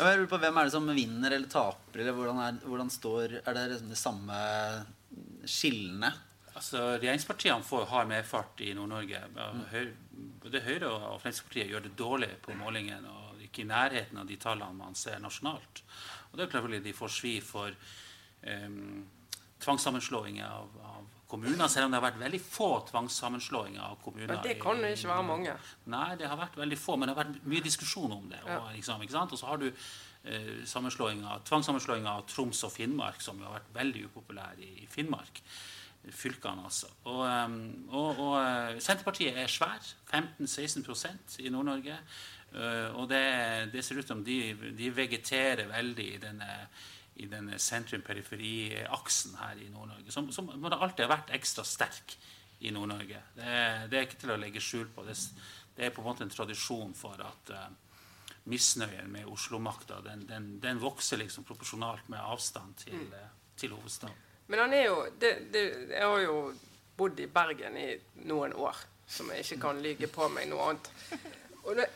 Ja, 0.00 0.08
jeg 0.14 0.22
lurer 0.22 0.30
på 0.32 0.38
Hvem 0.40 0.56
er 0.62 0.64
det 0.70 0.72
som 0.72 0.86
vinner 0.96 1.36
eller 1.36 1.48
taper? 1.52 2.00
eller 2.00 2.16
Hvordan, 2.16 2.38
er, 2.46 2.60
hvordan 2.64 2.90
står, 2.90 3.34
er 3.44 3.58
det 3.58 3.66
liksom 3.74 3.90
de 3.92 3.98
samme 4.00 4.40
skillene? 5.44 6.12
Altså, 6.54 6.80
Regjeringspartiene 6.98 7.64
får, 7.64 7.84
hard 7.92 8.08
medfart 8.10 8.60
i 8.64 8.72
Nord-Norge. 8.76 9.20
Både 10.42 10.60
Høyre 10.64 10.88
og 10.90 11.20
Fremskrittspartiet 11.22 11.70
gjør 11.72 11.84
det 11.86 11.92
dårlig 12.00 12.30
på 12.44 12.56
målingen 12.58 13.04
og 13.08 13.29
ikke 13.50 13.64
i 13.66 13.70
nærheten 13.70 14.22
av 14.22 14.26
de 14.30 14.38
tallene 14.40 14.78
man 14.80 14.94
ser 14.98 15.20
nasjonalt. 15.20 15.82
Og 16.30 16.38
det 16.38 16.46
er 16.46 16.52
klart 16.54 16.70
at 16.78 16.84
de 16.86 16.94
får 16.96 17.12
svi 17.12 17.36
for 17.44 17.74
um, 18.46 19.02
tvangssammenslåinger 19.60 20.46
av, 20.46 20.76
av 20.86 21.08
kommuner, 21.30 21.68
selv 21.70 21.86
om 21.86 21.92
det 21.92 22.00
har 22.00 22.06
vært 22.08 22.20
veldig 22.20 22.40
få 22.42 22.68
tvangssammenslåinger 22.90 23.82
av 23.86 23.98
kommuner. 24.02 24.32
Men 24.32 24.44
det 24.46 24.56
kan 24.62 24.80
jo 24.82 24.92
ikke 24.94 25.10
være 25.12 25.26
mange. 25.28 25.56
Nei, 25.92 26.06
det 26.18 26.30
har 26.30 26.40
vært 26.40 26.56
veldig 26.58 26.78
få, 26.80 26.96
men 26.98 27.10
det 27.10 27.14
har 27.14 27.20
vært 27.24 27.50
mye 27.52 27.66
diskusjon 27.66 28.14
om 28.16 28.30
det. 28.32 28.40
Og, 28.46 28.70
liksom, 28.74 29.04
ikke 29.04 29.14
sant? 29.14 29.34
og 29.36 29.40
så 29.42 29.50
har 29.50 29.60
du 29.62 29.68
eh, 29.70 30.64
sammenslåing 30.66 31.22
av- 31.26 31.44
Troms 31.46 32.64
og 32.66 32.72
Finnmark, 32.74 33.22
som 33.22 33.38
jo 33.38 33.46
har 33.46 33.60
vært 33.60 33.70
veldig 33.76 34.08
upopulær 34.08 34.58
i, 34.64 34.88
Finnmark. 34.90 35.42
Fylkene, 36.16 36.64
altså. 36.64 36.88
Og, 37.12 37.22
eh, 37.28 37.56
og, 37.92 38.22
og 38.24 38.36
eh, 38.40 38.80
Senterpartiet 38.82 39.38
er 39.38 39.50
svær. 39.52 39.86
15-16% 40.10 41.38
i 41.44 41.52
Nord-Norge. 41.52 42.00
Eh, 42.54 42.88
og 42.98 43.08
det, 43.10 43.22
det 43.74 43.84
ser 43.86 44.00
ut 44.00 44.08
som 44.08 44.24
de, 44.26 44.40
de 44.76 44.90
vegeterer 44.94 45.68
veldig 45.70 46.08
i 46.14 46.20
denne, 46.22 46.50
i 47.22 47.28
denne 47.30 47.58
sentrum-periferi-aksen 47.60 49.38
her 49.42 49.60
i 49.62 49.70
Nord-Norge, 49.70 50.10
som, 50.14 50.30
som 50.34 50.50
alltid 50.50 51.04
har 51.06 51.14
vært 51.14 51.34
ekstra 51.36 51.66
sterk 51.66 52.16
i 52.60 52.72
Nord-Norge. 52.74 53.20
Det, 53.36 53.52
det 53.90 53.98
er 53.98 54.08
ikke 54.08 54.20
til 54.24 54.34
å 54.34 54.40
legge 54.40 54.62
skjul 54.64 54.88
på. 54.94 55.04
Det, 55.06 55.16
det 55.76 55.86
er 55.86 55.94
på 55.94 56.02
en 56.02 56.10
måte 56.10 56.26
en 56.26 56.32
tradisjon 56.32 56.92
for 56.96 57.20
at 57.24 57.52
uh, 57.56 57.68
misnøyen 58.50 59.08
med 59.12 59.28
Oslo-makta 59.30 60.00
den, 60.04 60.26
den, 60.28 60.50
den 60.62 60.80
vokser 60.82 61.20
liksom 61.20 61.46
proporsjonalt 61.48 62.08
med 62.12 62.20
avstand 62.20 62.76
til, 62.84 63.06
eh, 63.16 63.30
til 63.56 63.74
hovedstaden. 63.76 64.16
Men 64.50 64.64
han 64.64 64.74
er 64.74 64.86
jo 64.88 65.02
det, 65.20 65.30
det, 65.52 65.62
Jeg 65.92 66.06
har 66.06 66.22
jo 66.24 66.36
bodd 66.96 67.20
i 67.20 67.28
Bergen 67.30 67.76
i 67.78 67.90
noen 68.26 68.52
år, 68.58 68.76
som 69.06 69.30
jeg 69.30 69.44
ikke 69.44 69.60
kan 69.62 69.82
lyge 69.82 70.08
på 70.10 70.26
meg 70.32 70.48
noe 70.50 70.72
annet. 70.72 70.90
Og 71.62 71.76
det, 71.78 71.86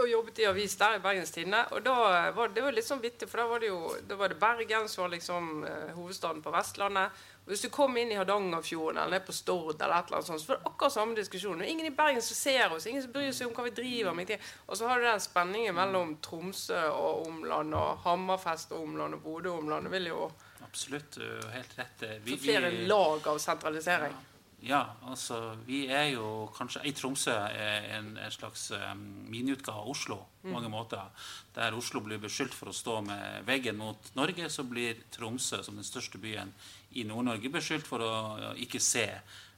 og 0.00 0.06
jobbet 0.08 0.38
i 0.40 0.46
avis 0.48 0.74
der 0.80 0.96
i 0.96 1.02
Bergens 1.04 1.34
Tidende. 1.34 1.66
Og 1.76 1.82
da 1.84 1.94
var 2.36 2.52
det 2.54 2.62
var 2.64 2.72
litt 2.72 2.86
sånn 2.86 3.02
vittig, 3.02 3.28
for 3.28 3.42
da 3.42 3.48
var 3.50 3.60
det 3.60 3.68
jo 3.68 3.90
da 4.08 4.16
var 4.16 4.32
det 4.32 4.38
Bergen 4.40 4.88
som 4.88 5.04
var 5.04 5.12
liksom 5.12 5.50
eh, 5.68 5.90
hovedstaden 5.96 6.40
på 6.44 6.52
Vestlandet. 6.54 7.18
Og 7.44 7.52
hvis 7.52 7.64
du 7.66 7.68
kom 7.72 7.96
inn 8.00 8.12
i 8.14 8.16
Hardangerfjorden 8.16 9.02
eller 9.02 9.18
ned 9.18 9.26
på 9.26 9.34
Stord, 9.36 9.76
eller 9.76 9.98
et 9.98 10.08
eller 10.08 10.20
annet 10.20 10.30
sånt, 10.30 10.42
så 10.42 10.52
var 10.52 10.60
det 10.60 10.70
akkurat 10.70 10.96
samme 10.96 11.18
diskusjon. 11.18 11.60
Er 11.60 11.72
ingen 11.72 11.90
i 11.90 11.94
Bergen 11.96 12.24
som 12.24 12.38
ser 12.38 12.72
oss, 12.72 12.86
ingen 12.88 13.04
som 13.04 13.12
bryr 13.12 13.32
seg 13.36 13.50
om 13.50 13.56
hva 13.56 13.66
vi 13.68 13.74
driver 13.76 14.16
med. 14.16 14.32
Og 14.66 14.80
så 14.80 14.88
har 14.88 15.00
du 15.00 15.08
den 15.08 15.24
spenningen 15.24 15.76
mellom 15.76 16.16
Tromsø 16.24 16.80
og 16.94 17.26
omland, 17.26 17.76
og 17.76 18.04
Hammerfest 18.06 18.72
og 18.76 18.86
omland, 18.86 19.18
og 19.18 19.24
Bodø 19.26 19.52
og 19.52 19.64
omland. 19.64 19.88
Det 19.88 19.96
vil 19.98 20.12
jo 20.14 20.30
Absolutt. 20.70 21.16
Helt 21.50 21.72
rett. 21.78 22.02
Vi, 22.22 22.36
flere 22.38 22.70
lag 22.86 23.24
av 23.26 23.40
sentralisering. 23.42 24.12
Ja, 24.14 24.29
altså 24.68 25.56
vi 25.64 25.86
er 25.88 26.10
jo 26.12 26.50
kanskje 26.56 26.82
I 26.84 26.92
Tromsø 26.92 27.32
er 27.32 27.86
en, 27.96 28.10
en 28.20 28.34
slags 28.34 28.70
um, 28.76 29.04
miniutgave 29.32 29.80
av 29.80 29.88
Oslo 29.88 30.18
på 30.42 30.52
mange 30.52 30.68
måter. 30.72 31.08
Der 31.56 31.76
Oslo 31.76 32.00
blir 32.04 32.20
beskyldt 32.20 32.56
for 32.56 32.70
å 32.70 32.76
stå 32.76 33.00
med 33.06 33.46
veggen 33.48 33.78
mot 33.80 34.10
Norge, 34.16 34.50
så 34.52 34.64
blir 34.68 35.00
Tromsø 35.12 35.62
som 35.64 35.80
den 35.80 35.86
største 35.86 36.20
byen 36.20 36.52
i 36.92 37.04
Nord-Norge 37.08 37.52
beskyldt 37.52 37.88
for 37.88 38.04
å 38.04 38.12
ja, 38.40 38.50
ikke 38.60 38.82
se 38.82 39.06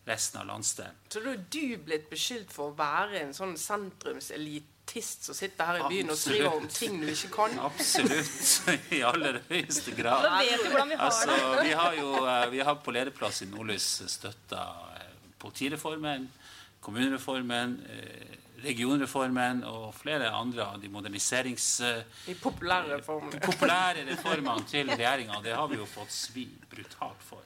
resten 0.04 0.40
av 0.40 0.46
landsdelen. 0.46 0.98
Så 1.08 1.22
da 1.22 1.32
er 1.32 1.42
du 1.52 1.78
blitt 1.86 2.08
beskyldt 2.10 2.52
for 2.52 2.72
å 2.72 2.76
være 2.78 3.22
en 3.22 3.34
sånn 3.36 3.54
sentrumselitist 3.60 5.28
som 5.28 5.36
sitter 5.38 5.68
her 5.68 5.78
i 5.84 5.90
byen 5.92 6.10
og 6.10 6.18
skriver 6.18 6.56
om 6.58 6.66
ting 6.70 6.98
du 7.00 7.06
ikke 7.12 7.30
kan? 7.36 7.54
Absolutt. 7.68 8.72
I 8.98 9.02
aller 9.06 9.38
høyeste 9.48 9.94
grad. 9.94 10.26
Da 10.26 10.40
vet 10.42 10.64
du 10.64 10.70
hvordan 10.72 10.90
vi 10.90 10.98
har 10.98 11.06
Altså, 11.06 11.38
vi 11.62 11.76
har 11.78 11.98
jo 12.00 12.10
eh, 12.24 12.48
vi 12.56 12.64
har 12.66 12.80
på 12.82 12.96
lederplass 12.98 13.44
i 13.46 13.50
Nordlys 13.52 13.88
støtta 14.10 14.66
politireformen, 15.42 16.28
kommunereformen, 16.82 17.76
eh, 17.90 18.38
regionreformen 18.62 19.64
og 19.66 19.88
flere 19.98 20.30
andre 20.30 20.66
av 20.74 20.78
de 20.82 20.90
moderniserings... 20.92 21.66
De 22.26 22.34
populære 22.38 23.00
populære 23.02 23.32
De 23.34 23.40
populære 23.42 24.04
reformene 24.12 24.68
til 24.70 24.90
regjeringa. 24.92 25.40
Det 25.42 25.56
har 25.58 25.66
vi 25.70 25.80
jo 25.80 25.88
fått 25.90 26.14
svi 26.14 26.46
brutalt 26.70 27.26
for. 27.26 27.42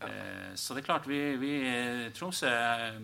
Eh, 0.00 0.54
Så 0.54 0.74
det 0.74 0.82
er 0.82 0.86
klart, 0.90 1.08
vi, 1.08 1.36
vi 1.40 1.52
eh, 1.66 2.12
Tromsø, 2.12 2.50
eh, 2.50 3.00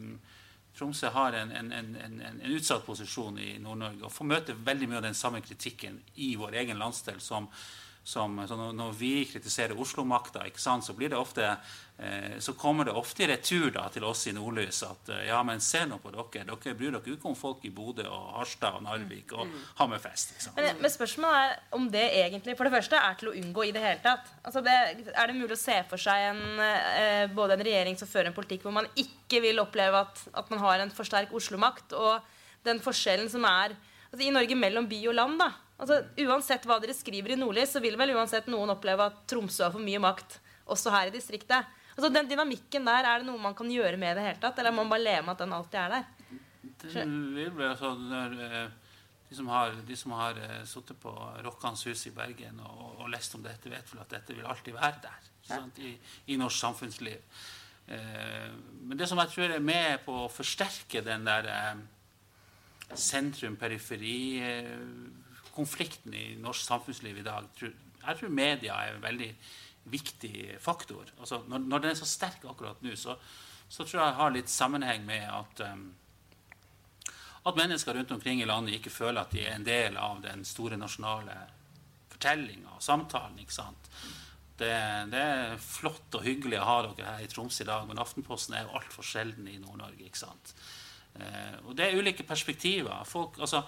Tromsø 0.77 1.09
har 1.15 1.33
en, 1.39 1.53
en, 1.53 1.73
en, 1.73 1.97
en, 1.97 2.21
en 2.27 2.45
utsatt 2.53 2.85
posisjon 2.87 3.39
i 3.39 3.55
Nord-Norge 3.63 4.05
og 4.05 4.13
får 4.13 4.29
møte 4.31 4.57
veldig 4.67 4.89
mye 4.91 5.01
av 5.01 5.09
den 5.09 5.17
samme 5.19 5.41
kritikken 5.41 6.01
i 6.17 6.35
vår 6.37 6.61
egen 6.65 6.79
landsdel 6.83 7.21
som, 7.23 7.49
som 8.05 8.37
så 8.49 8.57
når, 8.57 8.93
vi 8.99 9.25
kritiserer 9.25 9.79
Oslo-makta, 9.81 10.45
så 10.61 10.93
blir 10.93 11.09
det 11.09 11.17
ofte 11.17 11.47
eh, 11.97 12.37
så 12.39 12.53
kommer 12.53 12.85
det 12.85 12.93
ofte 12.93 13.25
i 13.25 13.29
retur 13.31 13.71
da, 13.73 13.87
til 13.89 14.05
oss 14.05 14.27
i 14.29 14.35
Nordlys 14.37 14.83
at 14.85 15.09
eh, 15.15 15.23
ja, 15.31 15.39
men 15.47 15.63
se 15.65 15.87
nå 15.89 15.97
på 16.03 16.13
dere. 16.13 16.45
Dere 16.51 16.75
bryr 16.77 16.93
dere 16.93 17.15
ikke 17.15 17.31
om 17.31 17.39
folk 17.39 17.65
i 17.65 17.73
Bodø 17.73 18.05
og 18.05 18.35
Harstad 18.37 18.77
og 18.77 18.85
Narvik 18.85 19.33
og 19.33 19.49
Hammerfest. 19.81 20.37
Ikke? 20.37 20.53
Men, 20.59 20.85
men 20.85 20.93
spørsmålet 20.93 21.41
er 21.41 21.81
om 21.81 21.89
det 21.97 22.05
egentlig 22.21 22.59
for 22.61 22.69
det 22.69 22.75
første 22.77 23.01
er 23.01 23.19
til 23.23 23.33
å 23.33 23.35
unngå 23.41 23.67
i 23.71 23.73
det 23.73 23.87
hele 23.87 24.05
tatt. 24.05 24.29
Altså 24.45 24.61
det, 24.69 24.77
er 25.09 25.33
det 25.33 25.39
mulig 25.41 25.57
å 25.57 25.63
se 25.65 25.81
for 25.89 26.05
seg 26.05 26.29
en, 26.29 26.45
eh, 26.61 27.25
både 27.33 27.57
en 27.57 27.67
regjering 27.71 27.97
som 27.97 28.11
fører 28.11 28.35
en 28.35 28.37
politikk 28.37 28.69
hvor 28.69 28.77
man 28.83 28.93
ikke 29.01 29.41
vil 29.49 29.65
oppleve 29.65 30.05
at, 30.05 30.27
at 30.45 30.53
man 30.53 30.61
har 30.67 30.85
en 30.85 30.93
for 30.93 31.09
sterk 31.09 31.33
Oslo-makt, 31.33 31.97
og 31.97 32.69
den 32.69 32.85
forskjellen 32.85 33.33
som 33.33 33.49
er 33.49 33.73
altså 34.13 34.29
i 34.29 34.35
Norge 34.35 34.61
mellom 34.61 34.93
by 34.93 35.07
og 35.09 35.23
land? 35.25 35.41
da. 35.41 35.55
Altså 35.81 36.01
Uansett 36.23 36.67
hva 36.69 36.79
dere 36.83 36.95
skriver 36.95 37.35
i 37.35 37.39
Nordlys, 37.39 37.73
så 37.75 37.83
vil 37.83 37.97
vel 37.99 38.15
uansett 38.15 38.47
noen 38.51 38.71
oppleve 38.75 39.09
at 39.11 39.25
Tromsø 39.31 39.67
har 39.67 39.75
for 39.75 39.83
mye 39.83 40.03
makt, 40.03 40.39
også 40.71 40.93
her 40.95 41.11
i 41.11 41.15
distriktet. 41.15 41.67
Altså 41.95 42.11
Den 42.15 42.31
dynamikken 42.31 42.87
der, 42.87 43.07
er 43.07 43.23
det 43.23 43.29
noe 43.29 43.43
man 43.43 43.57
kan 43.59 43.71
gjøre 43.71 43.99
med 43.99 44.15
i 44.15 44.19
det 44.19 44.29
hele 44.29 44.43
tatt? 44.43 44.59
Eller 44.59 44.75
må 44.75 44.83
man 44.85 44.95
bare 44.95 45.07
leve 45.07 45.27
med 45.27 45.35
at 45.35 45.43
den 45.45 45.57
alltid 45.57 45.81
er 45.83 45.95
der? 45.97 46.41
Det 46.85 47.05
vil 47.05 47.53
bli 47.55 47.67
altså 47.67 47.93
når, 47.99 48.39
eh, 48.45 48.73
de 49.29 49.37
som 49.39 49.51
har, 49.51 49.75
de 49.89 49.97
som 49.97 50.15
har 50.19 50.39
eh, 50.39 50.63
sittet 50.69 50.99
på 51.03 51.13
Rokkans 51.47 51.85
hus 51.89 52.07
i 52.11 52.15
Bergen 52.15 52.61
og, 52.63 53.01
og 53.03 53.11
lest 53.13 53.35
om 53.35 53.45
dette, 53.45 53.71
vet 53.73 53.93
vel 53.93 54.03
at 54.03 54.15
dette 54.15 54.37
vil 54.37 54.47
alltid 54.47 54.77
være 54.77 55.01
der 55.03 55.31
ikke 55.45 55.51
sant? 55.51 55.81
I, 55.83 55.95
i 56.33 56.39
norsk 56.41 56.61
samfunnsliv. 56.61 57.41
Eh, 57.87 58.51
men 58.85 58.99
det 59.01 59.09
som 59.11 59.19
jeg 59.23 59.33
tror 59.35 59.55
er 59.57 59.65
med 59.65 60.05
på 60.07 60.25
å 60.25 60.31
forsterke 60.33 61.03
den 61.05 61.27
der 61.27 61.51
eh, 61.51 61.83
sentrum-periferi-konflikten 65.55 66.15
i 66.15 66.37
norsk 66.37 66.63
samfunnsliv 66.67 67.19
i 67.19 67.23
dag, 67.23 67.45
jeg 68.05 68.19
tror 68.19 68.29
media 68.29 68.75
er 68.75 68.95
en 68.95 69.03
veldig 69.03 69.35
viktig 69.85 70.61
faktor. 70.61 71.11
Altså, 71.21 71.43
når, 71.49 71.59
når 71.59 71.79
den 71.79 71.91
er 71.91 71.95
så 71.95 72.07
sterk 72.07 72.45
akkurat 72.45 72.81
nå, 72.83 72.95
så, 72.97 73.17
så 73.69 73.85
tror 73.85 74.01
jeg 74.01 74.11
det 74.11 74.21
har 74.21 74.35
litt 74.35 74.49
sammenheng 74.49 75.05
med 75.07 75.29
at 75.29 75.61
um, 75.71 75.93
at 77.45 77.57
mennesker 77.57 77.95
rundt 77.95 78.11
omkring 78.11 78.41
i 78.41 78.47
landet 78.47 78.79
ikke 78.79 78.91
føler 78.91 79.21
at 79.21 79.31
de 79.31 79.43
er 79.45 79.55
en 79.55 79.67
del 79.67 79.99
av 80.01 80.23
den 80.25 80.47
store 80.49 80.79
nasjonale 80.81 81.35
fortellinga 82.09 82.79
og 82.79 82.83
samtalen. 82.83 83.39
ikke 83.39 83.53
sant? 83.53 83.91
Det, 84.57 84.73
det 85.13 85.21
er 85.21 85.59
flott 85.61 86.17
og 86.17 86.25
hyggelig 86.25 86.63
å 86.63 86.65
ha 86.65 86.79
dere 86.87 87.19
her 87.19 87.27
i 87.27 87.29
Troms 87.29 87.61
i 87.61 87.67
dag, 87.69 87.85
men 87.85 88.01
Aftenposten 88.01 88.57
er 88.57 88.65
jo 88.65 88.79
altfor 88.79 89.05
sjelden 89.05 89.51
i 89.51 89.59
Nord-Norge. 89.61 90.07
ikke 90.07 90.23
sant? 90.23 90.55
Eh, 91.21 91.59
og 91.67 91.77
det 91.77 91.91
er 91.91 92.01
ulike 92.01 92.25
perspektiver. 92.25 93.05
Folk, 93.05 93.37
altså, 93.37 93.61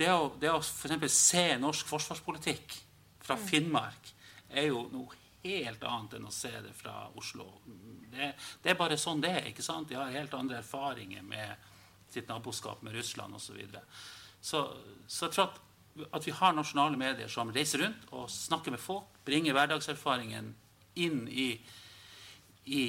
det 0.00 0.10
å, 0.12 0.30
det 0.40 0.48
å 0.48 0.60
for 0.64 0.88
eksempel 0.88 1.12
se 1.12 1.44
norsk 1.60 1.88
forsvarspolitikk 1.90 2.76
fra 3.20 3.36
Finnmark 3.36 4.12
er 4.48 4.70
jo 4.70 4.86
noe 4.92 5.18
helt 5.44 5.82
annet 5.84 6.16
enn 6.18 6.28
å 6.28 6.32
se 6.34 6.50
det 6.64 6.72
fra 6.76 7.06
Oslo. 7.16 7.46
Det, 8.10 8.32
det 8.62 8.72
er 8.72 8.78
bare 8.78 8.98
sånn 9.00 9.22
det 9.22 9.32
er. 9.38 9.50
ikke 9.50 9.64
sant? 9.64 9.88
De 9.88 9.98
har 9.98 10.12
helt 10.12 10.34
andre 10.36 10.60
erfaringer 10.60 11.24
med 11.24 11.68
sitt 12.10 12.28
naboskap 12.28 12.82
med 12.82 12.96
Russland 12.96 13.36
osv. 13.36 13.46
Så, 13.46 13.56
videre. 13.56 13.84
så 14.40 14.64
Så 15.06 15.26
jeg 15.26 15.36
tror 15.36 15.46
at, 15.46 15.60
at 16.18 16.26
vi 16.26 16.34
har 16.36 16.56
nasjonale 16.56 16.98
medier 17.00 17.28
som 17.28 17.52
reiser 17.54 17.84
rundt 17.84 18.10
og 18.10 18.28
snakker 18.32 18.74
med 18.74 18.82
folk, 18.82 19.20
bringer 19.24 19.56
hverdagserfaringen 19.56 20.52
inn 21.00 21.24
i, 21.28 21.50
i 22.66 22.84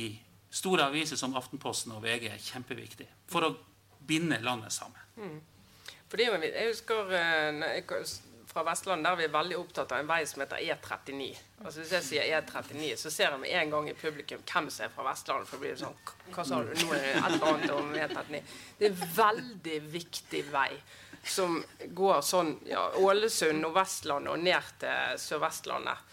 store 0.51 0.89
aviser 0.89 1.19
som 1.19 1.35
Aftenposten 1.39 1.93
og 1.95 2.03
VG, 2.03 2.31
er 2.33 2.43
kjempeviktig 2.51 3.07
for 3.31 3.47
å 3.47 3.55
binde 4.07 4.41
landet 4.43 4.73
sammen. 4.75 4.99
For 5.15 5.60
det 6.17 6.29
vit- 6.41 6.53
Jeg 6.55 6.67
husker 6.73 7.13
eh, 7.13 7.61
jeg 7.77 7.85
fra 8.51 8.63
Vestland 8.67 9.05
der 9.05 9.15
vi 9.15 9.23
er 9.23 9.31
veldig 9.31 9.57
opptatt 9.57 9.91
av 9.95 9.99
en 10.01 10.07
vei 10.09 10.25
som 10.27 10.41
heter 10.43 10.57
E39. 10.59 11.37
Altså 11.63 11.79
Hvis 11.79 11.91
jeg 11.95 12.03
sier 12.03 12.41
E39, 12.41 12.95
så 12.99 13.11
ser 13.13 13.29
jeg 13.31 13.39
med 13.39 13.53
en 13.55 13.69
gang 13.71 13.89
i 13.89 13.93
publikum 13.93 14.41
hvem 14.43 14.67
som 14.69 14.85
er 14.85 14.91
fra 14.91 15.05
Vestlandet. 15.07 15.47
For 15.47 15.57
det 15.57 15.69
blir 15.69 15.79
sånn 15.79 15.95
Hva 16.35 16.43
sa 16.47 16.59
du? 16.63 16.73
Nå 16.81 16.93
er 16.97 17.05
det 17.05 17.13
et 17.15 17.29
eller 17.29 17.47
annet 17.53 17.71
om 17.77 17.93
E39. 17.95 18.41
Det 18.79 18.89
er 18.89 18.91
en 18.91 19.15
veldig 19.15 19.77
viktig 19.93 20.43
vei 20.51 20.71
som 21.23 21.59
går 21.93 22.21
sånn 22.25 22.55
ja, 22.65 22.87
Ålesund 22.97 23.63
og 23.67 23.75
Vestlandet 23.77 24.33
og 24.33 24.39
ned 24.41 24.71
til 24.81 25.19
Sør-Vestlandet. 25.21 26.07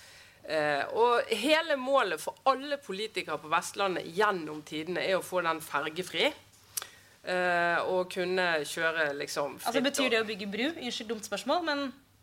Eh, 0.48 0.84
og 0.96 1.26
hele 1.42 1.74
målet 1.76 2.20
for 2.22 2.38
alle 2.48 2.78
politikere 2.80 3.38
på 3.40 3.50
Vestlandet 3.52 4.06
gjennom 4.16 4.62
tidene 4.68 5.02
er 5.04 5.18
å 5.18 5.24
få 5.24 5.42
den 5.44 5.58
fergefri. 5.64 6.30
Eh, 7.28 7.78
og 7.92 8.06
kunne 8.08 8.44
kjøre 8.64 9.10
liksom 9.18 9.58
Altså 9.60 9.80
Betyr 9.84 10.12
det 10.14 10.20
å 10.22 10.26
bygge 10.28 10.46
bru? 10.48 10.68
Unnskyld, 10.70 11.10
dumt 11.10 11.26
spørsmål, 11.26 11.64
men 11.66 11.82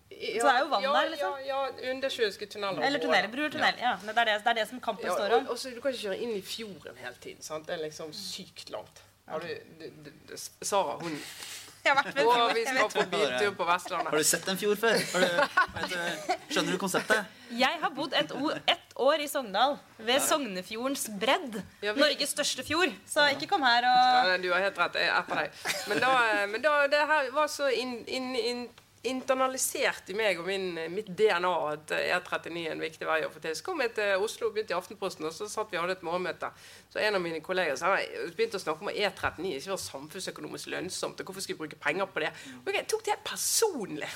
ja, 0.10 0.39
Så 0.39 0.48
det 0.48 0.54
er 0.54 0.63
jo 0.63 0.70
vann 0.72 0.86
ja, 0.86 0.94
der, 0.96 1.10
liksom? 1.12 1.36
Ja, 1.46 1.60
ja 1.68 1.91
undersjøiske 1.91 2.48
tunneler. 2.50 2.82
Eller 2.88 3.04
tunneler, 3.04 3.28
Bru 3.30 3.44
eller 3.44 3.54
tunnel. 3.54 3.82
Ja, 3.82 3.91
men 4.02 4.15
det 4.15 4.24
er 4.24 4.32
det, 4.32 4.38
det 4.46 4.52
er 4.54 4.58
det 4.62 4.68
som 4.70 4.82
kampen 4.82 5.06
Ja, 5.06 5.18
står 5.18 5.36
og, 5.36 5.38
om. 5.44 5.52
og 5.54 5.60
så 5.62 5.74
Du 5.76 5.82
kan 5.84 5.94
ikke 5.94 6.08
kjøre 6.08 6.18
inn 6.26 6.34
i 6.38 6.41
fjorden 6.46 6.98
hele 7.02 7.13
tiden. 7.22 7.46
Sant? 7.46 7.68
Det 7.68 7.76
er 7.76 7.84
liksom 7.84 8.13
sykt 8.18 8.74
langt. 8.74 9.04
Har 9.30 9.46
du, 9.46 9.54
du, 9.82 9.86
du, 10.06 10.10
du, 10.30 10.34
Sara, 10.38 10.98
hun 11.02 11.20
Jeg 11.86 11.94
har 11.94 12.02
vært 12.02 12.15
med 12.18 12.26
Og 12.26 12.52
vi 12.58 12.63
skal 12.65 12.89
på 12.94 13.06
biltur 13.13 13.56
på 13.58 13.65
Har 13.70 14.18
du 14.18 14.24
sett 14.26 14.50
en 14.50 14.58
fjord 14.58 14.78
før? 14.82 14.98
Har 15.13 15.86
du, 15.86 15.94
du, 15.94 16.34
skjønner 16.50 16.72
du 16.74 16.82
konseptet? 16.82 17.38
Jeg 17.54 17.82
har 17.82 17.94
bodd 17.94 18.13
et, 18.18 18.34
ett 18.74 18.85
år 18.95 19.21
i 19.25 19.27
Sogndal, 19.27 19.77
ved 19.97 20.23
Sognefjordens 20.23 21.10
bredd. 21.19 21.60
Norges 21.97 22.31
største 22.31 22.63
fjord. 22.63 22.93
Så 23.10 23.27
ikke 23.36 23.49
kom 23.51 23.65
her 23.67 23.88
og 23.89 24.31
ja, 24.31 24.39
du 24.39 24.49
har 24.53 24.63
helt 24.63 24.79
rett. 24.79 24.97
Jeg 25.01 25.12
er 25.12 25.19
etter 25.19 25.43
deg. 25.43 25.62
Men 25.91 26.01
da, 26.03 26.15
men 26.51 26.63
da 26.63 26.73
det 26.91 27.05
her 27.12 27.29
var 27.36 27.51
så 27.51 27.67
inn, 27.75 27.97
in, 28.08 28.31
in, 28.39 28.65
internalisert 29.05 30.10
i 30.10 30.15
meg 30.17 30.39
og 30.39 30.47
min, 30.47 30.79
mitt 30.93 31.10
DNA 31.17 31.51
at 31.73 31.93
E39 31.97 32.62
er 32.63 32.73
en 32.73 32.84
viktig 32.84 33.08
vei 33.08 33.19
å 33.25 33.31
få 33.34 33.41
til. 33.43 33.55
Så 33.58 33.65
kom 33.65 33.84
jeg 33.84 33.93
til 33.97 34.23
Oslo 34.23 34.49
og 34.49 34.55
begynte 34.55 34.75
i 34.75 34.77
Aftenposten, 34.77 35.27
og 35.27 35.36
så 35.36 35.49
satt 35.51 35.71
vi 35.71 35.79
og 35.79 35.86
hadde 35.86 35.97
et 35.99 36.05
morgenmøte. 36.08 36.51
Så 36.93 37.01
en 37.03 37.19
av 37.19 37.23
mine 37.23 37.41
kolleger 37.45 37.77
sa 37.79 37.95
begynte 38.38 38.60
å 38.60 38.63
snakke 38.63 38.86
om 38.86 38.93
at 38.93 38.99
E39 38.99 39.51
ikke 39.60 39.73
var 39.73 39.84
samfunnsøkonomisk 39.84 40.71
lønnsomt. 40.73 41.19
og 41.19 41.29
Hvorfor 41.29 41.45
skulle 41.45 41.60
vi 41.60 41.65
bruke 41.65 41.81
penger 41.84 42.10
på 42.10 42.23
det? 42.23 42.31
Og 42.63 42.71
jeg 42.73 42.88
tok 42.91 43.05
det 43.05 43.15
helt 43.15 43.27
personlig. 43.27 44.12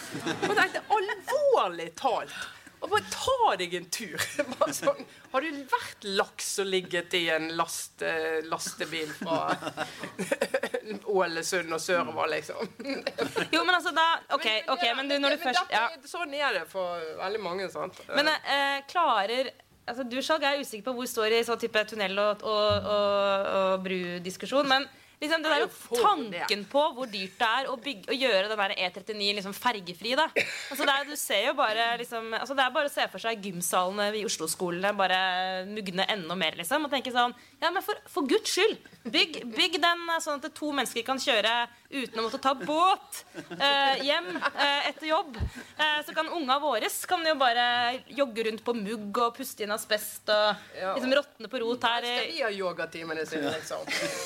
Og 0.47 0.55
tenkte 0.55 0.85
alvorlig 0.95 1.91
talt. 1.99 2.39
Og 2.79 2.87
bare 2.93 3.03
ta 3.11 3.55
deg 3.59 3.73
en 3.75 3.87
tur. 3.91 4.21
Sånn, 4.77 5.01
har 5.33 5.43
du 5.43 5.57
vært 5.71 6.05
laks 6.15 6.51
og 6.63 6.69
ligget 6.71 7.15
i 7.19 7.25
en 7.33 7.49
last, 7.59 8.01
eh, 8.05 8.39
lastebil 8.47 9.11
fra 9.17 9.49
Ålesund 11.19 11.73
og 11.75 11.81
sørover, 11.83 12.29
liksom? 12.35 12.69
Jo, 13.55 13.63
men 13.65 13.75
altså 13.75 13.91
da 13.95 14.05
OK, 14.35 14.47
ok, 14.75 14.85
men 14.97 15.11
du, 15.11 15.17
når 15.19 15.35
du 15.35 15.43
først 15.43 15.73
ja. 15.73 15.87
Sånn 16.07 16.33
er 16.37 16.61
det 16.61 16.65
for 16.71 17.03
veldig 17.19 17.41
mange. 17.43 17.67
sant? 17.73 17.99
Men 18.15 18.31
eh, 18.31 18.79
klarer 18.89 19.51
altså 19.89 20.05
Du 20.05 20.19
Skjalg, 20.21 20.45
er 20.45 20.61
usikker 20.61 20.85
på 20.85 20.95
hvor 20.99 21.09
står 21.09 21.35
i 21.39 21.43
sånn 21.47 21.59
type 21.61 21.83
tunnel- 21.89 22.19
og, 22.21 22.43
og, 22.45 22.89
og, 22.95 23.47
og 23.59 23.85
brudiskusjon. 23.85 24.69
Men 24.69 24.85
liksom, 25.21 25.43
det 25.43 25.49
er 25.51 25.55
der, 25.55 25.65
jo 25.65 26.01
tanken 26.03 26.65
på 26.71 26.83
hvor 26.95 27.09
dyrt 27.11 27.37
det 27.39 27.49
er 27.59 27.69
å, 27.71 27.77
bygge, 27.79 28.11
å 28.13 28.17
gjøre 28.17 28.51
den 28.51 28.61
der 28.61 28.75
E39 28.87 29.29
liksom 29.39 29.55
fergefri. 29.57 30.15
da. 30.19 30.29
Altså, 30.35 30.85
det 30.85 30.95
er, 30.95 31.09
du 31.09 31.15
ser 31.19 31.45
jo 31.49 31.55
bare, 31.59 31.89
liksom, 32.01 32.31
altså, 32.39 32.57
det 32.57 32.65
er 32.65 32.75
bare 32.75 32.91
å 32.91 32.93
se 32.93 33.07
for 33.11 33.23
seg 33.23 33.49
gymsalene 33.49 34.09
i 34.19 34.25
Oslo-skolene 34.27 34.93
bare 34.97 35.19
mugne 35.69 36.07
enda 36.09 36.37
mer. 36.39 36.57
liksom, 36.59 36.87
og 36.87 36.93
tenke 36.93 37.13
sånn, 37.15 37.35
ja, 37.59 37.71
men 37.71 37.83
for, 37.85 37.99
for 38.09 38.29
guds 38.29 38.55
skyld, 38.55 38.79
bygg, 39.09 39.41
bygg 39.55 39.79
den 39.81 40.07
eh, 40.13 40.23
sånn 40.23 40.39
at 40.39 40.53
to 40.55 40.71
mennesker 40.75 41.05
kan 41.07 41.19
kjøre 41.21 41.55
uten 41.89 42.19
å 42.21 42.25
måtte 42.25 42.37
ta 42.41 42.53
båt 42.53 43.23
eh, 43.55 44.03
hjem 44.05 44.29
eh, 44.37 44.89
etter 44.91 45.07
jobb. 45.09 45.37
Eh, 45.39 45.99
så 46.05 46.13
kan 46.15 46.29
unga 46.35 46.59
våre 46.61 46.89
kan 47.09 47.25
jo 47.25 47.33
bare 47.39 47.65
jogge 48.13 48.45
rundt 48.45 48.63
på 48.65 48.75
mugg 48.77 49.17
og 49.23 49.33
puste 49.37 49.65
inn 49.65 49.73
asbest 49.73 50.29
og 50.33 50.75
liksom 50.75 51.13
råtne 51.17 51.49
på 51.49 51.61
rot 51.63 51.87
her. 51.87 52.05
Skal 52.05 52.29
vi 52.29 52.43
ha 52.43 52.51
yogatimene 52.53 53.25
sine, 53.29 53.53
liksom? 53.55 53.81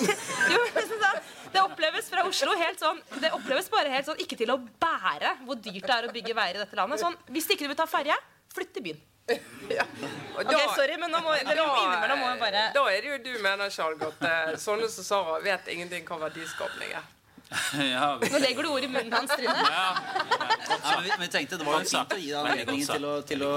jo, 0.53 0.61
liksom 0.84 0.99
sånn, 1.01 1.21
det 1.53 1.61
oppleves 1.63 2.09
fra 2.11 2.23
Oslo 2.29 2.53
helt 2.59 2.79
sånn 2.81 2.99
Det 3.21 3.31
oppleves 3.36 3.67
bare 3.71 3.89
helt 3.93 4.07
sånn 4.09 4.19
ikke 4.23 4.38
til 4.39 4.51
å 4.53 4.57
bære 4.81 5.34
hvor 5.47 5.55
dyrt 5.63 5.88
det 5.88 5.95
er 5.97 6.07
å 6.09 6.13
bygge 6.13 6.36
veier 6.38 6.59
i 6.59 6.63
dette 6.63 6.77
landet. 6.79 7.01
Sånn, 7.01 7.17
hvis 7.34 7.49
ikke 7.53 7.65
du 7.65 7.73
vil 7.73 7.79
ta 7.79 7.88
ferje, 7.89 8.15
flytt 8.53 8.73
til 8.77 8.88
byen. 8.91 9.01
Ja. 9.71 9.86
Da, 9.97 10.07
Ok, 10.43 10.51
sorry, 10.75 10.97
men 10.99 11.11
nå 11.13 11.21
må, 11.23 11.31
da, 11.31 11.53
innimellom 11.55 12.19
må 12.19 12.29
jeg 12.34 12.39
bare 12.41 12.63
da 12.75 12.81
er 12.91 13.01
det 13.05 13.11
jo 13.13 13.17
du 13.23 13.34
mener, 13.45 13.69
Charlotte, 13.71 14.09
at 14.11 14.25
eh, 14.51 14.55
sånne 14.59 14.89
som 14.91 15.05
Sara 15.07 15.38
vet 15.45 15.69
ingenting 15.71 16.03
hva 16.09 16.17
verdiskapning 16.25 16.91
er. 16.99 17.05
Ja, 17.93 18.09
vi- 18.19 18.31
Nå 18.34 18.41
legger 18.43 18.65
du 18.65 18.69
ord 18.73 18.84
i 18.84 18.89
munnen 18.91 19.13
hans, 19.13 19.31
Trine. 19.31 19.53
ja, 19.53 19.86
Ja, 20.73 20.95
men 20.97 21.03
vi, 21.05 21.09
men 21.13 21.21
vi 21.23 21.29
tenkte 21.38 21.57
Det 21.61 21.65
var 21.67 21.84
jo 21.84 21.89
fint 21.91 22.15
å 22.15 22.19
gi 22.19 22.31
deg 22.31 22.39
anledningen 22.41 22.88
til 22.95 23.05
å, 23.07 23.13
til 23.29 23.43
å, 23.47 23.51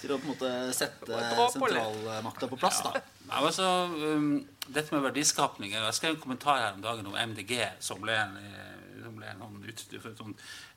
til 0.00 0.14
å 0.14 0.18
på 0.22 0.28
en 0.28 0.32
måte 0.32 0.50
sette 0.76 1.20
sentralmakta 1.52 2.48
på 2.54 2.58
plass. 2.60 2.80
da 2.86 2.94
Ja, 2.96 3.42
altså, 3.42 3.66
um, 3.90 4.30
dette 4.74 4.94
med 4.94 5.04
verdiskapning 5.08 5.72
Jeg 5.74 5.96
skrev 5.96 6.14
en 6.14 6.22
kommentar 6.22 6.60
her 6.62 6.76
om 6.76 6.84
dagen 6.84 7.08
om 7.10 7.16
MDG, 7.16 7.54
som 7.82 8.00
ble 8.02 8.16
en, 8.16 8.36
eh, 8.40 9.02
som 9.02 9.16
ble 9.16 9.28
en 9.30 9.42
sånn 9.42 10.16
sånn, 10.18 10.34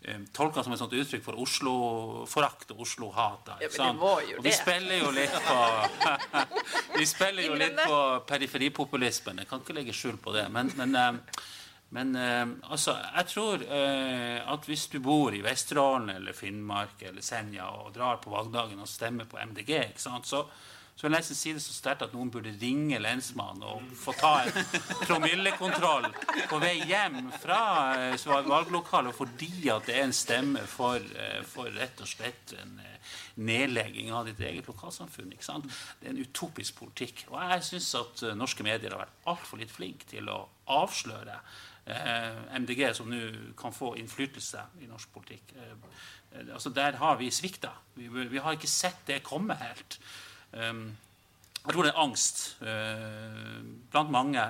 um, 0.07 0.27
tolka 0.35 0.63
som 0.63 0.73
et 0.73 0.81
sånt 0.81 0.95
uttrykk 0.97 1.23
for 1.25 1.39
Oslo-forakt 1.43 2.71
og 2.75 2.83
Oslo-hat. 2.85 3.53
Ja, 3.61 3.69
men 3.77 3.97
det 3.97 4.01
var 4.01 4.21
jo 4.27 4.37
og 4.37 4.43
vi 4.43 4.49
det. 4.49 4.57
spiller 4.57 5.01
jo 5.01 5.11
litt 5.15 5.35
på 5.47 5.57
Vi 6.99 7.05
spiller 7.09 7.47
jo 7.47 7.57
litt 7.59 7.81
på 7.81 7.99
periferipopulismen. 8.29 9.43
Jeg 9.43 9.49
kan 9.49 9.63
ikke 9.63 9.77
legge 9.77 9.95
skjul 9.97 10.17
på 10.21 10.35
det. 10.35 10.47
Men, 10.53 10.71
men, 10.77 10.95
um, 10.95 11.21
men 11.93 12.15
eh, 12.17 12.45
altså, 12.73 12.95
jeg 12.97 13.29
tror 13.29 13.63
eh, 13.67 14.39
at 14.41 14.65
hvis 14.69 14.87
du 14.89 14.99
bor 15.03 15.35
i 15.35 15.43
Vesterålen 15.45 16.15
eller 16.15 16.33
Finnmark 16.33 17.03
eller 17.05 17.21
Senja 17.25 17.67
og 17.69 17.91
drar 17.93 18.17
på 18.23 18.33
valgdagen 18.33 18.81
og 18.81 18.89
stemmer 18.89 19.29
på 19.29 19.37
MDG, 19.37 19.75
ikke 19.91 20.01
sant, 20.01 20.29
så 20.29 20.41
så 20.93 21.07
jeg 21.07 21.13
nesten 21.15 21.37
si 21.37 21.51
det 21.55 21.61
så 21.63 21.73
sterkt 21.73 22.03
at 22.05 22.11
noen 22.13 22.29
burde 22.31 22.51
ringe 22.61 22.99
lensmannen 23.01 23.65
og 23.65 23.93
få 23.97 24.13
ta 24.13 24.33
en 24.45 24.67
promillekontroll 25.01 26.05
på 26.51 26.59
vei 26.61 26.75
hjem 26.85 27.31
fra 27.41 27.61
eh, 28.11 28.27
valglokalet 28.45 29.17
fordi 29.17 29.71
at 29.73 29.89
det 29.89 29.97
er 29.97 30.05
en 30.05 30.13
stemme 30.13 30.61
for, 30.69 31.01
eh, 31.01 31.41
for 31.49 31.73
rett 31.73 32.03
og 32.03 32.11
slett 32.11 32.53
en 32.61 32.77
eh, 32.85 33.11
nedlegging 33.41 34.13
av 34.13 34.29
ditt 34.29 34.39
eget 34.45 34.69
lokalsamfunn. 34.69 35.33
ikke 35.33 35.47
sant? 35.49 35.65
Det 35.99 36.07
er 36.07 36.13
en 36.13 36.21
utopisk 36.21 36.77
politikk. 36.83 37.25
Og 37.31 37.39
jeg 37.41 37.65
syns 37.71 37.89
at 37.97 38.25
norske 38.37 38.63
medier 38.65 38.93
har 38.93 39.07
vært 39.07 39.29
altfor 39.33 39.59
litt 39.59 39.73
flinke 39.73 40.05
til 40.13 40.29
å 40.29 40.43
avsløre 40.71 41.39
MDG, 41.83 42.85
som 42.95 43.09
nå 43.11 43.17
kan 43.59 43.73
få 43.75 43.89
innflytelse 43.99 44.61
i 44.79 44.87
norsk 44.87 45.09
politikk. 45.11 45.49
Altså 46.45 46.71
Der 46.71 46.95
har 47.01 47.17
vi 47.19 47.27
svikta. 47.33 47.73
Vi, 47.97 48.07
vi 48.07 48.39
har 48.39 48.55
ikke 48.55 48.71
sett 48.71 49.01
det 49.09 49.19
komme 49.25 49.57
helt. 49.59 49.97
Um, 50.53 50.85
jeg 51.63 51.73
tror 51.73 51.85
det 51.85 51.93
er 51.93 52.03
angst 52.03 52.43
uh, 52.61 53.59
blant 53.91 54.11
mange 54.13 54.43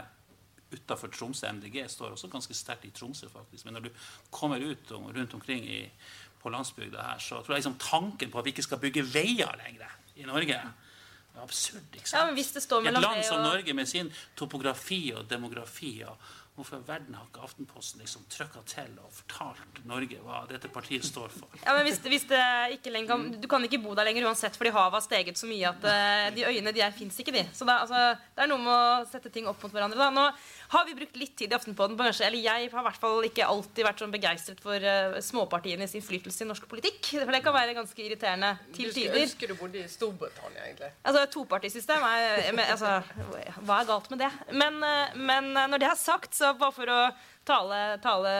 utafor 0.73 1.11
Tromsø. 1.13 1.47
MDG 1.53 1.83
står 1.89 2.15
også 2.15 2.29
ganske 2.33 2.55
sterkt 2.57 2.87
i 2.89 2.93
Tromsø, 2.95 3.29
faktisk. 3.29 3.65
Men 3.65 3.77
når 3.77 3.87
du 3.87 3.91
kommer 4.33 4.63
ut 4.63 4.91
og 4.91 5.11
rundt 5.15 5.33
omkring 5.37 5.67
i, 5.69 5.83
på 6.41 6.49
landsbygda 6.49 7.09
her, 7.11 7.19
så 7.21 7.41
tror 7.41 7.55
jeg 7.55 7.63
liksom 7.63 7.77
tanken 7.81 8.31
på 8.31 8.39
at 8.39 8.45
vi 8.45 8.55
ikke 8.55 8.65
skal 8.65 8.81
bygge 8.81 9.05
veier 9.13 9.53
lenger 9.61 9.99
i 10.15 10.25
Norge 10.29 10.57
det 11.33 11.39
er 11.41 11.47
absurd. 11.47 11.95
ikke 11.97 12.09
sant? 12.09 12.37
Ja, 12.37 12.81
I 12.83 12.87
et 12.91 13.01
land 13.01 13.23
som 13.25 13.41
Norge 13.41 13.73
med 13.73 13.89
sin 13.89 14.11
topografi 14.37 15.13
og 15.17 15.25
demografi 15.29 16.03
og 16.05 16.17
Hvorfor 16.53 16.77
i 16.77 16.85
verden 16.85 17.15
har 17.17 17.25
ikke 17.25 17.41
Aftenposten 17.47 17.99
liksom 18.03 18.25
trykka 18.29 18.61
til 18.69 18.91
og 19.01 19.09
fortalt 19.11 19.79
Norge 19.89 20.19
hva 20.21 20.43
dette 20.49 20.69
partiet 20.69 21.01
står 21.07 21.31
for? 21.33 21.47
ja, 21.63 21.73
men 21.73 21.87
hvis, 21.87 21.97
hvis 22.05 22.27
det 22.29 22.41
ikke 22.75 22.91
lenger 22.93 23.09
kan, 23.15 23.23
Du 23.41 23.47
kan 23.49 23.63
ikke 23.65 23.79
bo 23.81 23.95
der 23.97 24.05
lenger 24.05 24.27
uansett 24.29 24.53
fordi 24.59 24.69
havet 24.75 24.93
har 24.99 25.01
steget 25.01 25.39
så 25.41 25.49
mye 25.49 25.71
at 25.71 25.87
eh, 25.89 26.27
de 26.35 26.45
øyene 26.45 26.71
de 26.75 26.83
er, 26.85 26.91
fins 26.93 27.17
ikke, 27.23 27.33
de. 27.33 27.41
Så 27.57 27.65
det, 27.65 27.73
er- 27.73 27.87
altså, 27.87 28.03
det 28.37 28.43
er 28.45 28.51
noe 28.51 28.61
med 28.61 28.73
å 28.73 29.07
sette 29.09 29.31
ting 29.33 29.47
opp 29.49 29.63
mot 29.65 29.73
hverandre. 29.73 29.97
Da. 29.97 30.11
Nå 30.13 30.27
har 30.75 30.85
vi 30.85 30.93
brukt 31.01 31.17
litt 31.17 31.33
tid 31.41 31.51
i 31.51 31.57
Aftenposten 31.57 31.97
på 31.97 32.05
kanskje, 32.05 32.27
eller 32.29 32.41
jeg 32.45 32.69
har 32.69 32.81
i 32.83 32.85
hvert 32.89 33.01
fall 33.01 33.25
ikke 33.25 33.49
alltid 33.49 33.85
vært 33.89 34.03
sånn 34.05 34.13
begeistret 34.13 34.61
for 34.61 34.77
uh, 34.85 35.17
småpartienes 35.25 35.97
innflytelse 35.97 36.45
i 36.45 36.49
norsk 36.49 36.69
politikk. 36.69 37.11
For 37.17 37.33
det 37.33 37.41
kan 37.45 37.53
være 37.57 37.75
ganske 37.77 38.05
irriterende 38.05 38.53
Du 38.69 38.77
til 38.77 38.91
skulle 38.93 39.09
tider. 39.09 39.25
ønske 39.25 39.49
du 39.49 39.55
bodde 39.59 39.81
i 39.83 39.89
Storbritannia, 39.89 40.63
egentlig. 40.69 40.91
Altså, 41.03 41.25
et 41.25 41.33
Topartisystem 41.33 42.05
er 42.05 42.61
altså, 42.69 42.93
Hva 43.65 43.81
er 43.81 43.89
galt 43.89 44.09
med 44.13 44.21
det? 44.25 44.31
Men, 44.53 44.79
eh, 44.85 45.17
men 45.17 45.51
eh, 45.57 45.67
når 45.73 45.81
det 45.83 45.89
er 45.91 45.99
sagt, 45.99 46.33
så 46.43 46.51
bare 46.59 46.75
for 46.75 46.91
å 46.91 46.99
tale, 47.47 47.79
tale 48.03 48.35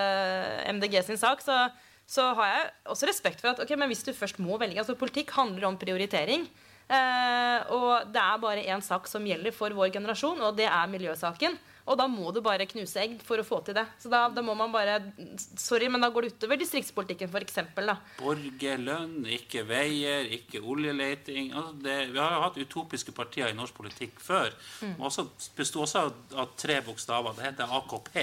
MDG 0.76 0.99
sin 1.08 1.20
sak, 1.20 1.43
så, 1.43 1.66
så 2.08 2.30
har 2.38 2.51
jeg 2.51 2.70
også 2.93 3.10
respekt 3.10 3.43
for 3.43 3.54
at 3.54 3.64
okay, 3.64 3.80
men 3.80 3.91
hvis 3.91 4.04
du 4.06 4.14
først 4.16 4.41
må 4.43 4.60
velge 4.62 4.84
altså 4.84 4.97
Politikk 4.99 5.34
handler 5.38 5.70
om 5.70 5.80
prioritering. 5.80 6.47
Eh, 6.91 7.60
og 7.74 8.12
det 8.12 8.20
er 8.22 8.41
bare 8.43 8.66
én 8.76 8.84
sak 8.84 9.08
som 9.10 9.24
gjelder 9.26 9.56
for 9.56 9.74
vår 9.76 9.93
generasjon, 9.95 10.41
og 10.43 10.58
det 10.60 10.68
er 10.68 10.91
miljøsaken. 10.91 11.56
Og 11.84 11.98
da 12.00 12.06
må 12.08 12.32
du 12.32 12.40
bare 12.44 12.68
knuse 12.70 13.02
egg 13.02 13.18
for 13.28 13.42
å 13.42 13.46
få 13.46 13.60
til 13.68 13.76
det. 13.76 13.84
Så 14.00 14.12
da, 14.12 14.26
da 14.32 14.44
må 14.46 14.56
man 14.56 14.72
bare 14.72 15.00
Sorry, 15.60 15.90
men 15.92 16.04
da 16.04 16.10
går 16.14 16.28
det 16.28 16.34
utover 16.38 16.60
distriktspolitikken, 16.62 17.32
f.eks. 17.32 17.60
Borgerlønn, 18.20 19.18
ikke 19.36 19.66
veier, 19.68 20.30
ikke 20.38 20.62
oljeleting. 20.64 21.52
Altså 21.52 21.76
det, 21.84 21.98
vi 22.14 22.22
har 22.22 22.38
jo 22.38 22.44
hatt 22.46 22.62
utopiske 22.62 23.16
partier 23.16 23.52
i 23.52 23.58
norsk 23.58 23.76
politikk 23.76 24.24
før. 24.24 24.56
Mm. 24.82 24.96
Og 24.96 25.10
også 25.10 25.28
besto 25.58 25.84
også 25.84 26.06
av, 26.06 26.16
av 26.46 26.56
tre 26.60 26.80
bokstaver. 26.86 27.36
Det 27.38 27.50
heter 27.50 27.76
AKP. 27.80 28.20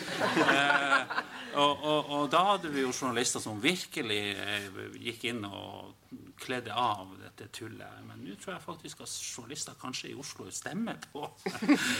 eh, 0.58 1.16
og, 1.54 1.72
og, 1.72 2.14
og 2.18 2.30
da 2.34 2.44
hadde 2.50 2.74
vi 2.74 2.82
jo 2.82 2.90
journalister 2.90 3.42
som 3.44 3.62
virkelig 3.62 4.22
eh, 4.34 4.70
gikk 5.06 5.28
inn 5.30 5.44
og 5.46 5.94
kledde 6.40 6.74
av 6.74 7.12
dette 7.20 7.48
tullet. 7.54 8.00
Men 8.08 8.22
nå 8.24 8.36
tror 8.40 8.54
jeg 8.54 8.64
faktisk 8.64 9.04
at 9.04 9.12
journalister 9.12 9.76
kanskje 9.80 10.10
i 10.12 10.16
Oslo 10.18 10.48
stemmer 10.54 10.98
på 11.12 11.24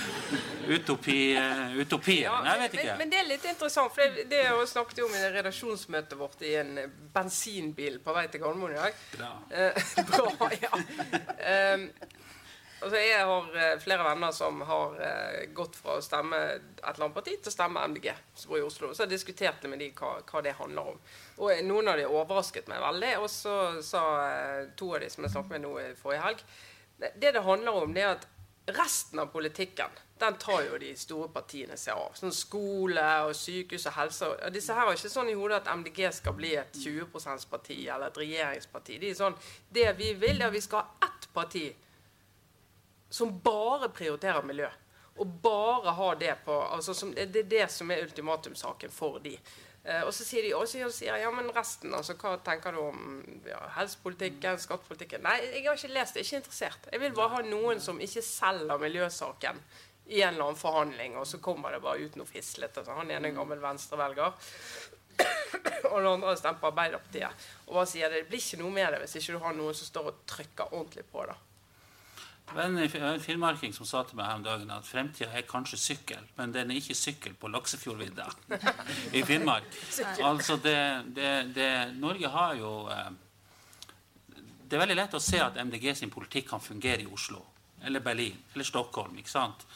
utopi, 0.74 1.18
eh, 1.38 1.76
utopien. 1.80 2.28
Ja, 2.28 2.40
jeg 2.52 2.64
vet 2.64 2.78
ikke. 2.78 2.88
Men, 2.90 3.02
men 3.04 3.14
det 3.14 3.20
er 3.20 3.30
litt 3.30 3.46
interessant, 3.50 3.94
for 3.94 4.16
det, 4.16 4.26
det 4.32 4.42
har 4.48 4.58
jeg 4.60 4.72
snakket 4.74 5.02
jo 5.02 5.08
om 5.10 5.16
i 5.18 5.22
redaksjonsmøtet 5.38 6.18
vårt 6.20 6.44
i 6.46 6.56
en 6.60 6.74
bensinbil 7.14 8.00
på 8.04 8.16
vei 8.16 8.26
til 8.32 8.44
Gardermoen 8.44 8.76
i 8.76 8.82
dag. 8.82 9.00
Bra. 9.16 9.32
Eh, 9.50 9.88
bra, 10.10 10.52
ja. 10.60 10.84
Um, 11.74 11.88
altså 12.84 13.00
jeg 13.00 13.24
har 13.26 13.56
eh, 13.58 13.78
flere 13.82 14.04
venner 14.06 14.34
som 14.36 14.60
har 14.68 15.00
eh, 15.08 15.40
gått 15.56 15.78
fra 15.80 15.96
å 15.98 16.04
stemme 16.04 16.40
et 16.52 16.82
eller 16.82 17.06
annet 17.06 17.16
parti 17.16 17.38
til 17.38 17.50
å 17.50 17.54
stemme 17.54 17.86
MDG, 17.94 18.10
som 18.36 18.52
bor 18.52 18.60
i 18.60 18.66
Oslo. 18.66 18.92
Så 18.92 19.06
jeg 19.06 19.14
diskuterte 19.16 19.70
med 19.72 19.82
dem 19.82 19.96
hva, 19.98 20.18
hva 20.28 20.44
det 20.44 20.54
handler 20.60 20.92
om. 20.92 21.00
Og 21.40 21.50
eh, 21.54 21.64
noen 21.66 21.90
av 21.90 21.98
dem 22.00 22.12
overrasket 22.12 22.70
meg 22.70 22.84
veldig, 22.84 23.16
og 23.24 23.26
så 23.32 23.56
sa 23.82 24.04
to 24.78 24.92
av 24.94 25.02
dem 25.02 25.12
som 25.12 25.26
jeg 25.26 25.34
snakket 25.34 25.56
med 25.56 25.66
nå 25.66 25.74
i 25.82 25.90
forrige 25.98 26.28
helg 26.28 26.46
det 26.96 27.32
det 27.32 27.42
handler 27.42 27.70
om, 27.70 27.94
det 27.94 28.02
er 28.02 28.14
at 28.14 28.26
resten 28.78 29.18
av 29.18 29.26
politikken 29.26 29.90
den 30.18 30.36
tar 30.38 30.62
jo 30.62 30.78
de 30.78 30.92
store 30.96 31.28
partiene 31.34 31.76
seg 31.76 31.98
av. 31.98 32.14
Sånn 32.16 32.32
skole 32.32 33.02
og 33.26 33.34
sykehus 33.36 33.88
og 33.90 33.96
helse. 33.98 34.28
Og 34.30 34.54
disse 34.54 34.72
her 34.72 34.86
har 34.86 34.96
ikke 34.96 35.10
sånn 35.10 35.32
i 35.32 35.36
hodet 35.36 35.58
at 35.58 35.72
MDG 35.74 36.06
skal 36.14 36.36
bli 36.38 36.54
et 36.56 36.78
20 36.78 37.10
%-parti 37.10 37.80
eller 37.82 38.08
et 38.08 38.20
regjeringsparti. 38.22 39.00
De 39.02 39.10
er 39.10 39.18
sånn, 39.18 39.36
Det 39.68 39.88
vi 39.98 40.12
vil, 40.14 40.40
er 40.40 40.46
at 40.46 40.54
vi 40.54 40.62
skal 40.62 40.84
ha 40.84 41.08
ett 41.08 41.28
parti 41.34 41.66
som 43.14 43.36
bare 43.44 43.92
prioriterer 43.94 44.42
miljø. 44.46 44.70
Og 45.22 45.26
bare 45.44 45.92
har 45.94 46.16
det 46.18 46.32
på 46.44 46.54
altså 46.62 46.94
som, 46.94 47.12
Det 47.14 47.44
er 47.44 47.50
det 47.50 47.66
som 47.70 47.90
er 47.90 48.02
ultimatumsaken 48.02 48.90
for 48.90 49.20
de. 49.22 49.36
Eh, 49.84 50.02
og 50.02 50.10
så 50.16 50.24
sier 50.26 50.42
de 50.42 50.54
og 50.56 50.66
så 50.66 50.88
sier 50.90 51.20
ja, 51.22 51.30
men 51.30 51.52
resten, 51.54 51.94
altså, 51.94 52.16
hva 52.18 52.34
tenker 52.42 52.74
du 52.74 52.80
om 52.82 53.20
ja, 53.46 53.60
helsepolitikken, 53.76 54.58
skattepolitikken? 54.58 55.22
Nei, 55.22 55.36
jeg 55.44 55.66
har 55.68 55.78
ikke 55.78 55.92
lest 55.94 56.18
det. 56.18 56.26
Ikke 56.26 56.40
interessert. 56.42 56.90
Jeg 56.90 57.04
vil 57.04 57.14
bare 57.14 57.36
ha 57.36 57.44
noen 57.46 57.84
som 57.84 58.02
ikke 58.02 58.24
selger 58.24 58.82
miljøsaken 58.82 59.62
i 60.10 60.20
en 60.20 60.34
eller 60.34 60.48
annen 60.48 60.60
forhandling, 60.60 61.14
og 61.20 61.28
så 61.28 61.38
kommer 61.44 61.72
det 61.72 61.84
bare 61.84 62.02
ut 62.02 62.18
noe 62.18 62.28
fislete. 62.28 62.82
Altså. 62.82 62.98
Han 62.98 63.12
ene 63.12 63.28
er 63.28 63.30
en 63.30 63.40
gammel 63.44 63.62
venstrevelger. 63.62 64.34
og 65.92 65.96
den 66.00 66.10
andre 66.10 66.34
stemt 66.40 66.58
på 66.58 66.72
Arbeiderpartiet. 66.72 67.48
Og 67.68 67.78
bare 67.78 67.88
sier 67.88 68.10
det, 68.10 68.24
det 68.24 68.32
blir 68.32 68.42
ikke 68.42 68.64
noe 68.64 68.74
med 68.74 68.90
det 68.90 69.04
hvis 69.04 69.20
ikke 69.20 69.36
du 69.36 69.44
har 69.44 69.54
noen 69.54 69.76
som 69.78 69.92
står 69.92 70.10
og 70.10 70.24
trykker 70.34 70.72
ordentlig 70.74 71.06
på 71.12 71.28
det. 71.30 71.38
En 72.54 72.76
finnmarking 73.20 73.72
som 73.72 73.86
sa 73.88 74.02
til 74.04 74.18
meg 74.18 74.28
her 74.28 74.38
om 74.38 74.44
dagen 74.44 74.70
at 74.70 74.86
fremtida 74.86 75.30
er 75.32 75.46
kanskje 75.48 75.78
sykkel, 75.80 76.26
men 76.36 76.52
den 76.54 76.70
er 76.70 76.78
ikke 76.78 76.96
sykkel 76.98 77.34
på 77.40 77.48
Laksefjordvidda 77.50 78.26
i 79.18 79.24
Finnmark. 79.26 79.66
Altså 80.22 80.58
det, 80.62 80.76
det, 81.16 81.30
det 81.56 81.70
Norge 81.96 82.30
har 82.30 82.54
jo 82.60 82.74
eh, 82.92 83.10
Det 84.36 84.76
er 84.76 84.84
veldig 84.84 84.98
lett 85.00 85.16
å 85.16 85.22
se 85.22 85.40
at 85.40 85.56
MDG 85.56 85.90
sin 85.96 86.12
politikk 86.12 86.52
kan 86.52 86.62
fungere 86.62 87.02
i 87.02 87.10
Oslo 87.10 87.42
eller 87.84 88.00
Berlin 88.00 88.36
eller 88.54 88.64
Stockholm. 88.64 89.18
ikke 89.18 89.32
sant? 89.32 89.66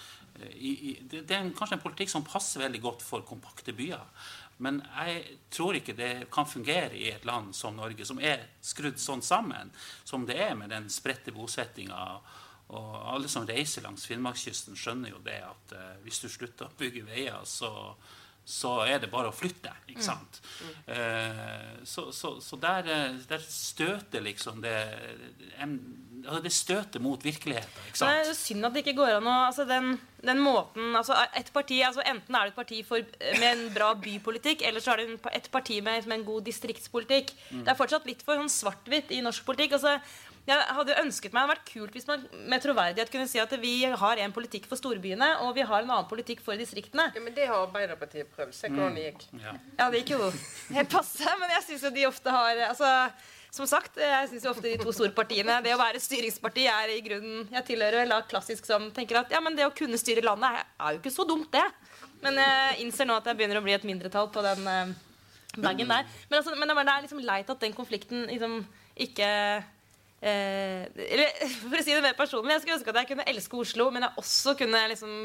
i, 0.47 0.69
i, 0.91 0.99
det, 1.03 1.23
det 1.27 1.35
er 1.35 1.43
en, 1.43 1.55
kanskje 1.57 1.79
en 1.79 1.83
politikk 1.83 2.13
som 2.13 2.27
passer 2.27 2.63
veldig 2.63 2.81
godt 2.83 3.05
for 3.05 3.27
kompakte 3.27 3.75
byer. 3.77 4.05
Men 4.65 4.81
jeg 4.83 5.39
tror 5.55 5.79
ikke 5.79 5.95
det 5.99 6.29
kan 6.35 6.49
fungere 6.51 6.97
i 6.99 7.09
et 7.13 7.27
land 7.29 7.55
som 7.55 7.77
Norge, 7.79 8.07
som 8.07 8.19
er 8.19 8.49
skrudd 8.65 8.99
sånn 8.99 9.23
sammen 9.23 9.71
som 10.07 10.27
det 10.27 10.39
er 10.49 10.57
med 10.59 10.73
den 10.75 10.89
spredte 10.91 11.35
bosettinga. 11.35 12.19
Og 12.69 12.97
alle 13.15 13.29
som 13.33 13.47
reiser 13.49 13.85
langs 13.85 14.05
Finnmarkskysten, 14.09 14.77
skjønner 14.77 15.15
jo 15.15 15.23
det 15.25 15.41
at 15.41 15.77
eh, 15.77 15.93
hvis 16.05 16.21
du 16.21 16.29
slutter 16.29 16.69
å 16.69 16.77
bygge 16.77 17.07
veier, 17.07 17.39
så, 17.49 17.71
så 18.45 18.75
er 18.85 19.01
det 19.01 19.09
bare 19.13 19.31
å 19.31 19.37
flytte. 19.37 19.73
ikke 19.89 20.05
sant? 20.05 20.41
Mm. 20.61 20.75
Uh, 20.89 21.73
så, 21.89 22.11
så, 22.13 22.35
så 22.45 22.59
der, 22.61 22.91
der, 23.29 23.45
støter 23.49 24.25
liksom 24.25 24.61
det 24.65 24.77
altså 26.29 26.41
Det 26.43 26.53
støter 26.53 27.01
mot 27.01 27.25
virkeligheten. 27.25 27.89
ikke 27.89 28.01
sant? 28.01 28.11
Det 28.11 28.33
er 28.33 28.37
synd 28.37 28.69
at 28.69 28.75
det 28.75 28.83
ikke 28.83 28.97
går 28.99 29.15
an 29.17 29.29
å 29.31 29.35
altså 29.47 29.65
den, 29.69 29.93
den, 30.21 30.41
måten 30.43 30.97
altså 30.99 31.17
et 31.39 31.53
parti, 31.55 31.79
altså 31.87 32.03
Enten 32.05 32.37
er 32.37 32.49
det 32.49 32.53
et 32.53 32.59
parti 32.59 32.81
for, 32.85 33.05
med 33.39 33.49
en 33.49 33.67
bra 33.73 33.93
bypolitikk, 33.97 34.65
eller 34.67 34.85
så 34.85 34.93
er 34.93 35.05
det 35.05 35.21
et 35.39 35.49
parti 35.55 35.79
med, 35.81 36.09
med 36.11 36.21
en 36.21 36.27
god 36.27 36.49
distriktspolitikk. 36.49 37.33
Mm. 37.53 37.63
Det 37.63 37.73
er 37.73 37.79
fortsatt 37.79 38.09
litt 38.09 38.25
for 38.27 38.41
sånn 38.41 38.53
svart-hvitt 38.53 39.15
i 39.15 39.23
norsk 39.25 39.47
politikk. 39.47 39.79
altså 39.79 39.97
jeg 40.49 40.77
hadde 40.79 40.99
ønsket 41.03 41.33
meg, 41.33 41.39
Det 41.39 41.47
hadde 41.47 41.55
vært 41.55 41.73
kult 41.73 41.97
hvis 41.97 42.09
man 42.09 42.27
med 42.51 42.65
troverdighet 42.65 43.13
kunne 43.13 43.29
si 43.31 43.41
at 43.43 43.55
vi 43.61 43.75
har 44.03 44.23
en 44.25 44.35
politikk 44.35 44.69
for 44.71 44.81
storbyene, 44.81 45.31
og 45.45 45.55
vi 45.57 45.67
har 45.69 45.85
en 45.85 45.95
annen 45.95 46.11
politikk 46.11 46.43
for 46.45 46.59
distriktene. 46.61 47.11
Ja, 47.15 47.25
Men 47.25 47.35
det 47.37 47.49
har 47.49 47.65
Arbeiderpartiet 47.67 48.31
prøvd. 48.35 48.55
Se 48.57 48.71
hvordan 48.73 48.97
det 48.97 49.09
gikk. 49.11 49.27
Ja. 49.43 49.57
ja, 49.81 49.91
det 49.91 50.03
gikk 50.03 50.15
jo 50.17 50.31
helt 50.77 50.93
passe, 50.93 51.35
men 51.41 51.57
jeg 51.57 51.67
syns 51.67 51.89
jo 51.89 51.93
de 51.99 52.07
ofte 52.09 52.33
har 52.35 52.65
altså 52.69 52.93
som 53.55 53.65
sagt, 53.65 53.97
jeg 53.97 54.29
synes 54.29 54.45
jo 54.45 54.51
ofte 54.53 54.67
de 54.67 54.77
to 54.77 54.93
store 54.93 55.15
partiene 55.17 55.55
Det 55.65 55.73
å 55.73 55.79
være 55.81 56.01
styringsparti 56.05 56.67
er 56.69 56.91
i 56.93 56.99
grunnen 57.01 57.47
Jeg 57.55 57.65
tilhører 57.71 58.03
vel 58.03 58.13
da 58.13 58.19
klassisk 58.29 58.67
som 58.69 58.91
tenker 58.93 59.23
at 59.23 59.33
ja, 59.33 59.41
men 59.41 59.57
det 59.57 59.65
å 59.65 59.73
kunne 59.73 59.97
styre 60.01 60.25
landet 60.27 60.61
er, 60.61 60.91
jo 60.93 61.01
ikke 61.01 61.15
så 61.15 61.25
dumt, 61.29 61.49
det. 61.55 61.65
Men 62.25 62.37
jeg 62.43 62.83
innser 62.85 63.09
nå 63.09 63.17
at 63.17 63.31
jeg 63.31 63.39
begynner 63.39 63.61
å 63.61 63.65
bli 63.65 63.77
et 63.77 63.87
mindretall 63.89 64.29
på 64.35 64.45
den 64.45 64.69
uh, 64.69 64.93
bagen 65.57 65.89
der. 65.89 66.05
Men, 66.29 66.39
altså, 66.41 66.55
men, 66.59 66.69
det 66.69 66.85
er 66.93 67.07
liksom 67.07 67.25
leit 67.25 67.51
at 67.55 67.65
den 67.65 67.77
konflikten 67.77 68.27
liksom 68.29 68.61
ikke 68.99 69.29
uh, 70.23 70.85
Eller 71.09 71.35
for 71.63 71.81
å 71.81 71.85
si 71.85 71.95
det 71.95 72.05
mer 72.05 72.19
personlig, 72.19 72.57
jeg 72.57 72.65
skulle 72.65 72.79
ønske 72.81 72.95
at 72.95 73.03
jeg 73.03 73.13
kunne 73.13 73.29
elske 73.35 73.61
Oslo, 73.65 73.91
men 73.95 74.07
jeg 74.07 74.25
også 74.25 74.57
kunne 74.59 74.87
liksom 74.95 75.19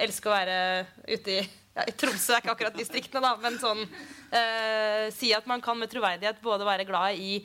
elske 0.00 0.30
å 0.30 0.34
være 0.34 0.60
ute 1.10 1.34
i 1.38 1.40
ja, 1.76 1.84
Tromsø 1.94 2.34
er 2.34 2.42
ikke 2.42 2.54
akkurat 2.54 2.78
distriktene, 2.78 3.22
da, 3.22 3.36
men 3.38 3.58
sånn 3.62 3.84
eh, 3.84 5.06
Si 5.14 5.30
at 5.36 5.46
man 5.50 5.62
kan 5.62 5.78
med 5.78 5.90
troverdighet 5.92 6.40
både 6.42 6.66
være 6.66 6.86
glad 6.88 7.20
i 7.20 7.36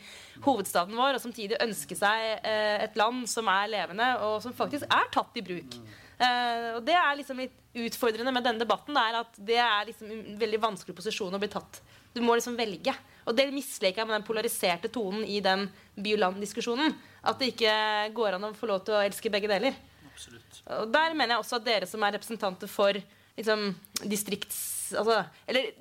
hovedstaden 0.46 0.98
vår 0.98 1.18
og 1.18 1.22
samtidig 1.24 1.62
ønske 1.62 1.98
seg 1.98 2.40
eh, 2.40 2.86
et 2.88 2.98
land 3.00 3.28
som 3.30 3.50
er 3.54 3.70
levende, 3.72 4.10
og 4.26 4.40
som 4.44 4.56
faktisk 4.56 4.90
er 4.90 5.12
tatt 5.14 5.38
i 5.38 5.46
bruk. 5.46 5.78
Eh, 6.18 6.72
og 6.76 6.82
Det 6.88 6.96
er 6.98 7.20
liksom 7.20 7.44
litt 7.44 7.86
utfordrende 7.86 8.34
med 8.34 8.46
denne 8.48 8.64
debatten. 8.64 8.96
Det 8.96 9.04
er 9.04 9.20
at 9.22 9.40
det 9.52 9.60
er 9.62 9.90
liksom 9.92 10.12
en 10.12 10.40
veldig 10.42 10.62
vanskelig 10.64 10.98
posisjon 10.98 11.36
å 11.36 11.42
bli 11.42 11.52
tatt. 11.52 11.82
Du 12.16 12.22
må 12.24 12.38
liksom 12.38 12.58
velge. 12.58 12.96
Og 13.26 13.34
det 13.38 13.48
misliker 13.54 14.04
jeg 14.04 14.08
med 14.08 14.20
den 14.20 14.28
polariserte 14.28 14.92
tonen 14.94 15.26
i 15.26 15.40
den 15.44 15.66
by-land-diskusjonen. 15.98 16.94
At 17.26 17.42
det 17.42 17.54
ikke 17.54 17.74
går 18.16 18.38
an 18.38 18.50
å 18.52 18.54
få 18.58 18.70
lov 18.70 18.84
til 18.86 18.98
å 18.98 19.02
elske 19.02 19.32
begge 19.34 19.50
deler. 19.50 19.78
Absolutt. 20.12 20.62
Og 20.78 20.92
Der 20.94 21.18
mener 21.18 21.36
jeg 21.36 21.44
også 21.44 21.60
at 21.60 21.66
dere 21.66 21.90
som 21.90 22.06
er 22.06 22.16
representanter 22.18 22.72
for 22.72 22.98
liksom, 23.38 23.68
distrikts... 24.06 24.62
Altså, 24.96 25.24
eller 25.50 25.72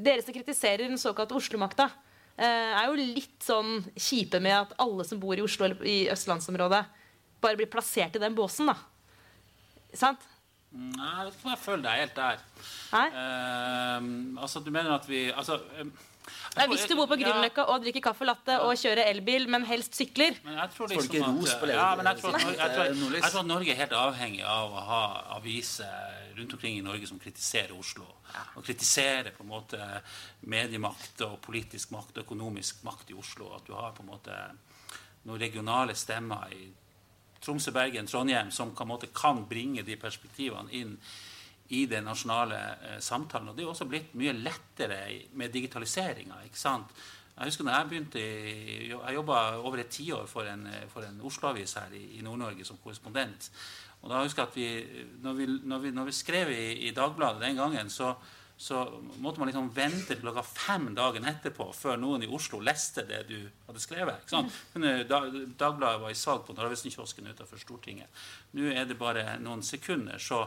dere 0.00 0.24
som 0.24 0.34
kritiserer 0.34 0.86
den 0.88 1.00
såkalte 1.00 1.36
Oslo-makta, 1.36 1.90
eh, 2.38 2.72
er 2.80 2.88
jo 2.88 2.96
litt 2.96 3.44
sånn 3.44 3.82
kjipe 3.92 4.40
med 4.40 4.56
at 4.56 4.72
alle 4.80 5.04
som 5.04 5.20
bor 5.20 5.36
i 5.36 5.44
Oslo 5.44 5.68
eller 5.68 5.84
i 5.84 5.98
østlandsområdet, 6.12 6.82
bare 7.44 7.60
blir 7.60 7.68
plassert 7.70 8.16
i 8.16 8.22
den 8.22 8.34
båsen. 8.36 8.72
da. 8.72 8.78
Sant? 9.96 10.24
Nei, 10.76 11.08
jeg 11.08 11.28
vet 11.28 11.36
ikke 11.36 11.46
om 11.46 11.52
jeg 11.52 11.62
føler 11.62 11.84
deg 11.84 12.00
helt 12.02 12.18
der. 12.18 12.40
Nei? 12.92 13.06
Uh, 13.12 14.42
altså, 14.44 14.60
du 14.60 14.72
mener 14.72 14.96
at 14.96 15.06
vi 15.08 15.26
altså, 15.30 15.60
Nei, 16.56 16.66
hvis 16.72 16.86
du 16.88 16.94
bor 16.98 17.08
på 17.10 17.18
Grünerløkka 17.20 17.66
og 17.72 17.84
drikker 17.84 18.04
kaffe 18.08 18.26
latte 18.28 18.58
og 18.64 18.74
kjører 18.80 19.10
elbil, 19.12 19.48
men 19.52 19.66
helst 19.68 19.96
sykler 19.98 20.36
men 20.44 20.58
jeg 20.60 20.72
tror 20.74 20.92
liksom 20.92 21.26
at, 21.46 21.68
ja, 21.70 21.88
men 21.98 22.08
jeg 22.10 22.20
tror, 22.22 22.36
at, 22.36 22.46
jeg, 22.46 22.70
tror, 22.74 23.16
jeg, 23.16 23.24
tror 23.30 23.40
at 23.40 23.50
Norge 23.50 23.72
er 23.72 23.80
helt 23.80 23.96
avhengig 23.96 24.44
av 24.46 24.72
å 24.74 24.84
ha 24.90 25.02
aviser 25.36 26.24
rundt 26.36 26.52
omkring 26.52 26.78
i 26.78 26.84
Norge 26.84 27.08
som 27.08 27.18
kritiserer 27.20 27.72
Oslo. 27.76 28.06
Og 28.56 28.64
kritiserer 28.64 29.32
på 29.36 29.44
en 29.44 29.50
måte 29.50 29.80
mediemakt 30.52 31.22
og 31.24 31.38
politisk 31.44 31.94
makt 31.94 32.18
og 32.18 32.26
økonomisk 32.26 32.82
makt 32.86 33.12
i 33.12 33.16
Oslo. 33.16 33.52
At 33.56 33.68
du 33.68 33.72
har 33.76 33.94
på 33.96 34.04
en 34.04 34.10
måte 34.10 34.34
noen 35.26 35.40
regionale 35.40 35.96
stemmer 35.96 36.52
i 36.52 36.68
Tromsø, 37.42 37.72
Bergen, 37.74 38.08
Trondheim 38.10 38.50
som 38.50 38.74
kan, 38.76 38.88
måte, 38.90 39.08
kan 39.14 39.44
bringe 39.48 39.84
de 39.86 39.96
perspektivene 40.00 40.72
inn 40.76 40.96
i 41.68 41.86
den 41.90 42.06
nasjonale 42.06 42.60
eh, 42.74 43.00
samtalen. 43.02 43.50
Og 43.50 43.56
det 43.56 43.64
er 43.64 43.72
også 43.72 43.88
blitt 43.90 44.14
mye 44.18 44.34
lettere 44.36 45.00
med 45.34 45.54
digitaliseringa. 45.54 46.42
Jeg 46.44 47.50
husker 47.50 47.66
når 47.66 47.74
jeg 47.74 47.88
begynte 47.90 48.20
Jeg 48.20 49.14
jobba 49.14 49.40
over 49.60 49.82
et 49.82 49.90
tiår 49.92 50.28
for 50.30 50.48
en, 50.48 50.64
for 50.88 51.04
en 51.04 51.20
Oslo-avis 51.20 51.76
her 51.76 51.92
i, 51.98 52.04
i 52.18 52.22
Nord-Norge 52.24 52.64
som 52.64 52.78
korrespondent. 52.82 53.50
Og 54.02 54.12
da 54.12 54.22
husker 54.22 54.44
jeg 54.44 54.48
at 54.48 54.56
vi, 54.56 55.04
når, 55.24 55.36
vi, 55.36 55.46
når, 55.66 55.78
vi, 55.82 55.90
når 55.94 56.08
vi 56.08 56.14
skrev 56.14 56.50
i, 56.54 56.66
i, 56.86 56.92
Dagbladet 56.94 57.42
den 57.42 57.58
gangen, 57.58 57.90
så, 57.90 58.12
så 58.56 58.84
måtte 59.18 59.42
man 59.42 59.50
liksom 59.50 59.72
vente 59.74 60.14
til 60.14 60.22
klokka 60.22 60.44
fem 60.46 60.92
dagen 60.94 61.26
etterpå 61.26 61.72
før 61.74 61.98
noen 61.98 62.22
i 62.22 62.30
Oslo 62.30 62.60
leste 62.62 63.02
det 63.08 63.24
du 63.28 63.40
hadde 63.66 63.82
skrevet. 63.82 64.22
Ikke 64.22 64.36
sant? 64.36 64.60
Dagbladet 65.58 66.04
var 66.04 66.14
i 66.14 66.18
salg 66.18 66.46
på 66.46 66.54
Narvesen-kiosken 66.54 67.32
utenfor 67.32 67.60
Stortinget. 67.60 68.22
Nå 68.54 68.70
er 68.70 68.86
det 68.86 69.00
bare 69.00 69.34
noen 69.42 69.66
sekunder, 69.66 70.22
så 70.22 70.44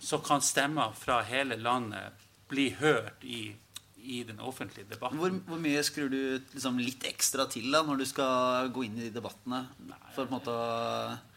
så 0.00 0.20
kan 0.24 0.44
stemmer 0.44 0.94
fra 0.96 1.20
hele 1.26 1.58
landet 1.60 2.22
bli 2.52 2.68
hørt 2.78 3.24
i, 3.24 3.54
i 3.96 4.22
den 4.28 4.40
offentlige 4.40 4.88
debatten. 4.90 5.20
Hvor, 5.20 5.34
hvor, 5.46 5.60
mye 5.62 5.82
skrur 5.86 6.10
du 6.12 6.18
liksom 6.52 6.80
litt 6.82 7.06
ekstra 7.08 7.46
til 7.50 7.70
da, 7.72 7.82
når 7.86 8.02
du 8.02 8.06
skal 8.08 8.68
gå 8.74 8.84
inn 8.86 8.98
i 8.98 9.06
de 9.06 9.14
debattene? 9.14 9.64
For 10.12 10.24
på 10.24 10.28
en 10.28 10.34
måte 10.36 10.56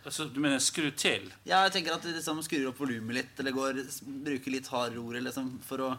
altså, 0.03 0.27
Du 0.27 0.41
mener 0.43 0.59
skru 0.63 0.89
til? 0.91 1.29
Ja, 1.47 1.63
jeg 1.65 1.77
tenker 1.77 1.95
at 1.95 2.03
du 2.03 2.11
liksom 2.11 2.43
skrur 2.45 2.71
opp 2.71 2.83
volumet 2.83 3.21
litt, 3.21 3.39
eller 3.39 3.55
går, 3.55 3.81
bruker 4.27 4.55
litt 4.57 4.71
hardere 4.73 5.03
ord 5.03 5.21
liksom, 5.23 5.55
for 5.65 5.87
å 5.87 5.95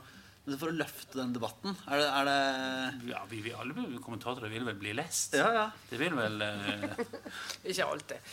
for 0.54 0.70
å 0.70 0.76
løfte 0.78 1.18
den 1.18 1.32
debatten? 1.34 1.74
Er 1.90 1.98
det, 1.98 2.06
er 2.06 2.28
det 2.28 3.08
Ja, 3.10 3.22
vi, 3.26 3.40
vi, 3.42 3.52
alle 3.56 3.74
kommentatorer 4.02 4.52
vil 4.52 4.62
vel 4.68 4.76
bli 4.78 4.92
lest. 4.94 5.34
Ja, 5.34 5.48
ja. 5.54 5.64
Det 5.90 5.98
vil 5.98 6.14
vel 6.14 6.38
uh... 6.38 6.84
Ikke 7.72 7.88
alltid. 7.88 8.30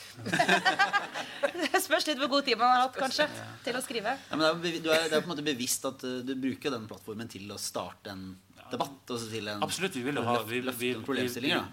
det 1.64 1.82
spørs 1.82 2.06
litt 2.12 2.22
hvor 2.22 2.30
god 2.36 2.46
tid 2.46 2.60
man 2.62 2.70
har 2.76 2.84
hatt, 2.86 3.00
kanskje, 3.02 3.26
ja. 3.26 3.48
til 3.66 3.80
å 3.80 3.82
skrive. 3.86 4.14
Ja, 4.30 4.38
men 4.38 4.62
det 4.62 4.76
er, 4.76 4.78
er, 4.94 5.08
det 5.10 5.18
er 5.18 5.26
på 5.26 5.32
en 5.32 5.34
måte 5.34 5.48
bevisst 5.48 5.90
at 5.90 6.06
uh, 6.06 6.20
du 6.22 6.36
bruker 6.38 6.76
den 6.76 6.86
plattformen 6.92 7.34
til 7.34 7.50
å 7.50 7.58
starte 7.62 8.14
en 8.14 8.28
debatt. 8.70 9.02
til 9.10 9.50
en, 9.50 9.66
Absolutt. 9.66 9.98
Vi 9.98 10.06
vil 10.06 10.22
jo 10.22 10.28
ha, 10.30 10.38
vi, 10.46 10.62
vi, 10.62 10.94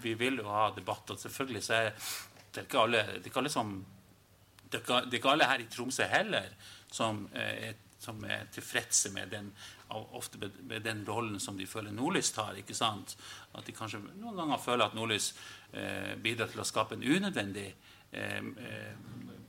vi, 0.01 0.17
vil 0.17 0.41
jo 0.41 0.49
ha 0.49 0.71
debatt. 0.73 1.13
Og 1.13 1.21
selvfølgelig 1.21 1.63
så 1.69 1.77
er 1.83 1.93
det 2.51 2.65
ikke 2.65 2.81
alle 2.87 3.05
Det 3.13 3.21
er 3.21 3.29
ikke 3.29 3.43
alle 3.45 3.53
som 3.53 3.77
det 4.71 4.79
er 4.87 5.15
ikke 5.17 5.31
alle 5.33 5.47
her 5.49 5.59
i 5.59 5.65
Tromsø 5.67 6.05
heller 6.07 6.53
som 6.91 7.25
eh, 7.35 7.69
er 7.69 7.79
som 8.01 8.23
er 8.25 8.47
tilfredse 8.53 9.11
med 9.13 9.29
den, 9.29 9.51
ofte 9.91 10.39
med 10.39 10.83
den 10.85 11.03
rollen 11.07 11.39
som 11.39 11.57
de 11.57 11.67
føler 11.67 11.91
Nordlys 11.91 12.31
tar. 12.35 12.57
ikke 12.57 12.75
sant? 12.77 13.15
At 13.53 13.65
de 13.67 13.75
kanskje 13.75 14.01
noen 14.19 14.37
ganger 14.37 14.61
føler 14.61 14.85
at 14.85 14.97
Nordlys 14.97 15.33
eh, 15.73 16.13
bidrar 16.21 16.51
til 16.51 16.63
å 16.63 16.67
skape 16.67 16.97
en 16.97 17.03
unødvendig 17.03 17.69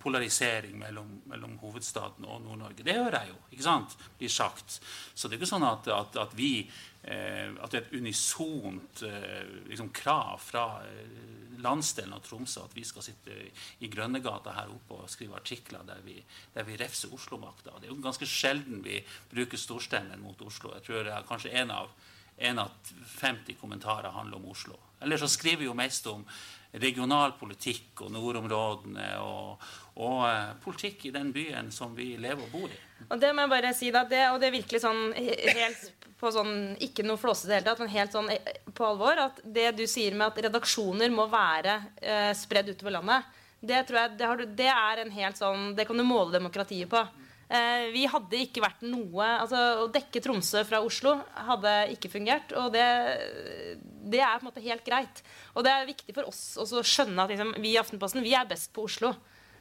polarisering 0.02 0.78
mellom, 0.78 1.10
mellom, 1.30 1.58
hovedstaden 1.62 2.26
og 2.26 2.42
Nord-Norge. 2.42 2.84
Det 2.84 2.96
hører 2.96 3.20
jeg 3.20 3.32
jo. 3.32 3.38
ikke 3.54 3.66
sant? 3.66 3.94
blir 4.18 4.32
sagt. 4.32 4.80
Så 5.14 5.28
det 5.28 5.36
er 5.36 5.42
ikke 5.42 5.52
sånn 5.52 5.66
at, 5.66 5.88
at, 5.94 6.18
at 6.24 6.34
vi 6.38 6.52
eh, 6.62 7.52
at 7.52 7.70
det 7.70 7.78
er 7.78 7.84
et 7.84 7.94
unisont 8.00 9.02
eh, 9.06 9.42
liksom, 9.70 9.92
krav 9.94 10.42
fra 10.42 10.66
eh, 10.88 11.60
landsdelen 11.62 12.16
av 12.16 12.24
Tromsø 12.26 12.64
at 12.64 12.74
vi 12.74 12.84
skal 12.86 13.06
sitte 13.06 13.36
i 13.82 13.90
Grønnegata 13.92 14.56
her 14.56 14.72
oppe 14.72 15.02
og 15.04 15.12
skrive 15.12 15.38
artikler 15.38 15.84
der 15.86 16.02
vi, 16.06 16.16
der 16.54 16.66
vi 16.66 16.78
refser 16.80 17.12
Oslo-makta. 17.14 17.76
Det 17.78 17.86
er 17.86 17.94
jo 17.94 18.00
ganske 18.02 18.28
sjelden 18.28 18.82
vi 18.82 18.98
bruker 19.30 19.60
storstemmen 19.60 20.22
mot 20.24 20.40
Oslo. 20.42 20.74
Jeg 20.78 20.88
tror 20.88 21.06
er 21.06 21.28
kanskje 21.28 21.54
en 21.62 21.74
av, 21.74 21.92
en 22.42 22.64
av 22.64 22.74
50 23.18 23.60
kommentarer 23.60 24.10
handler 24.16 24.40
om 24.40 24.50
Oslo. 24.50 24.80
Eller 25.02 25.18
så 25.18 25.30
skriver 25.30 25.62
vi 25.62 25.70
jo 25.70 25.78
mest 25.78 26.06
om 26.10 26.26
regionalpolitikk 26.72 28.04
og 28.06 28.12
nordområdene 28.14 29.08
og, 29.20 29.64
og 30.00 30.22
uh, 30.24 30.54
politikk 30.62 31.08
i 31.08 31.14
den 31.14 31.32
byen 31.34 31.68
som 31.74 31.92
vi 31.96 32.14
lever 32.20 32.46
og 32.46 32.54
bor 32.54 32.72
i. 32.72 32.78
Og 33.10 33.20
det 33.20 33.32
må 33.34 33.44
jeg 33.44 33.52
bare 33.52 33.74
si 33.76 33.90
da, 33.92 34.06
det, 34.08 34.22
og 34.32 34.40
det 34.40 34.48
er 34.48 34.56
virkelig 34.56 34.80
sånn 34.84 35.02
helt 35.16 35.90
på 36.22 36.30
sånn, 36.30 36.76
Ikke 36.84 37.02
noe 37.02 37.18
flåsete 37.18 37.48
i 37.48 37.50
det 37.50 37.56
hele 37.58 37.66
tatt, 37.66 37.80
men 37.82 37.90
helt 37.90 38.14
sånn 38.14 38.30
eh, 38.30 38.58
på 38.70 38.86
alvor. 38.86 39.18
At 39.18 39.40
det 39.42 39.72
du 39.74 39.84
sier 39.90 40.14
med 40.14 40.28
at 40.28 40.44
redaksjoner 40.46 41.10
må 41.10 41.26
være 41.30 41.80
eh, 41.98 42.30
spredd 42.38 42.70
utover 42.70 42.94
landet, 43.00 43.32
det 43.62 43.80
tror 43.88 43.98
jeg 44.00 44.14
det, 44.18 44.28
har, 44.30 44.44
det, 44.62 44.70
er 44.70 45.00
en 45.02 45.12
helt 45.14 45.38
sånn 45.38 45.68
Det 45.78 45.84
kan 45.86 45.98
du 45.98 46.02
måle 46.06 46.34
demokratiet 46.34 46.90
på. 46.90 47.02
Uh, 47.52 47.90
vi 47.92 48.06
hadde 48.08 48.38
ikke 48.46 48.62
vært 48.64 48.80
noe 48.86 49.26
altså 49.42 49.58
Å 49.82 49.88
dekke 49.92 50.22
Tromsø 50.24 50.62
fra 50.64 50.78
Oslo 50.80 51.18
hadde 51.48 51.72
ikke 51.92 52.08
fungert. 52.12 52.54
Og 52.56 52.70
det, 52.72 52.86
det 54.08 54.22
er 54.24 54.38
på 54.38 54.46
en 54.46 54.48
måte 54.48 54.64
helt 54.64 54.86
greit. 54.86 55.20
Og 55.52 55.66
det 55.66 55.74
er 55.74 55.90
viktig 55.90 56.16
for 56.16 56.30
oss 56.30 56.56
å 56.56 56.80
skjønne 56.80 57.26
at 57.26 57.34
liksom, 57.34 57.52
vi 57.60 57.74
i 57.74 57.80
Aftenposten 57.80 58.24
vi 58.24 58.32
er 58.38 58.48
best 58.48 58.72
på 58.72 58.86
Oslo. 58.88 59.12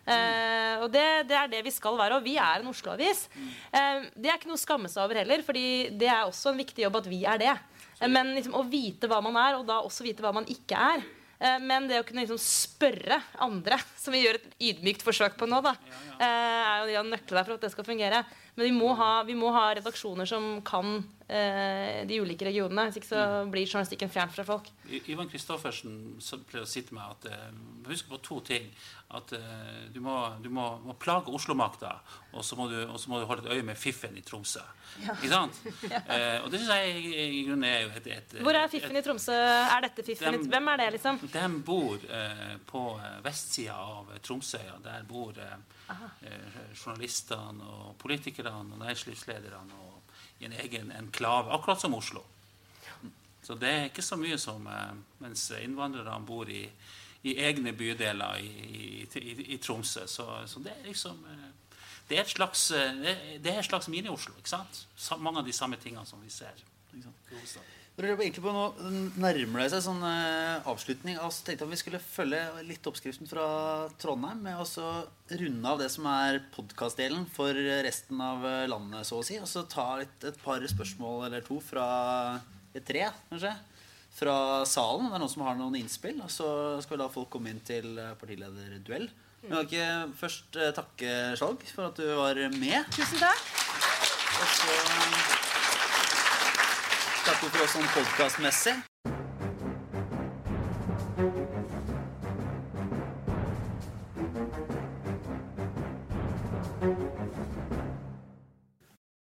Uh, 0.02 0.82
og 0.82 0.88
det, 0.90 1.06
det 1.30 1.36
er 1.38 1.50
det 1.52 1.62
vi 1.66 1.74
skal 1.74 2.00
være. 2.00 2.18
Og 2.18 2.26
vi 2.26 2.38
er 2.42 2.62
en 2.62 2.72
Oslo-avis. 2.72 3.26
Uh, 3.74 4.08
det 4.16 4.32
er 4.32 4.40
ikke 4.40 4.50
noe 4.50 4.60
å 4.60 4.64
skamme 4.64 4.92
seg 4.92 5.04
over 5.04 5.22
heller, 5.22 5.44
fordi 5.46 5.66
det 6.00 6.10
er 6.10 6.24
også 6.26 6.52
en 6.52 6.62
viktig 6.62 6.88
jobb 6.88 7.02
at 7.02 7.10
vi 7.12 7.24
er 7.28 7.42
det. 7.42 7.56
Uh, 8.00 8.08
men 8.08 8.34
liksom, 8.38 8.56
å 8.58 8.66
vite 8.72 9.10
hva 9.12 9.22
man 9.24 9.38
er, 9.42 9.60
og 9.60 9.68
da 9.70 9.82
også 9.86 10.08
vite 10.08 10.26
hva 10.26 10.34
man 10.36 10.48
ikke 10.50 10.80
er. 10.96 11.06
Eh, 11.42 11.58
men 11.66 11.88
det 11.90 11.98
å 12.02 12.06
kunne 12.06 12.22
liksom 12.22 12.40
spørre 12.42 13.18
andre, 13.42 13.80
som 13.98 14.14
vi 14.14 14.22
gjør 14.22 14.38
et 14.38 14.52
ydmykt 14.70 15.02
forsøk 15.06 15.40
på 15.40 15.50
nå, 15.50 15.62
da, 15.66 15.74
eh, 16.20 16.26
er 16.28 16.84
jo 16.84 16.92
de 16.92 17.16
nøklene 17.16 17.46
for 17.48 17.58
at 17.58 17.66
det 17.66 17.72
skal 17.74 17.88
fungere. 17.88 18.22
Men 18.56 18.66
vi 18.68 18.72
må 18.76 18.94
ha, 19.00 19.12
vi 19.24 19.36
må 19.38 19.52
ha 19.56 19.70
redaksjoner 19.78 20.28
som 20.28 20.48
kan 20.68 20.98
eh, 21.32 22.02
de 22.08 22.18
ulike 22.20 22.46
regionene. 22.50 22.90
Hvis 22.90 23.00
ikke 23.00 23.12
så 23.14 23.22
blir 23.52 23.64
journalistikken 23.68 24.12
fjernt 24.12 24.36
fra 24.36 24.44
folk. 24.48 24.68
Ivan 25.08 25.30
Kristoffersen 25.32 25.94
pleier 26.50 26.66
å 26.66 26.70
si 26.70 26.84
til 26.84 26.98
meg 26.98 27.14
at 27.16 27.30
eh, 27.32 27.54
husk 27.88 28.10
på 28.12 28.20
to 28.26 28.42
ting. 28.52 28.68
At 29.16 29.32
eh, 29.36 29.88
du, 29.96 30.02
må, 30.04 30.18
du 30.44 30.50
må, 30.52 30.66
må 30.84 30.96
plage 31.00 31.32
Oslo-makta, 31.36 31.94
og 32.36 32.44
så 32.48 32.56
må, 32.60 32.68
du, 32.72 32.78
og 32.86 33.00
så 33.00 33.12
må 33.12 33.20
du 33.20 33.26
holde 33.28 33.48
et 33.48 33.58
øye 33.58 33.66
med 33.68 33.80
fiffen 33.80 34.16
i 34.20 34.24
Tromsø. 34.28 34.64
Ikke 35.00 35.32
sant? 35.32 35.62
Eh, 36.12 36.42
og 36.44 36.50
det 36.52 36.60
syns 36.60 36.72
jeg 36.74 37.02
i, 37.08 37.42
grunnen 37.48 37.64
er 37.68 37.84
jo 37.86 37.92
et, 37.96 38.08
et, 38.12 38.34
Hvor 38.44 38.56
er 38.58 38.68
fiffen 38.72 38.98
i 39.00 39.04
Tromsø? 39.06 39.36
Er 39.36 39.84
dette 39.86 40.04
fiffen 40.04 40.28
i 40.28 40.40
Dem- 40.42 40.50
Hvem 40.52 40.68
er 40.74 40.82
det, 40.82 40.88
liksom? 40.98 41.20
De 41.32 41.44
bor 41.68 42.04
eh, 42.12 42.56
på 42.68 42.82
eh, 43.00 43.20
vestsida 43.24 43.78
av 43.80 44.12
Tromsøya. 44.26 44.74
Ja. 44.74 44.80
Der 44.90 45.06
bor 45.08 45.38
eh, 45.40 45.56
journalistene 46.76 47.64
og 47.64 47.96
politikerne 48.00 48.76
og 48.76 48.80
næringslivslederne 48.80 49.80
og 49.86 50.02
i 50.42 50.46
en 50.46 50.54
egen 50.54 50.92
enklave, 50.92 51.52
akkurat 51.54 51.82
som 51.82 51.94
Oslo. 51.94 52.24
Så 53.44 53.56
det 53.58 53.70
er 53.70 53.88
ikke 53.90 54.06
så 54.06 54.18
mye 54.22 54.38
som 54.38 54.68
eh, 54.70 54.94
Mens 55.20 55.48
innvandrerne 55.58 56.26
bor 56.26 56.50
i, 56.50 56.62
i 57.24 57.36
egne 57.42 57.74
bydeler 57.74 58.38
i, 58.38 58.48
i, 58.48 59.08
i, 59.18 59.34
i 59.56 59.58
Tromsø. 59.58 60.06
Så, 60.08 60.28
så 60.48 60.62
det 60.62 60.72
er 60.72 60.88
liksom 60.88 61.26
eh, 61.26 61.50
Det 62.10 62.18
er 62.18 62.22
et 62.22 62.30
slags, 62.30 62.72
eh, 62.72 63.04
det 63.42 63.54
er 63.54 63.60
et 63.60 63.66
slags 63.66 63.90
mini-Oslo. 63.90 64.38
ikke 64.38 64.50
sant? 64.50 64.86
Mange 65.20 65.40
av 65.40 65.46
de 65.46 65.54
samme 65.54 65.78
tingene 65.82 66.06
som 66.06 66.22
vi 66.22 66.30
ser. 66.30 66.58
Ikke 66.94 67.04
sant? 67.04 67.30
Egentlig 68.00 68.42
på 68.42 68.52
Nå 68.56 68.64
nærmer 69.20 69.62
det 69.62 69.72
seg 69.74 69.84
sånn 69.84 70.02
eh, 70.08 70.68
avslutning. 70.70 71.18
Altså, 71.22 71.44
tenkte 71.46 71.68
at 71.68 71.74
Vi 71.74 71.80
skulle 71.82 72.00
følge 72.02 72.40
litt 72.66 72.88
oppskriften 72.88 73.30
fra 73.30 73.90
Trondheim 74.02 74.40
med 74.46 74.58
å 74.58 74.86
runde 75.38 75.74
av 75.74 75.82
det 75.82 75.90
som 75.92 76.08
er 76.10 76.40
podkastdelen 76.56 77.28
for 77.36 77.54
resten 77.86 78.22
av 78.24 78.46
eh, 78.48 78.70
landet, 78.72 79.06
så 79.06 79.20
å 79.20 79.26
si. 79.28 79.38
Og 79.44 79.50
så 79.50 79.68
ta 79.70 80.00
litt, 80.00 80.16
et 80.24 80.40
par 80.42 80.64
spørsmål 80.64 81.28
eller 81.28 81.46
to 81.46 81.60
fra 81.62 82.40
et 82.74 82.88
tre, 82.88 83.10
kanskje. 83.30 83.54
Fra 84.16 84.38
salen. 84.68 85.12
Det 85.12 85.20
er 85.20 85.24
noen 85.26 85.36
som 85.36 85.46
har 85.46 85.60
noen 85.60 85.78
innspill. 85.84 86.24
Og 86.24 86.32
så 86.32 86.48
skal 86.82 86.96
vi 86.96 87.04
la 87.04 87.12
folk 87.12 87.30
komme 87.36 87.52
inn 87.54 87.62
til 87.68 87.92
eh, 88.00 88.16
partilederduell. 88.24 89.12
Men 89.44 89.58
jeg 89.58 89.70
kan 89.70 89.70
ikke 89.70 90.18
først 90.24 90.58
eh, 90.58 90.74
takke 90.80 91.14
Skjalg 91.38 91.70
for 91.76 91.92
at 91.92 92.02
du 92.02 92.08
var 92.18 92.42
med. 92.56 92.92
Tusen 92.96 93.22
takk. 93.22 93.48
Og 94.42 94.52
så 94.58 95.51
takker 97.26 97.50
for 97.54 97.66
oss 97.66 97.76
sånn 97.76 97.90
podkastmessig. 97.94 99.11